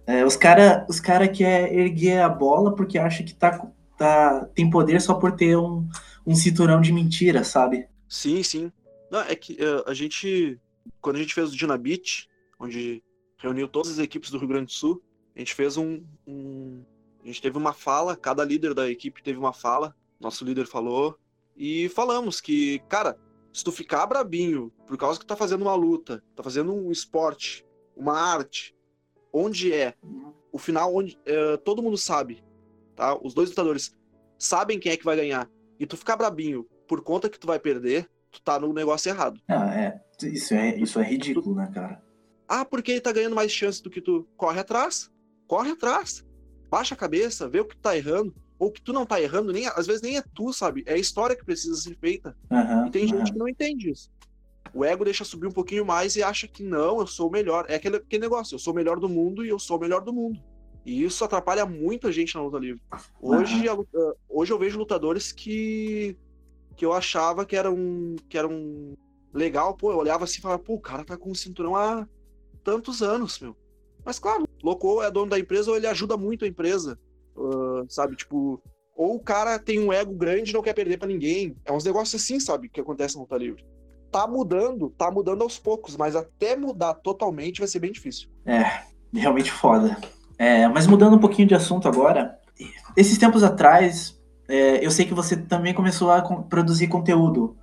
É, 0.07 0.25
os 0.25 0.37
cara, 0.37 0.87
os 0.89 1.01
cara 1.01 1.27
quer 1.29 1.73
erguer 1.75 2.21
a 2.21 2.29
bola 2.29 2.75
porque 2.75 2.97
acha 2.97 3.25
que 3.25 3.35
tá, 3.35 3.67
tá, 3.99 4.45
tem 4.55 4.71
poder 4.71 5.01
só 5.01 5.15
por 5.15 5.33
ter 5.33 5.57
um, 5.57 5.89
um 6.25 6.35
cinturão 6.35 6.81
de 6.81 6.93
mentira, 6.93 7.43
sabe? 7.43 7.89
Sim, 8.09 8.43
sim. 8.43 8.73
Não, 9.11 9.21
é 9.21 9.35
que 9.35 9.55
uh, 9.55 9.83
a 9.87 9.95
gente, 9.95 10.61
quando 11.01 11.17
a 11.17 11.19
gente 11.19 11.35
fez 11.35 11.53
o 11.53 11.57
Dynabit, 11.57 12.29
onde 12.59 13.03
reuniu 13.37 13.67
todas 13.67 13.93
as 13.93 13.99
equipes 13.99 14.31
do 14.31 14.39
Rio 14.39 14.49
Grande 14.49 14.67
do 14.67 14.73
Sul, 14.73 15.03
a 15.35 15.39
gente 15.41 15.55
fez 15.55 15.77
um, 15.77 16.03
um, 16.27 16.85
A 17.23 17.27
gente 17.27 17.43
teve 17.43 17.59
uma 17.59 17.73
fala, 17.73 18.17
cada 18.17 18.45
líder 18.45 18.75
da 18.75 18.89
equipe 18.89 19.23
teve 19.23 19.39
uma 19.39 19.53
fala, 19.53 19.95
nosso 20.21 20.45
líder 20.45 20.67
falou, 20.67 21.19
e 21.57 21.89
falamos 21.89 22.41
que, 22.41 22.79
cara, 22.89 23.19
se 23.53 23.65
tu 23.65 23.73
ficar 23.73 24.07
brabinho 24.07 24.71
por 24.87 24.97
causa 24.97 25.19
que 25.19 25.27
tá 25.27 25.35
fazendo 25.35 25.63
uma 25.63 25.75
luta, 25.75 26.23
tá 26.37 26.43
fazendo 26.43 26.73
um 26.73 26.93
esporte, 26.93 27.65
uma 27.97 28.19
arte, 28.19 28.76
onde 29.37 29.73
é, 29.73 29.95
o 30.53 30.59
final 30.59 30.95
onde 30.95 31.19
uh, 31.29 31.59
todo 31.59 31.83
mundo 31.83 31.99
sabe, 31.99 32.43
tá? 32.95 33.17
Os 33.23 33.35
dois 33.35 33.51
lutadores 33.51 33.95
sabem 34.39 34.79
quem 34.79 34.93
é 34.93 34.97
que 34.97 35.05
vai 35.05 35.17
ganhar, 35.17 35.49
e 35.79 35.87
tu 35.87 35.97
ficar 35.97 36.17
brabinho 36.17 36.67
por 36.87 37.03
conta 37.03 37.29
que 37.29 37.39
tu 37.39 37.47
vai 37.47 37.59
perder, 37.59 38.09
tu 38.31 38.41
tá 38.41 38.59
no 38.59 38.73
negócio 38.73 39.11
errado. 39.11 39.41
Ah, 39.49 39.75
é. 39.75 40.01
Isso 40.23 40.55
é, 40.55 40.77
isso 40.77 40.99
é 40.99 41.05
ridículo, 41.05 41.55
né, 41.55 41.71
cara? 41.73 42.03
Ah, 42.49 42.65
porque 42.65 42.93
ele 42.93 43.01
tá 43.01 43.13
ganhando 43.13 43.35
mais 43.35 43.53
chance 43.53 43.83
do 43.83 43.91
que 43.91 44.01
tu. 44.01 44.27
Corre 44.37 44.61
atrás. 44.61 45.11
Corre 45.47 45.73
atrás. 45.73 46.25
Baixa 46.71 46.95
a 46.95 46.99
cabeça, 46.99 47.49
vê 47.49 47.61
o 47.61 47.65
que 47.65 47.77
tu 47.77 47.83
tá 47.83 47.97
errando. 47.97 48.35
Ou 48.59 48.73
que 48.73 48.81
tu 48.81 48.93
não 48.93 49.05
tá 49.05 49.21
errando, 49.21 49.53
nem, 49.53 49.67
às 49.67 49.87
vezes 49.87 50.01
nem 50.01 50.17
é 50.17 50.23
tu, 50.35 50.53
sabe? 50.53 50.83
É 50.87 50.95
a 50.95 50.99
história 50.99 51.37
que 51.37 51.45
precisa 51.45 51.77
ser 51.77 51.97
feita. 51.99 52.35
Uhum, 52.51 52.87
e 52.87 52.91
tem 52.91 53.03
uhum. 53.03 53.09
gente 53.09 53.33
que 53.33 53.39
não 53.39 53.49
entende 53.49 53.91
isso. 53.91 54.11
O 54.77 54.85
ego 54.85 55.07
deixa 55.07 55.25
subir 55.25 55.47
um 55.47 55.53
pouquinho 55.53 55.87
mais 55.87 56.17
e 56.17 56.23
acha 56.23 56.47
que 56.47 56.63
não, 56.63 57.01
eu 57.01 57.07
sou 57.07 57.29
o 57.29 57.33
melhor. 57.33 57.65
É 57.67 57.77
aquele, 57.77 57.97
aquele 57.97 58.21
negócio, 58.21 58.55
eu 58.55 58.59
sou 58.59 58.75
o 58.75 58.77
melhor 58.77 59.01
do 59.01 59.09
mundo 59.09 59.43
e 59.43 59.49
eu 59.49 59.59
sou 59.59 59.79
o 59.79 59.81
melhor 59.81 60.03
do 60.03 60.13
mundo. 60.13 60.39
E 60.85 61.03
isso 61.03 61.25
atrapalha 61.25 61.65
muito 61.65 62.07
a 62.07 62.13
gente 62.13 62.35
na 62.35 62.43
luta 62.43 62.59
livre. 62.59 62.83
Hoje, 63.19 63.67
uhum. 63.67 63.81
a, 63.81 64.13
hoje 64.29 64.53
eu 64.53 64.59
vejo 64.59 64.79
lutadores 64.79 65.33
que 65.33 66.15
que 66.77 66.85
eu 66.85 66.93
achava 66.93 67.47
que 67.47 67.57
era 67.57 67.71
um 67.71 68.17
que 68.29 68.37
era 68.37 68.47
um 68.47 68.95
legal, 69.33 69.75
pô, 69.75 69.93
eu 69.93 69.97
olhava 69.97 70.25
assim 70.25 70.41
e 70.41 70.43
falava, 70.43 70.63
pô, 70.63 70.75
o 70.75 70.81
cara 70.81 71.07
tá 71.07 71.17
com 71.17 71.31
o 71.31 71.35
cinturão 71.35 71.75
há 71.75 72.07
tantos 72.63 73.01
anos, 73.03 73.41
meu. 73.41 73.57
Mas 74.05 74.19
claro, 74.19 74.47
Loco 74.63 75.03
é 75.03 75.11
dono 75.11 75.31
da 75.31 75.39
empresa 75.39 75.71
ou 75.71 75.77
ele 75.79 75.87
ajuda 75.87 76.19
muito 76.19 76.45
a 76.45 76.49
empresa, 76.49 76.99
uh, 77.35 77.87
sabe? 77.89 78.15
Tipo, 78.15 78.63
ou 78.95 79.17
o 79.17 79.21
cara 79.21 79.59
tem 79.59 79.81
um 79.81 79.91
ego 79.91 80.13
grande 80.13 80.51
e 80.51 80.55
não 80.55 80.63
quer 80.63 80.75
perder 80.75 80.99
para 80.99 81.09
ninguém. 81.09 81.57
É 81.65 81.73
uns 81.73 81.85
negócios 81.85 82.23
assim, 82.23 82.39
sabe, 82.39 82.69
que 82.69 82.81
acontece 82.81 83.15
na 83.15 83.23
luta 83.23 83.39
livre. 83.39 83.65
Tá 84.11 84.27
mudando, 84.27 84.91
tá 84.91 85.11
mudando 85.11 85.43
aos 85.43 85.59
poucos, 85.59 85.97
mas 85.97 86.17
até 86.17 86.57
mudar 86.57 86.95
totalmente 86.95 87.59
vai 87.59 87.69
ser 87.69 87.79
bem 87.79 87.93
difícil. 87.93 88.29
É, 88.45 88.83
realmente 89.13 89.51
foda. 89.51 89.97
É, 90.39 90.69
mas 90.69 90.87
mudando 90.87 91.17
um 91.17 91.21
pouquinho 91.21 91.49
de 91.49 91.55
assunto 91.55 91.89
agora, 91.89 92.39
esses 92.97 93.19
tempos 93.19 93.43
atrás, 93.43 94.19
é, 94.49 94.85
eu 94.85 94.91
sei 94.91 95.05
que 95.05 95.15
você 95.15 95.37
também 95.37 95.75
começou 95.75 96.11
a 96.11 96.23
produzir 96.23 96.89
conteúdo. 96.89 97.57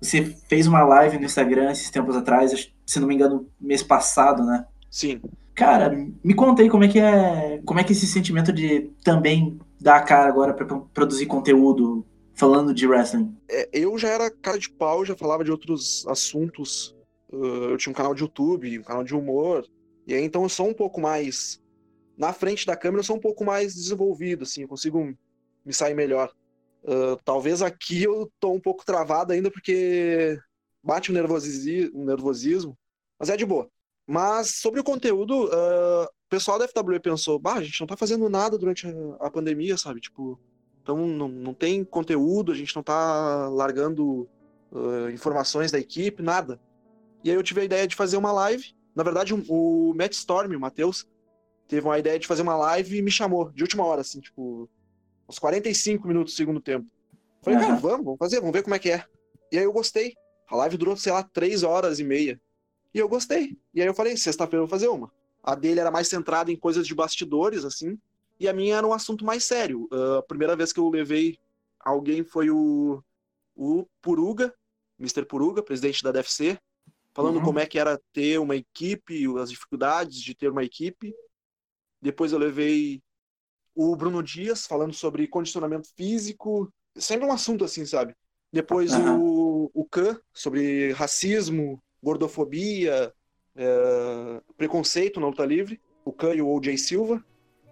Você 0.00 0.36
fez 0.48 0.66
uma 0.66 0.84
live 0.84 1.18
no 1.18 1.24
Instagram 1.24 1.70
esses 1.70 1.90
tempos 1.90 2.16
atrás, 2.16 2.70
se 2.84 3.00
não 3.00 3.08
me 3.08 3.14
engano, 3.14 3.48
mês 3.60 3.82
passado, 3.82 4.44
né? 4.44 4.66
Sim. 4.90 5.20
Cara, 5.54 5.90
me 6.22 6.34
conta 6.34 6.62
aí 6.62 6.68
como 6.68 6.84
é 6.84 6.88
que 6.88 7.00
é, 7.00 7.60
como 7.64 7.80
é 7.80 7.84
que 7.84 7.92
esse 7.92 8.06
sentimento 8.06 8.52
de 8.52 8.90
também 9.02 9.58
dar 9.80 9.96
a 9.96 10.02
cara 10.02 10.28
agora 10.28 10.52
para 10.52 10.66
produzir 10.92 11.26
conteúdo 11.26 12.04
falando 12.36 12.72
de 12.72 12.86
wrestling. 12.86 13.34
É, 13.48 13.68
eu 13.72 13.98
já 13.98 14.08
era 14.08 14.30
cara 14.30 14.58
de 14.58 14.70
pau, 14.70 15.04
já 15.04 15.16
falava 15.16 15.42
de 15.42 15.50
outros 15.50 16.06
assuntos. 16.06 16.94
Uh, 17.32 17.70
eu 17.70 17.76
tinha 17.76 17.90
um 17.90 17.96
canal 17.96 18.14
de 18.14 18.22
YouTube, 18.22 18.78
um 18.78 18.84
canal 18.84 19.02
de 19.02 19.14
humor. 19.14 19.66
E 20.06 20.14
aí 20.14 20.22
então 20.22 20.42
eu 20.42 20.48
sou 20.48 20.68
um 20.68 20.74
pouco 20.74 21.00
mais 21.00 21.60
na 22.16 22.32
frente 22.32 22.66
da 22.66 22.76
câmera, 22.76 23.00
eu 23.00 23.04
sou 23.04 23.16
um 23.16 23.20
pouco 23.20 23.44
mais 23.44 23.74
desenvolvido, 23.74 24.44
assim, 24.44 24.62
eu 24.62 24.68
consigo 24.68 25.14
me 25.64 25.72
sair 25.72 25.94
melhor. 25.94 26.32
Uh, 26.82 27.16
talvez 27.24 27.62
aqui 27.62 28.04
eu 28.04 28.30
tô 28.38 28.52
um 28.52 28.60
pouco 28.60 28.86
travado 28.86 29.32
ainda 29.32 29.50
porque 29.50 30.38
bate 30.82 31.10
um 31.10 31.14
nervosismo, 31.14 32.00
um 32.00 32.04
nervosismo, 32.04 32.78
mas 33.18 33.28
é 33.28 33.36
de 33.36 33.44
boa. 33.44 33.68
Mas 34.06 34.56
sobre 34.56 34.80
o 34.80 34.84
conteúdo, 34.84 35.46
uh, 35.46 36.04
o 36.04 36.28
pessoal 36.28 36.58
da 36.58 36.68
FWE 36.68 37.00
pensou, 37.00 37.38
bah, 37.38 37.54
a 37.54 37.62
gente 37.62 37.80
não 37.80 37.86
tá 37.88 37.96
fazendo 37.96 38.28
nada 38.28 38.56
durante 38.56 38.86
a, 38.86 39.26
a 39.26 39.30
pandemia, 39.30 39.76
sabe? 39.76 40.00
Tipo, 40.00 40.38
então 40.86 41.04
não, 41.04 41.26
não 41.26 41.52
tem 41.52 41.82
conteúdo, 41.82 42.52
a 42.52 42.54
gente 42.54 42.76
não 42.76 42.82
tá 42.82 43.48
largando 43.48 44.28
uh, 44.70 45.10
informações 45.12 45.72
da 45.72 45.80
equipe, 45.80 46.22
nada. 46.22 46.60
E 47.24 47.30
aí 47.30 47.34
eu 47.34 47.42
tive 47.42 47.62
a 47.62 47.64
ideia 47.64 47.88
de 47.88 47.96
fazer 47.96 48.16
uma 48.16 48.30
live. 48.30 48.72
Na 48.94 49.02
verdade, 49.02 49.34
o 49.34 49.92
Matt 49.94 50.12
Storm, 50.12 50.54
o 50.54 50.60
Matheus, 50.60 51.04
teve 51.66 51.84
uma 51.84 51.98
ideia 51.98 52.20
de 52.20 52.26
fazer 52.28 52.42
uma 52.42 52.56
live 52.56 52.96
e 52.96 53.02
me 53.02 53.10
chamou 53.10 53.50
de 53.50 53.64
última 53.64 53.84
hora, 53.84 54.02
assim, 54.02 54.20
tipo, 54.20 54.70
uns 55.28 55.40
45 55.40 56.06
minutos 56.06 56.34
do 56.34 56.36
segundo 56.36 56.60
tempo. 56.60 56.86
Falei, 57.42 57.58
uhum. 57.58 57.66
cara, 57.66 57.80
vamos, 57.80 58.04
vamos 58.04 58.18
fazer, 58.20 58.38
vamos 58.38 58.52
ver 58.52 58.62
como 58.62 58.76
é 58.76 58.78
que 58.78 58.92
é. 58.92 59.04
E 59.50 59.58
aí 59.58 59.64
eu 59.64 59.72
gostei. 59.72 60.14
A 60.48 60.54
live 60.54 60.76
durou, 60.76 60.96
sei 60.96 61.10
lá, 61.10 61.24
três 61.24 61.64
horas 61.64 61.98
e 61.98 62.04
meia. 62.04 62.40
E 62.94 62.98
eu 63.00 63.08
gostei. 63.08 63.58
E 63.74 63.82
aí 63.82 63.88
eu 63.88 63.94
falei, 63.94 64.16
sexta-feira 64.16 64.58
eu 64.62 64.68
vou 64.68 64.70
fazer 64.70 64.86
uma. 64.86 65.10
A 65.42 65.56
dele 65.56 65.80
era 65.80 65.90
mais 65.90 66.06
centrada 66.06 66.52
em 66.52 66.56
coisas 66.56 66.86
de 66.86 66.94
bastidores, 66.94 67.64
assim. 67.64 67.98
E 68.38 68.48
a 68.48 68.52
minha 68.52 68.76
era 68.76 68.86
um 68.86 68.92
assunto 68.92 69.24
mais 69.24 69.44
sério. 69.44 69.88
Uh, 69.92 70.18
a 70.18 70.22
primeira 70.22 70.54
vez 70.54 70.72
que 70.72 70.80
eu 70.80 70.88
levei 70.88 71.38
alguém 71.80 72.24
foi 72.24 72.50
o, 72.50 73.02
o 73.54 73.86
Puruga, 74.02 74.54
Mr. 74.98 75.24
Puruga, 75.24 75.62
presidente 75.62 76.02
da 76.02 76.12
DFC, 76.12 76.58
falando 77.14 77.36
uhum. 77.36 77.44
como 77.44 77.58
é 77.58 77.66
que 77.66 77.78
era 77.78 78.00
ter 78.12 78.38
uma 78.38 78.56
equipe, 78.56 79.24
as 79.38 79.50
dificuldades 79.50 80.20
de 80.20 80.34
ter 80.34 80.50
uma 80.50 80.64
equipe. 80.64 81.14
Depois 82.00 82.32
eu 82.32 82.38
levei 82.38 83.02
o 83.74 83.94
Bruno 83.94 84.22
Dias 84.22 84.66
falando 84.66 84.92
sobre 84.92 85.26
condicionamento 85.26 85.88
físico, 85.94 86.72
sempre 86.96 87.26
um 87.26 87.32
assunto 87.32 87.64
assim, 87.64 87.84
sabe? 87.84 88.14
Depois 88.52 88.92
uhum. 88.92 89.20
o, 89.20 89.70
o 89.74 89.84
Khan 89.84 90.18
sobre 90.32 90.92
racismo, 90.92 91.82
gordofobia, 92.02 93.12
é, 93.54 94.42
preconceito 94.56 95.20
na 95.20 95.26
luta 95.26 95.44
livre, 95.44 95.80
o 96.04 96.12
Khan 96.12 96.34
e 96.34 96.42
o 96.42 96.48
OJ 96.48 96.76
Silva. 96.78 97.24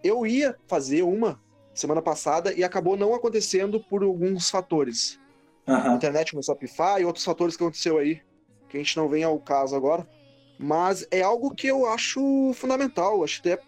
Eu 0.05 0.27
ia 0.27 0.55
fazer 0.69 1.03
uma 1.03 1.41
semana 1.75 2.01
passada 2.01 2.53
e 2.53 2.63
acabou 2.63 2.97
não 2.97 3.15
acontecendo 3.15 3.81
por 3.81 4.05
alguns 4.05 4.51
fatores. 4.51 5.19
Uhum. 5.67 5.75
A 5.75 5.95
internet 5.95 6.31
começou 6.31 6.53
a 6.53 6.59
pifar 6.59 7.01
e 7.01 7.05
outros 7.05 7.25
fatores 7.25 7.57
que 7.57 7.63
aconteceu 7.65 7.99
aí, 7.99 8.21
que 8.69 8.77
a 8.77 8.81
gente 8.81 8.97
não 8.97 9.09
vem 9.09 9.25
ao 9.25 9.41
caso 9.41 9.75
agora. 9.75 10.07
Mas 10.59 11.07
é 11.11 11.23
algo 11.23 11.55
que 11.55 11.67
eu 11.67 11.87
acho 11.87 12.53
fundamental, 12.55 13.25
acho 13.25 13.41
até 13.41 13.59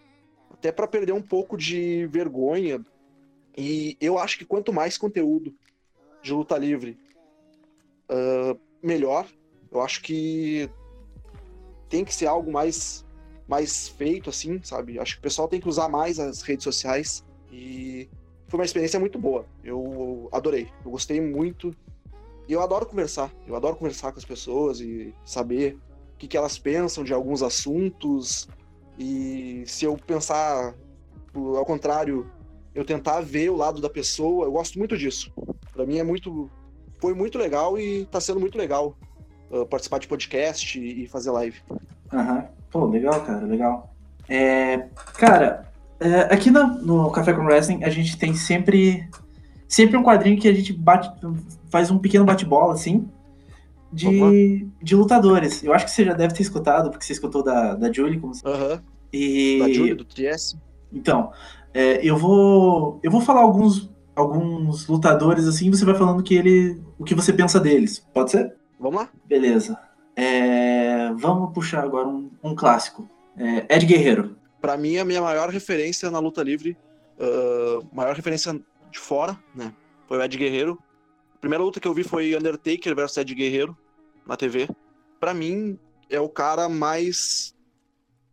até 0.57 0.71
para 0.71 0.87
perder 0.87 1.11
um 1.11 1.21
pouco 1.21 1.57
de 1.57 2.07
vergonha. 2.07 2.83
E 3.55 3.97
eu 3.99 4.17
acho 4.17 4.37
que 4.37 4.45
quanto 4.45 4.73
mais 4.73 4.97
conteúdo 4.97 5.53
de 6.21 6.33
luta 6.33 6.57
livre, 6.57 6.97
uh, 8.09 8.59
melhor. 8.81 9.27
Eu 9.71 9.81
acho 9.81 10.01
que 10.01 10.69
tem 11.89 12.03
que 12.03 12.13
ser 12.13 12.25
algo 12.25 12.51
mais, 12.51 13.05
mais 13.47 13.87
feito, 13.87 14.29
assim, 14.29 14.59
sabe? 14.63 14.99
Acho 14.99 15.15
que 15.15 15.19
o 15.19 15.23
pessoal 15.23 15.47
tem 15.47 15.59
que 15.59 15.69
usar 15.69 15.87
mais 15.87 16.19
as 16.19 16.41
redes 16.41 16.63
sociais. 16.63 17.23
E 17.51 18.09
foi 18.47 18.59
uma 18.59 18.65
experiência 18.65 18.99
muito 18.99 19.17
boa. 19.17 19.45
Eu 19.63 20.29
adorei. 20.31 20.69
Eu 20.83 20.91
gostei 20.91 21.21
muito. 21.21 21.73
E 22.47 22.53
eu 22.53 22.61
adoro 22.61 22.85
conversar. 22.85 23.31
Eu 23.47 23.55
adoro 23.55 23.75
conversar 23.75 24.11
com 24.11 24.19
as 24.19 24.25
pessoas 24.25 24.79
e 24.79 25.13
saber 25.25 25.77
o 26.13 26.17
que, 26.17 26.27
que 26.27 26.37
elas 26.37 26.57
pensam 26.57 27.03
de 27.03 27.13
alguns 27.13 27.43
assuntos, 27.43 28.47
E 28.97 29.63
se 29.67 29.85
eu 29.85 29.95
pensar 29.95 30.73
ao 31.55 31.65
contrário, 31.65 32.29
eu 32.73 32.83
tentar 32.83 33.21
ver 33.21 33.49
o 33.49 33.55
lado 33.55 33.79
da 33.79 33.89
pessoa, 33.89 34.45
eu 34.45 34.51
gosto 34.51 34.79
muito 34.79 34.97
disso. 34.97 35.31
Para 35.71 35.85
mim 35.85 35.99
é 35.99 36.03
muito. 36.03 36.49
Foi 36.99 37.13
muito 37.13 37.37
legal 37.37 37.77
e 37.77 38.05
tá 38.05 38.19
sendo 38.19 38.39
muito 38.39 38.57
legal 38.57 38.97
uh, 39.51 39.65
participar 39.67 39.99
de 39.99 40.07
podcast 40.07 40.79
e, 40.79 41.03
e 41.03 41.07
fazer 41.07 41.29
live. 41.29 41.61
Uhum. 42.11 42.56
Pô, 42.71 42.85
legal, 42.85 43.21
cara, 43.21 43.45
legal. 43.45 43.93
É, 44.29 44.87
cara, 45.15 45.71
é, 45.99 46.21
aqui 46.33 46.51
no, 46.51 46.67
no 46.81 47.11
Café 47.11 47.33
com 47.33 47.45
Wrestling 47.45 47.83
a 47.83 47.89
gente 47.89 48.17
tem 48.17 48.33
sempre 48.33 49.09
sempre 49.67 49.97
um 49.97 50.03
quadrinho 50.03 50.39
que 50.39 50.47
a 50.47 50.53
gente 50.53 50.71
bate, 50.73 51.09
faz 51.69 51.91
um 51.91 51.97
pequeno 51.97 52.25
bate-bola, 52.25 52.73
assim, 52.73 53.09
de, 53.91 54.67
de 54.81 54.95
lutadores. 54.95 55.63
Eu 55.63 55.73
acho 55.73 55.85
que 55.85 55.91
você 55.91 56.05
já 56.05 56.13
deve 56.13 56.33
ter 56.33 56.41
escutado, 56.41 56.89
porque 56.89 57.05
você 57.05 57.13
escutou 57.13 57.43
da, 57.43 57.75
da 57.75 57.91
Julie, 57.91 58.19
como 58.19 58.33
você... 58.33 58.47
Uhum. 58.47 58.79
E... 59.11 59.59
Da 59.59 59.73
Julie, 59.73 59.95
do 59.95 60.05
TS. 60.05 60.57
Então, 60.91 61.31
é, 61.73 61.99
eu 62.05 62.17
vou 62.17 62.99
eu 63.03 63.11
vou 63.11 63.21
falar 63.21 63.41
alguns 63.41 63.89
alguns 64.15 64.87
lutadores 64.87 65.45
assim, 65.45 65.69
você 65.69 65.85
vai 65.85 65.95
falando 65.95 66.23
que 66.23 66.33
ele 66.33 66.81
o 66.97 67.03
que 67.03 67.13
você 67.13 67.31
pensa 67.31 67.59
deles. 67.59 68.05
Pode 68.13 68.31
ser? 68.31 68.55
Vamos 68.79 69.01
lá. 69.01 69.09
Beleza. 69.25 69.77
É, 70.17 71.11
vamos 71.13 71.53
puxar 71.53 71.83
agora 71.83 72.07
um, 72.07 72.31
um 72.43 72.55
clássico. 72.55 73.07
É, 73.37 73.75
Ed 73.75 73.85
Guerreiro. 73.85 74.35
Para 74.59 74.75
mim, 74.75 74.97
a 74.97 75.05
minha 75.05 75.21
maior 75.21 75.49
referência 75.49 76.09
na 76.09 76.17
luta 76.17 76.41
livre, 76.41 76.75
uh, 77.19 77.87
maior 77.95 78.15
referência 78.15 78.59
de 78.89 78.97
fora, 78.97 79.37
né? 79.53 79.71
Foi 80.07 80.17
o 80.17 80.21
Ed 80.23 80.35
Guerreiro. 80.35 80.81
A 81.35 81.37
primeira 81.37 81.63
luta 81.63 81.79
que 81.79 81.87
eu 81.87 81.93
vi 81.93 82.03
foi 82.03 82.35
Undertaker 82.35 82.95
versus 82.95 83.17
Ed 83.17 83.35
Guerreiro 83.35 83.77
na 84.25 84.35
TV. 84.35 84.67
Para 85.19 85.35
mim, 85.35 85.77
é 86.09 86.19
o 86.19 86.27
cara 86.27 86.67
mais. 86.67 87.55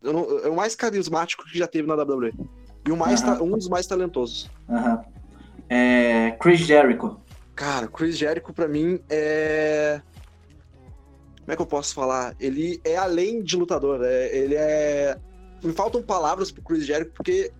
Não, 0.01 0.39
é 0.39 0.49
o 0.49 0.55
mais 0.55 0.75
carismático 0.75 1.45
que 1.45 1.57
já 1.57 1.67
teve 1.67 1.87
na 1.87 1.93
WWE. 1.93 2.33
E 2.87 2.91
o 2.91 2.97
mais 2.97 3.21
um 3.39 3.51
dos 3.51 3.69
mais 3.69 3.85
talentosos. 3.85 4.49
Uhum. 4.67 5.03
É, 5.69 6.31
Chris 6.39 6.61
Jericho. 6.61 7.19
Cara, 7.55 7.87
Chris 7.87 8.17
Jericho 8.17 8.51
para 8.53 8.67
mim 8.67 8.99
é. 9.07 10.01
Como 11.45 11.53
é 11.53 11.55
que 11.55 11.61
eu 11.61 11.67
posso 11.67 11.93
falar? 11.93 12.35
Ele 12.39 12.81
é 12.83 12.97
além 12.97 13.43
de 13.43 13.55
lutador. 13.55 14.03
É... 14.03 14.35
Ele 14.35 14.55
é. 14.55 15.15
Me 15.63 15.71
faltam 15.73 16.01
palavras 16.01 16.51
pro 16.51 16.63
Chris 16.63 16.85
Jericho, 16.85 17.11
porque 17.13 17.51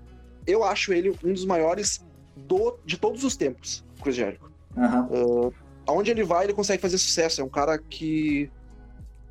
eu 0.45 0.63
acho 0.63 0.91
ele 0.91 1.15
um 1.23 1.33
dos 1.33 1.45
maiores 1.45 2.05
do... 2.35 2.77
de 2.83 2.97
todos 2.97 3.23
os 3.23 3.37
tempos, 3.37 3.85
Chris 4.01 4.15
Jericho. 4.15 4.51
Uhum. 4.75 5.47
Uh, 5.47 5.53
aonde 5.87 6.11
ele 6.11 6.23
vai, 6.23 6.45
ele 6.45 6.53
consegue 6.53 6.81
fazer 6.81 6.97
sucesso. 6.97 7.41
É 7.41 7.43
um 7.43 7.49
cara 7.49 7.77
que 7.77 8.49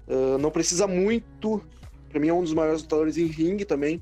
uh, 0.09 0.38
não 0.38 0.50
precisa 0.50 0.86
muito. 0.86 1.61
Pra 2.09 2.20
mim, 2.20 2.28
é 2.28 2.34
um 2.34 2.42
dos 2.42 2.55
maiores 2.55 2.82
lutadores 2.82 3.16
em 3.16 3.26
ringue 3.26 3.64
também. 3.64 4.00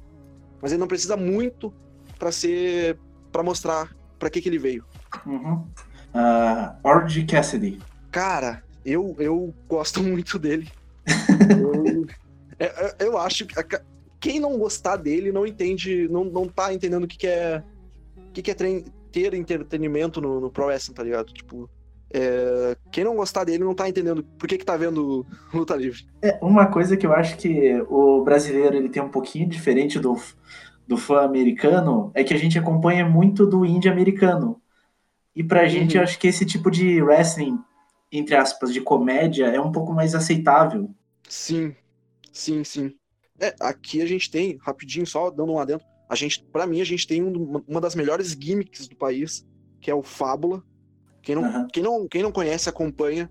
Mas 0.60 0.70
ele 0.70 0.80
não 0.80 0.86
precisa 0.86 1.16
muito 1.16 1.72
para 2.18 2.30
ser. 2.30 2.98
para 3.32 3.42
mostrar 3.42 3.90
para 4.18 4.30
que, 4.30 4.40
que 4.40 4.48
ele 4.48 4.58
veio. 4.58 4.84
Uhum. 5.26 5.66
Uh, 6.14 6.76
Orange 6.84 7.24
Cassidy. 7.24 7.80
Cara, 8.12 8.62
eu, 8.84 9.16
eu 9.18 9.54
gosto 9.68 10.02
muito 10.04 10.38
dele. 10.38 10.68
eu, 11.06 12.06
é, 12.58 12.66
é, 12.66 12.96
eu, 13.00 13.18
acho 13.18 13.46
que 13.46 13.54
quem 14.20 14.38
não 14.38 14.58
gostar 14.58 14.96
dele 14.96 15.32
não 15.32 15.46
entende, 15.46 16.08
não, 16.08 16.24
não 16.24 16.46
tá 16.46 16.72
entendendo 16.72 17.04
o 17.04 17.08
que, 17.08 17.18
que 17.18 17.26
é. 17.26 17.62
O 18.16 18.32
que, 18.32 18.42
que 18.42 18.50
é 18.50 18.54
ter 18.54 19.34
entretenimento 19.34 20.20
no, 20.20 20.40
no 20.40 20.50
Pro 20.50 20.66
Wrestling, 20.66 20.94
tá 20.94 21.02
ligado? 21.02 21.32
Tipo, 21.32 21.68
é, 22.14 22.76
quem 22.90 23.04
não 23.04 23.16
gostar 23.16 23.44
dele 23.44 23.64
não 23.64 23.74
tá 23.74 23.88
entendendo 23.88 24.22
por 24.38 24.46
que, 24.46 24.58
que 24.58 24.64
tá 24.64 24.76
vendo 24.76 25.26
luta 25.52 25.74
livre. 25.74 26.06
É, 26.20 26.38
uma 26.42 26.66
coisa 26.66 26.96
que 26.96 27.06
eu 27.06 27.12
acho 27.12 27.36
que 27.36 27.82
o 27.88 28.22
brasileiro 28.22 28.76
ele 28.76 28.88
tem 28.88 29.02
um 29.02 29.08
pouquinho 29.08 29.48
diferente 29.48 29.98
do, 29.98 30.16
do 30.86 30.96
fã 30.96 31.22
americano 31.22 32.10
é 32.14 32.22
que 32.22 32.34
a 32.34 32.38
gente 32.38 32.58
acompanha 32.58 33.06
muito 33.06 33.46
do 33.46 33.64
indie 33.64 33.88
americano. 33.88 34.60
E 35.34 35.42
pra 35.42 35.62
uhum. 35.62 35.68
gente, 35.68 35.96
eu 35.96 36.02
acho 36.02 36.18
que 36.18 36.28
esse 36.28 36.44
tipo 36.44 36.70
de 36.70 37.02
wrestling, 37.02 37.58
entre 38.12 38.36
aspas, 38.36 38.72
de 38.72 38.80
comédia, 38.80 39.46
é 39.46 39.60
um 39.60 39.72
pouco 39.72 39.92
mais 39.92 40.14
aceitável. 40.14 40.90
Sim, 41.28 41.74
sim, 42.30 42.62
sim. 42.62 42.94
É, 43.40 43.54
aqui 43.58 44.02
a 44.02 44.06
gente 44.06 44.30
tem, 44.30 44.58
rapidinho, 44.60 45.06
só 45.06 45.30
dando 45.30 45.52
um 45.52 45.58
adentro, 45.58 45.86
a 46.08 46.14
gente, 46.14 46.44
para 46.52 46.66
mim, 46.66 46.80
a 46.82 46.84
gente 46.84 47.06
tem 47.06 47.22
um, 47.22 47.62
uma 47.66 47.80
das 47.80 47.94
melhores 47.94 48.36
gimmicks 48.38 48.86
do 48.86 48.94
país, 48.94 49.46
que 49.80 49.90
é 49.90 49.94
o 49.94 50.02
Fábula. 50.02 50.62
Quem 51.22 51.34
não, 51.34 51.42
uhum. 51.42 51.68
quem, 51.68 51.82
não, 51.82 52.06
quem 52.06 52.22
não 52.22 52.30
conhece, 52.30 52.68
acompanha, 52.68 53.30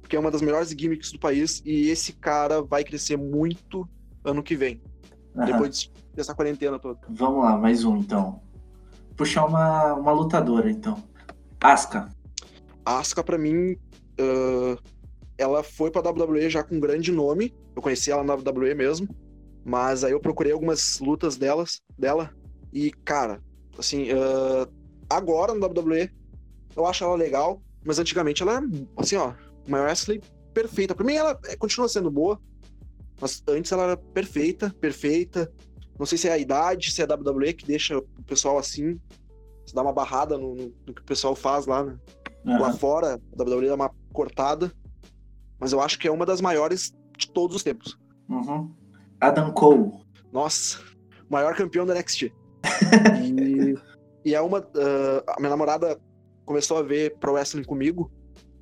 porque 0.00 0.16
é 0.16 0.18
uma 0.18 0.30
das 0.30 0.40
melhores 0.40 0.70
gimmicks 0.70 1.12
do 1.12 1.18
país, 1.18 1.60
e 1.66 1.90
esse 1.90 2.14
cara 2.14 2.62
vai 2.62 2.82
crescer 2.82 3.18
muito 3.18 3.86
ano 4.24 4.42
que 4.42 4.56
vem. 4.56 4.80
Uhum. 5.34 5.44
Depois 5.44 5.92
dessa 6.14 6.34
quarentena 6.34 6.78
toda. 6.78 6.98
Vamos 7.10 7.44
lá, 7.44 7.58
mais 7.58 7.84
um 7.84 7.98
então. 7.98 8.40
Puxar 9.16 9.44
uma, 9.44 9.92
uma 9.92 10.12
lutadora 10.12 10.70
então. 10.70 11.02
Asuka. 11.60 12.08
Asuka, 12.84 13.22
pra 13.22 13.36
mim, 13.36 13.76
uh, 14.20 14.78
ela 15.36 15.62
foi 15.62 15.90
pra 15.90 16.00
WWE 16.00 16.48
já 16.48 16.62
com 16.62 16.76
um 16.76 16.80
grande 16.80 17.10
nome. 17.10 17.54
Eu 17.74 17.82
conheci 17.82 18.10
ela 18.10 18.22
na 18.22 18.34
WWE 18.34 18.74
mesmo. 18.74 19.08
Mas 19.64 20.04
aí 20.04 20.12
eu 20.12 20.20
procurei 20.20 20.52
algumas 20.52 21.00
lutas 21.00 21.36
delas, 21.36 21.80
dela. 21.98 22.30
E, 22.72 22.90
cara, 22.90 23.42
assim, 23.78 24.12
uh, 24.12 24.70
agora 25.08 25.54
no 25.54 25.66
WWE, 25.66 26.10
eu 26.76 26.86
acho 26.86 27.04
ela 27.04 27.14
legal, 27.14 27.62
mas 27.84 27.98
antigamente 27.98 28.42
ela 28.42 28.58
é, 28.58 28.60
assim, 28.96 29.16
ó, 29.16 29.32
uma 29.66 29.80
wrestling 29.80 30.20
perfeita. 30.52 30.94
Pra 30.94 31.04
mim, 31.04 31.14
ela 31.14 31.38
é, 31.46 31.56
continua 31.56 31.88
sendo 31.88 32.10
boa, 32.10 32.38
mas 33.20 33.42
antes 33.48 33.72
ela 33.72 33.84
era 33.84 33.96
perfeita, 33.96 34.74
perfeita. 34.80 35.50
Não 35.98 36.04
sei 36.04 36.18
se 36.18 36.28
é 36.28 36.32
a 36.32 36.38
idade, 36.38 36.90
se 36.90 37.00
é 37.00 37.04
a 37.04 37.14
WWE 37.14 37.54
que 37.54 37.66
deixa 37.66 37.96
o 37.96 38.24
pessoal 38.26 38.58
assim, 38.58 39.00
se 39.64 39.74
dá 39.74 39.82
uma 39.82 39.92
barrada 39.92 40.36
no, 40.36 40.54
no, 40.54 40.74
no 40.86 40.94
que 40.94 41.00
o 41.00 41.04
pessoal 41.04 41.34
faz 41.34 41.66
lá, 41.66 41.84
né? 41.84 41.96
Uhum. 42.44 42.60
Lá 42.60 42.72
fora, 42.74 43.14
a 43.14 43.42
WWE 43.42 43.68
dá 43.68 43.74
uma 43.74 43.94
cortada, 44.14 44.72
mas 45.58 45.72
eu 45.72 45.80
acho 45.80 45.98
que 45.98 46.08
é 46.08 46.10
uma 46.10 46.24
das 46.24 46.40
maiores 46.40 46.94
de 47.18 47.30
todos 47.30 47.56
os 47.56 47.62
tempos. 47.62 47.98
Uhum. 48.28 48.70
Adam 49.20 49.52
Cole. 49.52 49.92
Nossa, 50.32 50.78
maior 51.28 51.54
campeão 51.54 51.84
da 51.84 51.94
NXT. 51.94 52.32
e, 53.22 53.74
e, 54.24 54.34
é 54.34 54.40
uma. 54.40 54.60
Uh, 54.60 55.22
a 55.28 55.36
minha 55.38 55.50
namorada 55.50 56.00
começou 56.46 56.78
a 56.78 56.82
ver 56.82 57.18
Pro 57.18 57.32
Wrestling 57.32 57.64
comigo. 57.64 58.10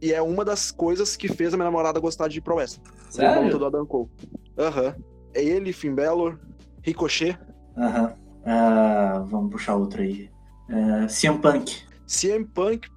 E 0.01 0.13
é 0.13 0.21
uma 0.21 0.45
das 0.45 0.73
coisas 0.73 1.15
que 1.15 1.29
fez 1.29 1.55
a 1.55 1.57
minha 1.57 1.67
namorada 1.67 2.01
gostar 2.01 2.27
de 2.27 2.41
Pro 2.41 2.57
Wrestling. 2.57 2.83
Sério? 3.09 3.57
do 3.57 3.65
Adam 3.65 3.87
Cole. 3.87 4.11
Aham. 4.59 4.87
Uhum. 4.87 5.05
É 5.35 5.43
ele, 5.43 5.73
Finn 5.73 5.95
Balor, 5.95 6.39
Ricochet. 6.83 7.39
Aham. 7.77 8.03
Uhum. 8.03 8.23
Uh, 8.43 9.27
vamos 9.27 9.53
puxar 9.53 9.77
outro 9.77 10.03
aí. 10.03 10.29
Uh, 10.69 11.07
CM 11.09 11.39
Punk. 11.39 11.85
CM 12.07 12.45
Punk, 12.45 12.89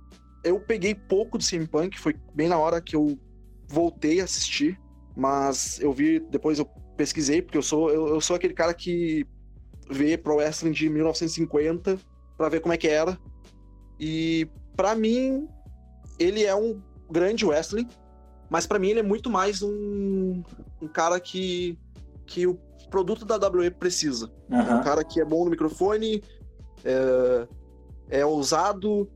eu 0.45 0.59
peguei 0.59 0.93
pouco 0.93 1.37
do 1.37 1.43
CM 1.43 1.67
Punk, 1.67 1.99
foi 1.99 2.15
bem 2.33 2.47
na 2.47 2.57
hora 2.57 2.79
que 2.79 2.95
eu 2.95 3.19
voltei 3.67 4.21
a 4.21 4.25
assistir, 4.25 4.79
mas 5.17 5.79
eu 5.81 5.91
vi, 5.91 6.19
depois 6.19 6.59
eu 6.59 6.65
pesquisei, 6.95 7.41
porque 7.41 7.57
eu 7.57 7.63
sou, 7.63 7.89
eu, 7.89 8.07
eu 8.09 8.21
sou 8.21 8.35
aquele 8.35 8.53
cara 8.53 8.73
que 8.73 9.25
vê 9.89 10.17
Pro 10.17 10.35
Wrestling 10.35 10.71
de 10.71 10.87
1950 10.87 11.97
para 12.37 12.49
ver 12.49 12.59
como 12.59 12.73
é 12.73 12.77
que 12.77 12.87
era. 12.87 13.17
E 13.99 14.47
para 14.75 14.93
mim, 14.93 15.47
ele 16.19 16.45
é 16.45 16.55
um 16.55 16.79
grande 17.09 17.45
wrestling, 17.45 17.87
mas 18.49 18.67
para 18.67 18.77
mim 18.77 18.89
ele 18.89 18.99
é 18.99 19.03
muito 19.03 19.29
mais 19.29 19.63
um, 19.63 20.43
um 20.81 20.87
cara 20.87 21.19
que, 21.19 21.77
que 22.25 22.45
o 22.45 22.59
produto 22.89 23.25
da 23.25 23.35
WWE 23.35 23.71
precisa. 23.71 24.31
Uhum. 24.49 24.77
Um 24.77 24.83
cara 24.83 25.03
que 25.03 25.19
é 25.19 25.25
bom 25.25 25.43
no 25.43 25.49
microfone, 25.49 26.23
é, 26.83 27.47
é 28.09 28.25
ousado, 28.25 29.09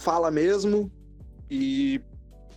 fala 0.00 0.30
mesmo 0.30 0.90
e 1.50 2.00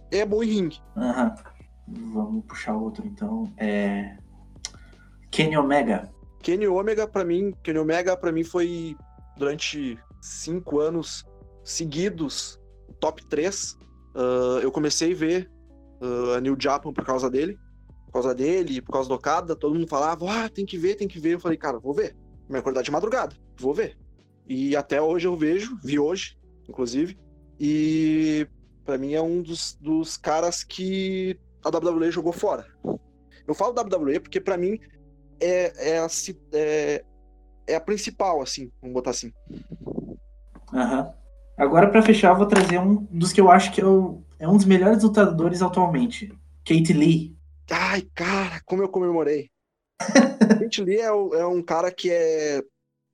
é 0.10 0.26
bom 0.26 0.42
em 0.42 0.48
ringue. 0.48 0.82
Uhum. 0.96 2.14
Vamos 2.14 2.46
puxar 2.46 2.76
outro 2.76 3.06
então. 3.06 3.54
É... 3.58 4.18
Kenny 5.30 5.58
Omega. 5.58 6.10
Kenny 6.42 6.68
Omega, 6.68 7.08
para 7.08 7.26
mim, 7.26 7.54
Kenny 7.62 7.80
Omega, 7.80 8.16
para 8.16 8.32
mim, 8.32 8.44
foi 8.44 8.96
durante 9.38 10.00
cinco 10.22 10.80
anos 10.80 11.26
seguidos 11.64 12.60
top 13.00 13.26
3. 13.28 13.74
Uh, 13.74 13.78
ah, 14.16 14.60
eu 14.62 14.72
comecei 14.72 15.14
a 15.14 15.16
ver 15.16 15.52
uh, 16.02 16.34
a 16.38 16.42
New 16.42 16.56
Japan 16.60 16.94
por 16.94 17.04
causa 17.04 17.30
dele. 17.30 17.58
Por 18.06 18.14
causa 18.14 18.36
dele, 18.36 18.82
por 18.82 18.92
causa 18.92 19.10
do 19.10 19.16
Okada, 19.16 19.56
todo 19.56 19.74
mundo 19.74 19.88
falava, 19.88 20.26
ah, 20.30 20.50
tem 20.50 20.66
que 20.66 20.78
ver, 20.78 20.96
tem 20.96 21.08
que 21.08 21.20
ver. 21.20 21.34
Eu 21.34 21.40
falei, 21.40 21.58
cara, 21.58 21.80
vou 21.80 21.94
ver. 21.94 22.16
Me 22.48 22.60
acordar 22.60 22.84
de 22.84 22.92
madrugada, 22.92 23.36
vou 23.60 23.74
ver. 23.74 23.98
E 24.48 24.76
até 24.76 25.02
hoje 25.02 25.28
eu 25.28 25.36
vejo, 25.36 25.78
vi 25.84 25.98
hoje, 25.98 26.38
inclusive. 26.70 27.18
E 27.60 28.48
para 28.86 28.98
mim 28.98 29.14
é 29.14 29.22
um 29.22 29.42
dos, 29.42 29.78
dos 29.80 30.18
caras 30.18 30.64
que 30.64 31.40
a 31.64 31.70
WWE 31.70 32.12
jogou 32.12 32.34
fora. 32.34 32.66
Eu 33.48 33.54
falo 33.54 33.74
WWE 33.80 34.20
porque 34.20 34.40
para 34.40 34.58
mim 34.58 34.80
é, 35.40 35.92
é, 35.92 36.00
a, 36.00 36.08
é, 36.54 37.06
é 37.68 37.76
a 37.76 37.82
principal, 37.82 38.42
assim, 38.42 38.72
vamos 38.82 38.94
botar 38.94 39.12
assim. 39.12 39.32
Uhum. 40.72 41.14
Agora, 41.58 41.90
para 41.90 42.02
fechar, 42.02 42.32
eu 42.32 42.38
vou 42.38 42.48
trazer 42.48 42.80
um 42.80 43.04
dos 43.12 43.32
que 43.32 43.40
eu 43.40 43.50
acho 43.50 43.72
que 43.72 43.82
é, 43.82 43.86
o, 43.86 44.24
é 44.40 44.48
um 44.48 44.58
dos 44.58 44.66
melhores 44.66 45.04
lutadores 45.04 45.62
atualmente. 45.62 46.34
Kate 46.66 46.94
Lee. 46.94 47.36
Ai, 47.70 48.02
cara, 48.16 48.62
como 48.66 48.82
eu 48.82 48.90
comemorei. 48.90 49.50
Kate 50.60 50.82
Lee 50.82 51.00
é, 51.00 51.06
é, 51.06 51.46
um 51.46 51.62
cara 51.62 51.92
que 51.92 52.10
é. 52.10 52.62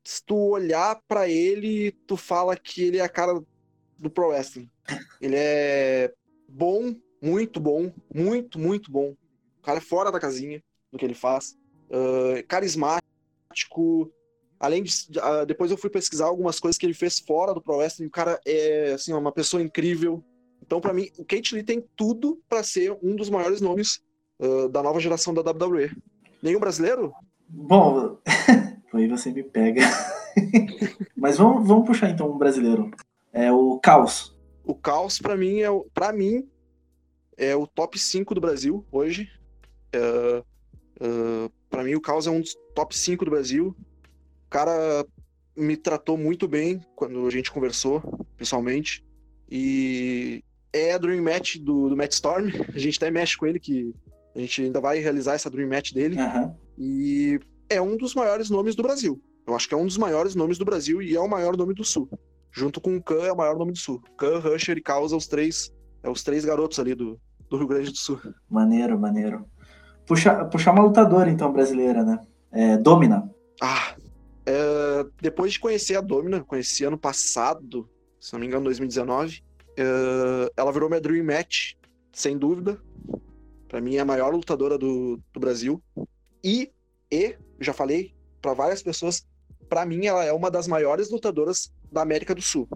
Se 0.03 0.23
tu 0.25 0.35
olhar 0.35 0.99
para 1.07 1.27
ele, 1.27 1.91
tu 2.07 2.15
fala 2.15 2.55
que 2.55 2.83
ele 2.83 2.97
é 2.97 3.01
a 3.01 3.09
cara 3.09 3.39
do 3.99 4.09
Pro 4.09 4.29
Wrestling. 4.29 4.69
Ele 5.21 5.35
é 5.37 6.13
bom, 6.47 6.95
muito 7.21 7.59
bom, 7.59 7.91
muito, 8.13 8.57
muito 8.57 8.91
bom. 8.91 9.15
O 9.59 9.61
cara 9.61 9.77
é 9.77 9.81
fora 9.81 10.11
da 10.11 10.19
casinha 10.19 10.63
do 10.91 10.97
que 10.97 11.05
ele 11.05 11.13
faz. 11.13 11.57
Uh, 11.89 12.45
carismático. 12.47 14.11
Além 14.59 14.83
de. 14.83 14.91
Uh, 15.17 15.45
depois 15.45 15.71
eu 15.71 15.77
fui 15.77 15.89
pesquisar 15.89 16.25
algumas 16.25 16.59
coisas 16.59 16.77
que 16.77 16.85
ele 16.85 16.93
fez 16.93 17.19
fora 17.19 17.53
do 17.53 17.61
Pro 17.61 17.77
Wrestling. 17.77 18.07
O 18.07 18.11
cara 18.11 18.39
é 18.45 18.93
assim, 18.93 19.13
uma 19.13 19.31
pessoa 19.31 19.61
incrível. 19.61 20.23
Então, 20.61 20.79
para 20.79 20.93
mim, 20.93 21.09
o 21.17 21.25
Kate 21.25 21.55
Lee 21.55 21.63
tem 21.63 21.83
tudo 21.95 22.41
para 22.47 22.63
ser 22.63 22.97
um 23.01 23.15
dos 23.15 23.29
maiores 23.29 23.61
nomes 23.61 24.01
uh, 24.39 24.69
da 24.69 24.83
nova 24.83 24.99
geração 24.99 25.33
da 25.33 25.41
WWE. 25.41 25.91
Nenhum 26.41 26.59
brasileiro? 26.59 27.13
Bom, 27.47 28.17
aí 28.93 29.07
você 29.07 29.31
me 29.31 29.43
pega. 29.43 29.81
Mas 31.17 31.37
vamos, 31.37 31.67
vamos 31.67 31.87
puxar 31.87 32.09
então 32.09 32.31
um 32.31 32.37
brasileiro. 32.37 32.91
É 33.33 33.51
o 33.51 33.79
Caos. 33.79 34.35
O 34.63 34.75
Caos, 34.75 35.19
para 35.19 35.35
mim, 35.35 35.61
é 35.61 35.69
para 35.93 36.11
mim 36.13 36.47
é 37.39 37.55
o 37.55 37.65
top 37.65 37.97
5 37.97 38.35
do 38.35 38.41
Brasil 38.41 38.85
hoje. 38.91 39.29
Uh, 39.95 40.39
uh, 41.01 41.51
para 41.69 41.83
mim, 41.83 41.95
o 41.95 42.01
Caos 42.01 42.27
é 42.27 42.29
um 42.29 42.41
dos 42.41 42.55
top 42.75 42.95
5 42.95 43.23
do 43.23 43.31
Brasil. 43.31 43.75
O 44.45 44.49
cara 44.49 45.05
me 45.55 45.77
tratou 45.77 46.17
muito 46.17 46.47
bem 46.47 46.81
quando 46.95 47.25
a 47.25 47.29
gente 47.29 47.51
conversou 47.51 48.03
pessoalmente. 48.35 49.05
E 49.49 50.43
é 50.73 50.93
a 50.93 50.97
Dream 50.97 51.23
Match 51.23 51.57
do, 51.57 51.89
do 51.89 51.95
Matt 51.95 52.11
Storm. 52.11 52.49
A 52.73 52.77
gente 52.77 52.97
até 52.97 53.09
mexe 53.09 53.37
com 53.37 53.47
ele, 53.47 53.59
que 53.59 53.93
a 54.35 54.39
gente 54.39 54.63
ainda 54.63 54.81
vai 54.81 54.99
realizar 54.99 55.33
essa 55.33 55.49
Dream 55.49 55.69
Match 55.69 55.93
dele. 55.93 56.17
Uhum. 56.17 56.55
E 56.77 57.39
é 57.69 57.81
um 57.81 57.95
dos 57.95 58.13
maiores 58.13 58.49
nomes 58.49 58.75
do 58.75 58.83
Brasil. 58.83 59.21
Eu 59.47 59.55
acho 59.55 59.67
que 59.67 59.73
é 59.73 59.77
um 59.77 59.85
dos 59.85 59.97
maiores 59.97 60.35
nomes 60.35 60.57
do 60.57 60.65
Brasil 60.65 61.01
e 61.01 61.15
é 61.15 61.19
o 61.19 61.27
maior 61.27 61.55
nome 61.55 61.73
do 61.73 61.83
Sul. 61.83 62.09
Junto 62.51 62.81
com 62.81 62.95
o 62.95 63.03
Khan 63.03 63.23
é 63.25 63.31
o 63.31 63.37
maior 63.37 63.57
nome 63.57 63.71
do 63.71 63.77
Sul. 63.77 64.01
Khan, 64.17 64.39
Rusher 64.39 64.77
e 64.77 64.81
Causa, 64.81 65.15
os 65.15 65.27
três, 65.27 65.71
é 66.03 66.09
os 66.09 66.23
três 66.23 66.43
garotos 66.43 66.79
ali 66.79 66.95
do, 66.95 67.19
do 67.49 67.57
Rio 67.57 67.67
Grande 67.67 67.91
do 67.91 67.97
Sul. 67.97 68.19
Maneiro, 68.49 68.99
maneiro. 68.99 69.45
Puxa, 70.05 70.45
puxar 70.45 70.71
uma 70.71 70.83
lutadora, 70.83 71.29
então, 71.29 71.53
brasileira, 71.53 72.03
né? 72.03 72.19
É, 72.51 72.77
Domina. 72.77 73.29
Ah, 73.61 73.95
é, 74.45 75.05
depois 75.21 75.53
de 75.53 75.59
conhecer 75.59 75.95
a 75.95 76.01
Domina, 76.01 76.43
conheci 76.43 76.83
ano 76.83 76.97
passado, 76.97 77.87
se 78.19 78.33
não 78.33 78.39
me 78.39 78.47
engano, 78.47 78.65
2019, 78.65 79.43
é, 79.77 80.51
ela 80.57 80.71
virou 80.71 80.89
minha 80.89 80.99
Dream 80.99 81.23
Match, 81.23 81.73
sem 82.11 82.37
dúvida. 82.37 82.81
Para 83.67 83.79
mim 83.79 83.95
é 83.95 83.99
a 83.99 84.05
maior 84.05 84.33
lutadora 84.33 84.77
do, 84.77 85.19
do 85.31 85.39
Brasil. 85.39 85.81
E, 86.43 86.71
e, 87.11 87.37
já 87.59 87.71
falei 87.71 88.15
para 88.41 88.53
várias 88.53 88.81
pessoas, 88.81 89.27
para 89.69 89.85
mim 89.85 90.07
ela 90.07 90.25
é 90.25 90.33
uma 90.33 90.49
das 90.49 90.67
maiores 90.67 91.11
lutadoras 91.11 91.71
da 91.91 92.01
América 92.01 92.35
do 92.35 92.41
Sul. 92.41 92.67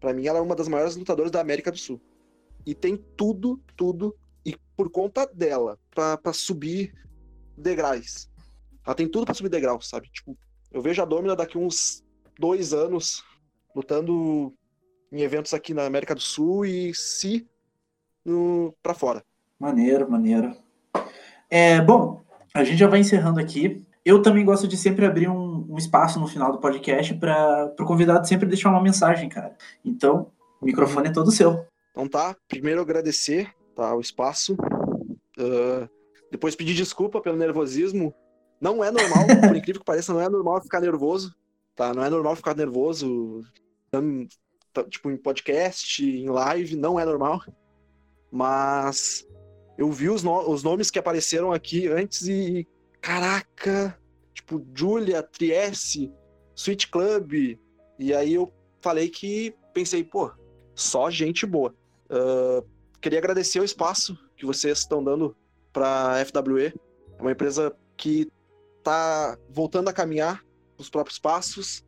Para 0.00 0.14
mim 0.14 0.26
ela 0.26 0.38
é 0.38 0.42
uma 0.42 0.54
das 0.54 0.68
maiores 0.68 0.96
lutadoras 0.96 1.30
da 1.30 1.40
América 1.40 1.70
do 1.70 1.78
Sul. 1.78 2.00
E 2.66 2.74
tem 2.74 2.96
tudo, 3.16 3.60
tudo, 3.76 4.16
e 4.44 4.56
por 4.76 4.90
conta 4.90 5.26
dela, 5.26 5.78
para 5.94 6.32
subir 6.32 6.94
degraus. 7.56 8.30
Ela 8.84 8.94
tem 8.94 9.08
tudo 9.08 9.24
para 9.24 9.34
subir 9.34 9.48
degraus, 9.48 9.88
sabe? 9.88 10.08
Tipo, 10.10 10.36
eu 10.70 10.80
vejo 10.80 11.02
a 11.02 11.04
Domina 11.04 11.36
daqui 11.36 11.58
uns 11.58 12.04
dois 12.38 12.72
anos 12.72 13.24
lutando 13.74 14.54
em 15.12 15.22
eventos 15.22 15.52
aqui 15.52 15.74
na 15.74 15.84
América 15.84 16.14
do 16.14 16.20
Sul 16.20 16.64
e 16.64 16.94
se 16.94 17.46
para 18.82 18.94
fora. 18.94 19.24
Maneiro, 19.58 20.10
maneiro. 20.10 20.56
É, 21.48 21.80
bom, 21.80 22.22
a 22.54 22.64
gente 22.64 22.78
já 22.78 22.88
vai 22.88 23.00
encerrando 23.00 23.40
aqui. 23.40 23.82
Eu 24.04 24.22
também 24.22 24.44
gosto 24.44 24.66
de 24.66 24.76
sempre 24.76 25.04
abrir 25.04 25.28
um, 25.28 25.49
um 25.68 25.76
espaço 25.76 26.18
no 26.18 26.26
final 26.26 26.52
do 26.52 26.58
podcast 26.58 27.14
para 27.14 27.74
o 27.78 27.84
convidado 27.84 28.26
sempre 28.26 28.48
deixar 28.48 28.70
uma 28.70 28.82
mensagem, 28.82 29.28
cara. 29.28 29.56
Então, 29.84 30.30
o 30.60 30.66
microfone 30.66 31.08
é 31.08 31.12
todo 31.12 31.30
seu. 31.30 31.66
Então 31.90 32.08
tá, 32.08 32.36
primeiro 32.48 32.80
agradecer 32.80 33.52
tá, 33.74 33.94
o 33.94 34.00
espaço. 34.00 34.54
Uh, 35.38 35.88
depois 36.30 36.54
pedir 36.54 36.74
desculpa 36.74 37.20
pelo 37.20 37.36
nervosismo. 37.36 38.14
Não 38.60 38.84
é 38.84 38.90
normal, 38.90 39.26
por 39.48 39.56
incrível 39.56 39.80
que 39.80 39.86
pareça, 39.86 40.12
não 40.12 40.20
é 40.20 40.28
normal 40.28 40.62
ficar 40.62 40.80
nervoso. 40.80 41.34
Tá? 41.74 41.92
Não 41.94 42.04
é 42.04 42.10
normal 42.10 42.36
ficar 42.36 42.54
nervoso 42.54 43.42
tipo 44.88 45.10
em 45.10 45.16
podcast, 45.16 46.04
em 46.04 46.28
live, 46.28 46.76
não 46.76 46.98
é 46.98 47.04
normal. 47.04 47.40
Mas 48.30 49.26
eu 49.76 49.90
vi 49.90 50.08
os, 50.08 50.22
no 50.22 50.48
os 50.50 50.62
nomes 50.62 50.90
que 50.90 50.98
apareceram 50.98 51.52
aqui 51.52 51.88
antes 51.88 52.22
e. 52.28 52.66
Caraca! 53.00 53.98
Tipo, 54.50 54.66
Julia, 54.74 55.22
Trieste, 55.22 56.12
Sweet 56.56 56.88
Club. 56.88 57.56
E 57.98 58.12
aí 58.12 58.34
eu 58.34 58.52
falei 58.80 59.08
que 59.08 59.54
pensei, 59.72 60.02
pô, 60.02 60.32
só 60.74 61.08
gente 61.08 61.46
boa. 61.46 61.72
Uh, 62.10 62.66
queria 63.00 63.20
agradecer 63.20 63.60
o 63.60 63.64
espaço 63.64 64.18
que 64.36 64.44
vocês 64.44 64.78
estão 64.78 65.04
dando 65.04 65.36
para 65.72 66.20
a 66.20 66.24
FWE. 66.24 66.74
É 67.16 67.22
uma 67.22 67.30
empresa 67.30 67.72
que 67.96 68.28
está 68.78 69.38
voltando 69.48 69.88
a 69.88 69.92
caminhar 69.92 70.44
os 70.76 70.90
próprios 70.90 71.18
passos. 71.18 71.84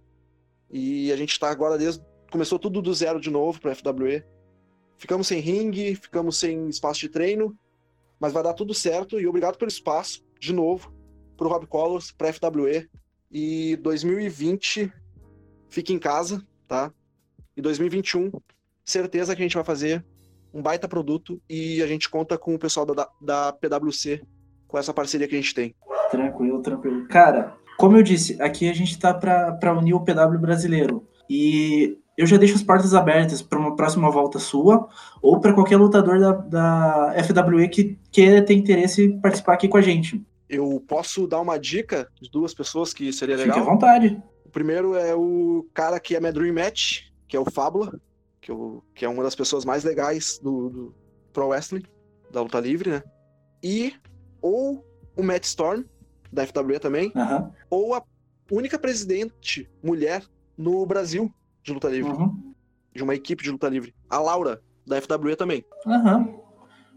E 0.71 1.11
a 1.11 1.17
gente 1.17 1.33
está 1.33 1.51
agora 1.51 1.77
desde. 1.77 2.01
Começou 2.31 2.61
tudo 2.61 2.81
do 2.81 2.95
zero 2.95 3.21
de 3.21 3.29
novo 3.29 3.61
para 3.61 3.73
a 3.73 3.75
FWE. 3.75 4.25
Ficamos 4.97 5.27
sem 5.27 5.41
ringue, 5.41 5.97
ficamos 5.97 6.39
sem 6.39 6.69
espaço 6.69 7.01
de 7.01 7.09
treino, 7.09 7.59
mas 8.21 8.33
vai 8.33 8.43
dar 8.43 8.55
tudo 8.55 8.73
certo 8.73 9.21
e 9.21 9.27
obrigado 9.27 9.59
pelo 9.59 9.69
espaço, 9.69 10.25
de 10.39 10.53
novo, 10.53 10.95
para 11.43 11.49
o 11.49 11.53
Rob 11.53 11.67
Colors, 11.67 12.13
para 12.13 12.29
a 12.29 12.33
FWE. 12.33 12.89
E 13.31 13.77
2020, 13.77 14.93
fique 15.69 15.93
em 15.93 15.99
casa, 15.99 16.47
tá? 16.69 16.93
E 17.57 17.63
2021, 17.63 18.31
certeza 18.85 19.35
que 19.35 19.43
a 19.43 19.45
gente 19.45 19.55
vai 19.55 19.65
fazer 19.65 20.05
um 20.55 20.63
baita 20.63 20.87
produto 20.87 21.41
e 21.49 21.83
a 21.83 21.87
gente 21.87 22.11
conta 22.11 22.37
com 22.37 22.55
o 22.55 22.59
pessoal 22.59 22.87
da, 22.87 23.09
da 23.21 23.53
PwC, 23.53 24.23
com 24.69 24.79
essa 24.79 24.93
parceria 24.93 25.27
que 25.27 25.35
a 25.35 25.41
gente 25.41 25.55
tem. 25.55 25.75
Tranquilo, 26.11 26.61
tranquilo. 26.61 27.09
Cara, 27.09 27.57
como 27.79 27.97
eu 27.97 28.03
disse, 28.03 28.41
aqui 28.41 28.69
a 28.69 28.75
gente 28.75 28.99
tá 28.99 29.15
para 29.15 29.77
unir 29.77 29.95
o 29.95 30.01
PW 30.01 30.39
brasileiro. 30.39 31.09
E 31.29 31.99
eu 32.19 32.27
já 32.27 32.37
deixo 32.37 32.55
as 32.55 32.63
portas 32.63 32.93
abertas 32.95 33.41
para 33.41 33.59
uma 33.59 33.75
próxima 33.75 34.11
volta 34.11 34.39
sua 34.39 34.89
ou 35.23 35.41
para 35.41 35.55
qualquer 35.55 35.79
lutador 35.79 36.21
da, 36.21 36.33
da 36.33 37.15
FWE 37.25 37.69
que 37.69 37.99
queira 38.11 38.45
ter 38.45 38.55
interesse 38.55 39.07
em 39.07 39.21
participar 39.21 39.55
aqui 39.55 39.69
com 39.69 39.79
a 39.79 39.83
gente. 39.83 40.23
Eu 40.53 40.85
posso 40.87 41.27
dar 41.27 41.41
uma 41.41 41.59
dica 41.59 42.07
de 42.21 42.31
duas 42.31 42.53
pessoas 42.53 42.93
que 42.93 43.11
seria 43.11 43.37
legal? 43.37 43.57
Fique 43.57 43.67
à 43.67 43.73
vontade. 43.73 44.23
O 44.45 44.51
primeiro 44.51 44.95
é 44.95 45.15
o 45.15 45.67
cara 45.73 45.99
que 45.99 46.15
é 46.15 46.21
minha 46.21 46.31
Dream 46.31 46.55
Match, 46.55 47.05
que 47.27 47.35
é 47.35 47.41
o 47.41 47.51
Fábula, 47.51 47.99
que, 48.39 48.51
eu, 48.51 48.85
que 48.95 49.03
é 49.03 49.09
uma 49.09 49.23
das 49.23 49.35
pessoas 49.35 49.65
mais 49.65 49.83
legais 49.83 50.39
do, 50.43 50.69
do 50.69 50.95
Pro 51.33 51.49
Wrestling, 51.49 51.85
da 52.31 52.43
luta 52.43 52.61
livre, 52.61 52.91
né? 52.91 53.03
E 53.63 53.95
ou 54.43 54.85
o 55.17 55.23
Matt 55.23 55.45
Storm, 55.45 55.85
da 56.31 56.47
FWE 56.47 56.79
também, 56.79 57.11
uhum. 57.17 57.51
ou 57.71 57.95
a 57.95 58.03
única 58.51 58.79
presidente 58.79 59.71
mulher 59.83 60.23
no 60.55 60.85
Brasil, 60.85 61.33
de 61.63 61.73
luta 61.73 61.89
livre. 61.89 62.13
Uhum. 62.13 62.53
De 62.95 63.03
uma 63.03 63.15
equipe 63.15 63.43
de 63.43 63.51
luta 63.51 63.71
livre. 63.71 63.95
A 64.11 64.19
Laura, 64.19 64.61
da 64.87 65.01
FWE 65.01 65.35
também. 65.35 65.65
Uhum. 65.87 66.43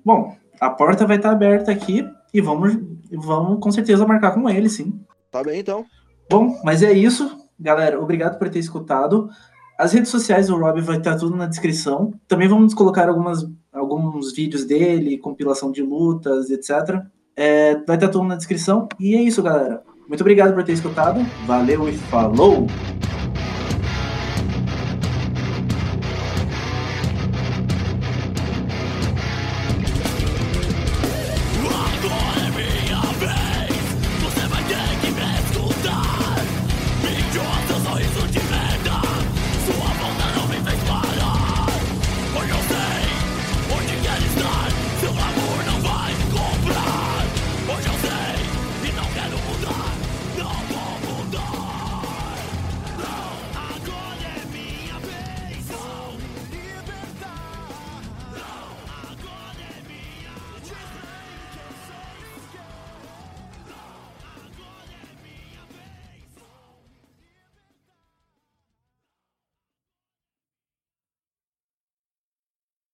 Bom, 0.04 0.38
a 0.60 0.70
porta 0.70 1.08
vai 1.08 1.16
estar 1.16 1.32
aberta 1.32 1.72
aqui 1.72 2.06
e 2.36 2.42
vamos, 2.42 2.78
vamos 3.12 3.60
com 3.60 3.72
certeza 3.72 4.06
marcar 4.06 4.32
com 4.32 4.50
ele, 4.50 4.70
sim. 4.70 5.00
Tá 5.32 5.42
bem, 5.42 5.60
então. 5.60 5.86
Bom, 6.30 6.60
mas 6.64 6.84
é 6.84 6.92
isso. 6.92 7.46
Galera, 7.60 8.00
obrigado 8.00 8.38
por 8.38 8.50
ter 8.50 8.60
escutado. 8.60 9.30
As 9.78 9.94
redes 9.94 10.10
sociais 10.10 10.48
do 10.48 10.58
Rob 10.58 10.82
vai 10.82 10.98
estar 10.98 11.18
tudo 11.18 11.36
na 11.36 11.46
descrição. 11.46 12.14
Também 12.28 12.48
vamos 12.48 12.74
colocar 12.74 13.08
algumas, 13.08 13.46
alguns 13.72 14.34
vídeos 14.34 14.66
dele, 14.66 15.18
compilação 15.18 15.72
de 15.72 15.82
lutas, 15.82 16.50
etc. 16.50 17.02
É, 17.36 17.76
vai 17.86 17.96
estar 17.96 18.10
tudo 18.10 18.26
na 18.26 18.36
descrição. 18.36 18.88
E 19.00 19.16
é 19.16 19.22
isso, 19.22 19.42
galera. 19.42 19.82
Muito 20.08 20.22
obrigado 20.22 20.54
por 20.54 20.64
ter 20.64 20.74
escutado. 20.74 21.20
Valeu 21.46 21.88
e 21.90 21.94
falou! 21.94 22.68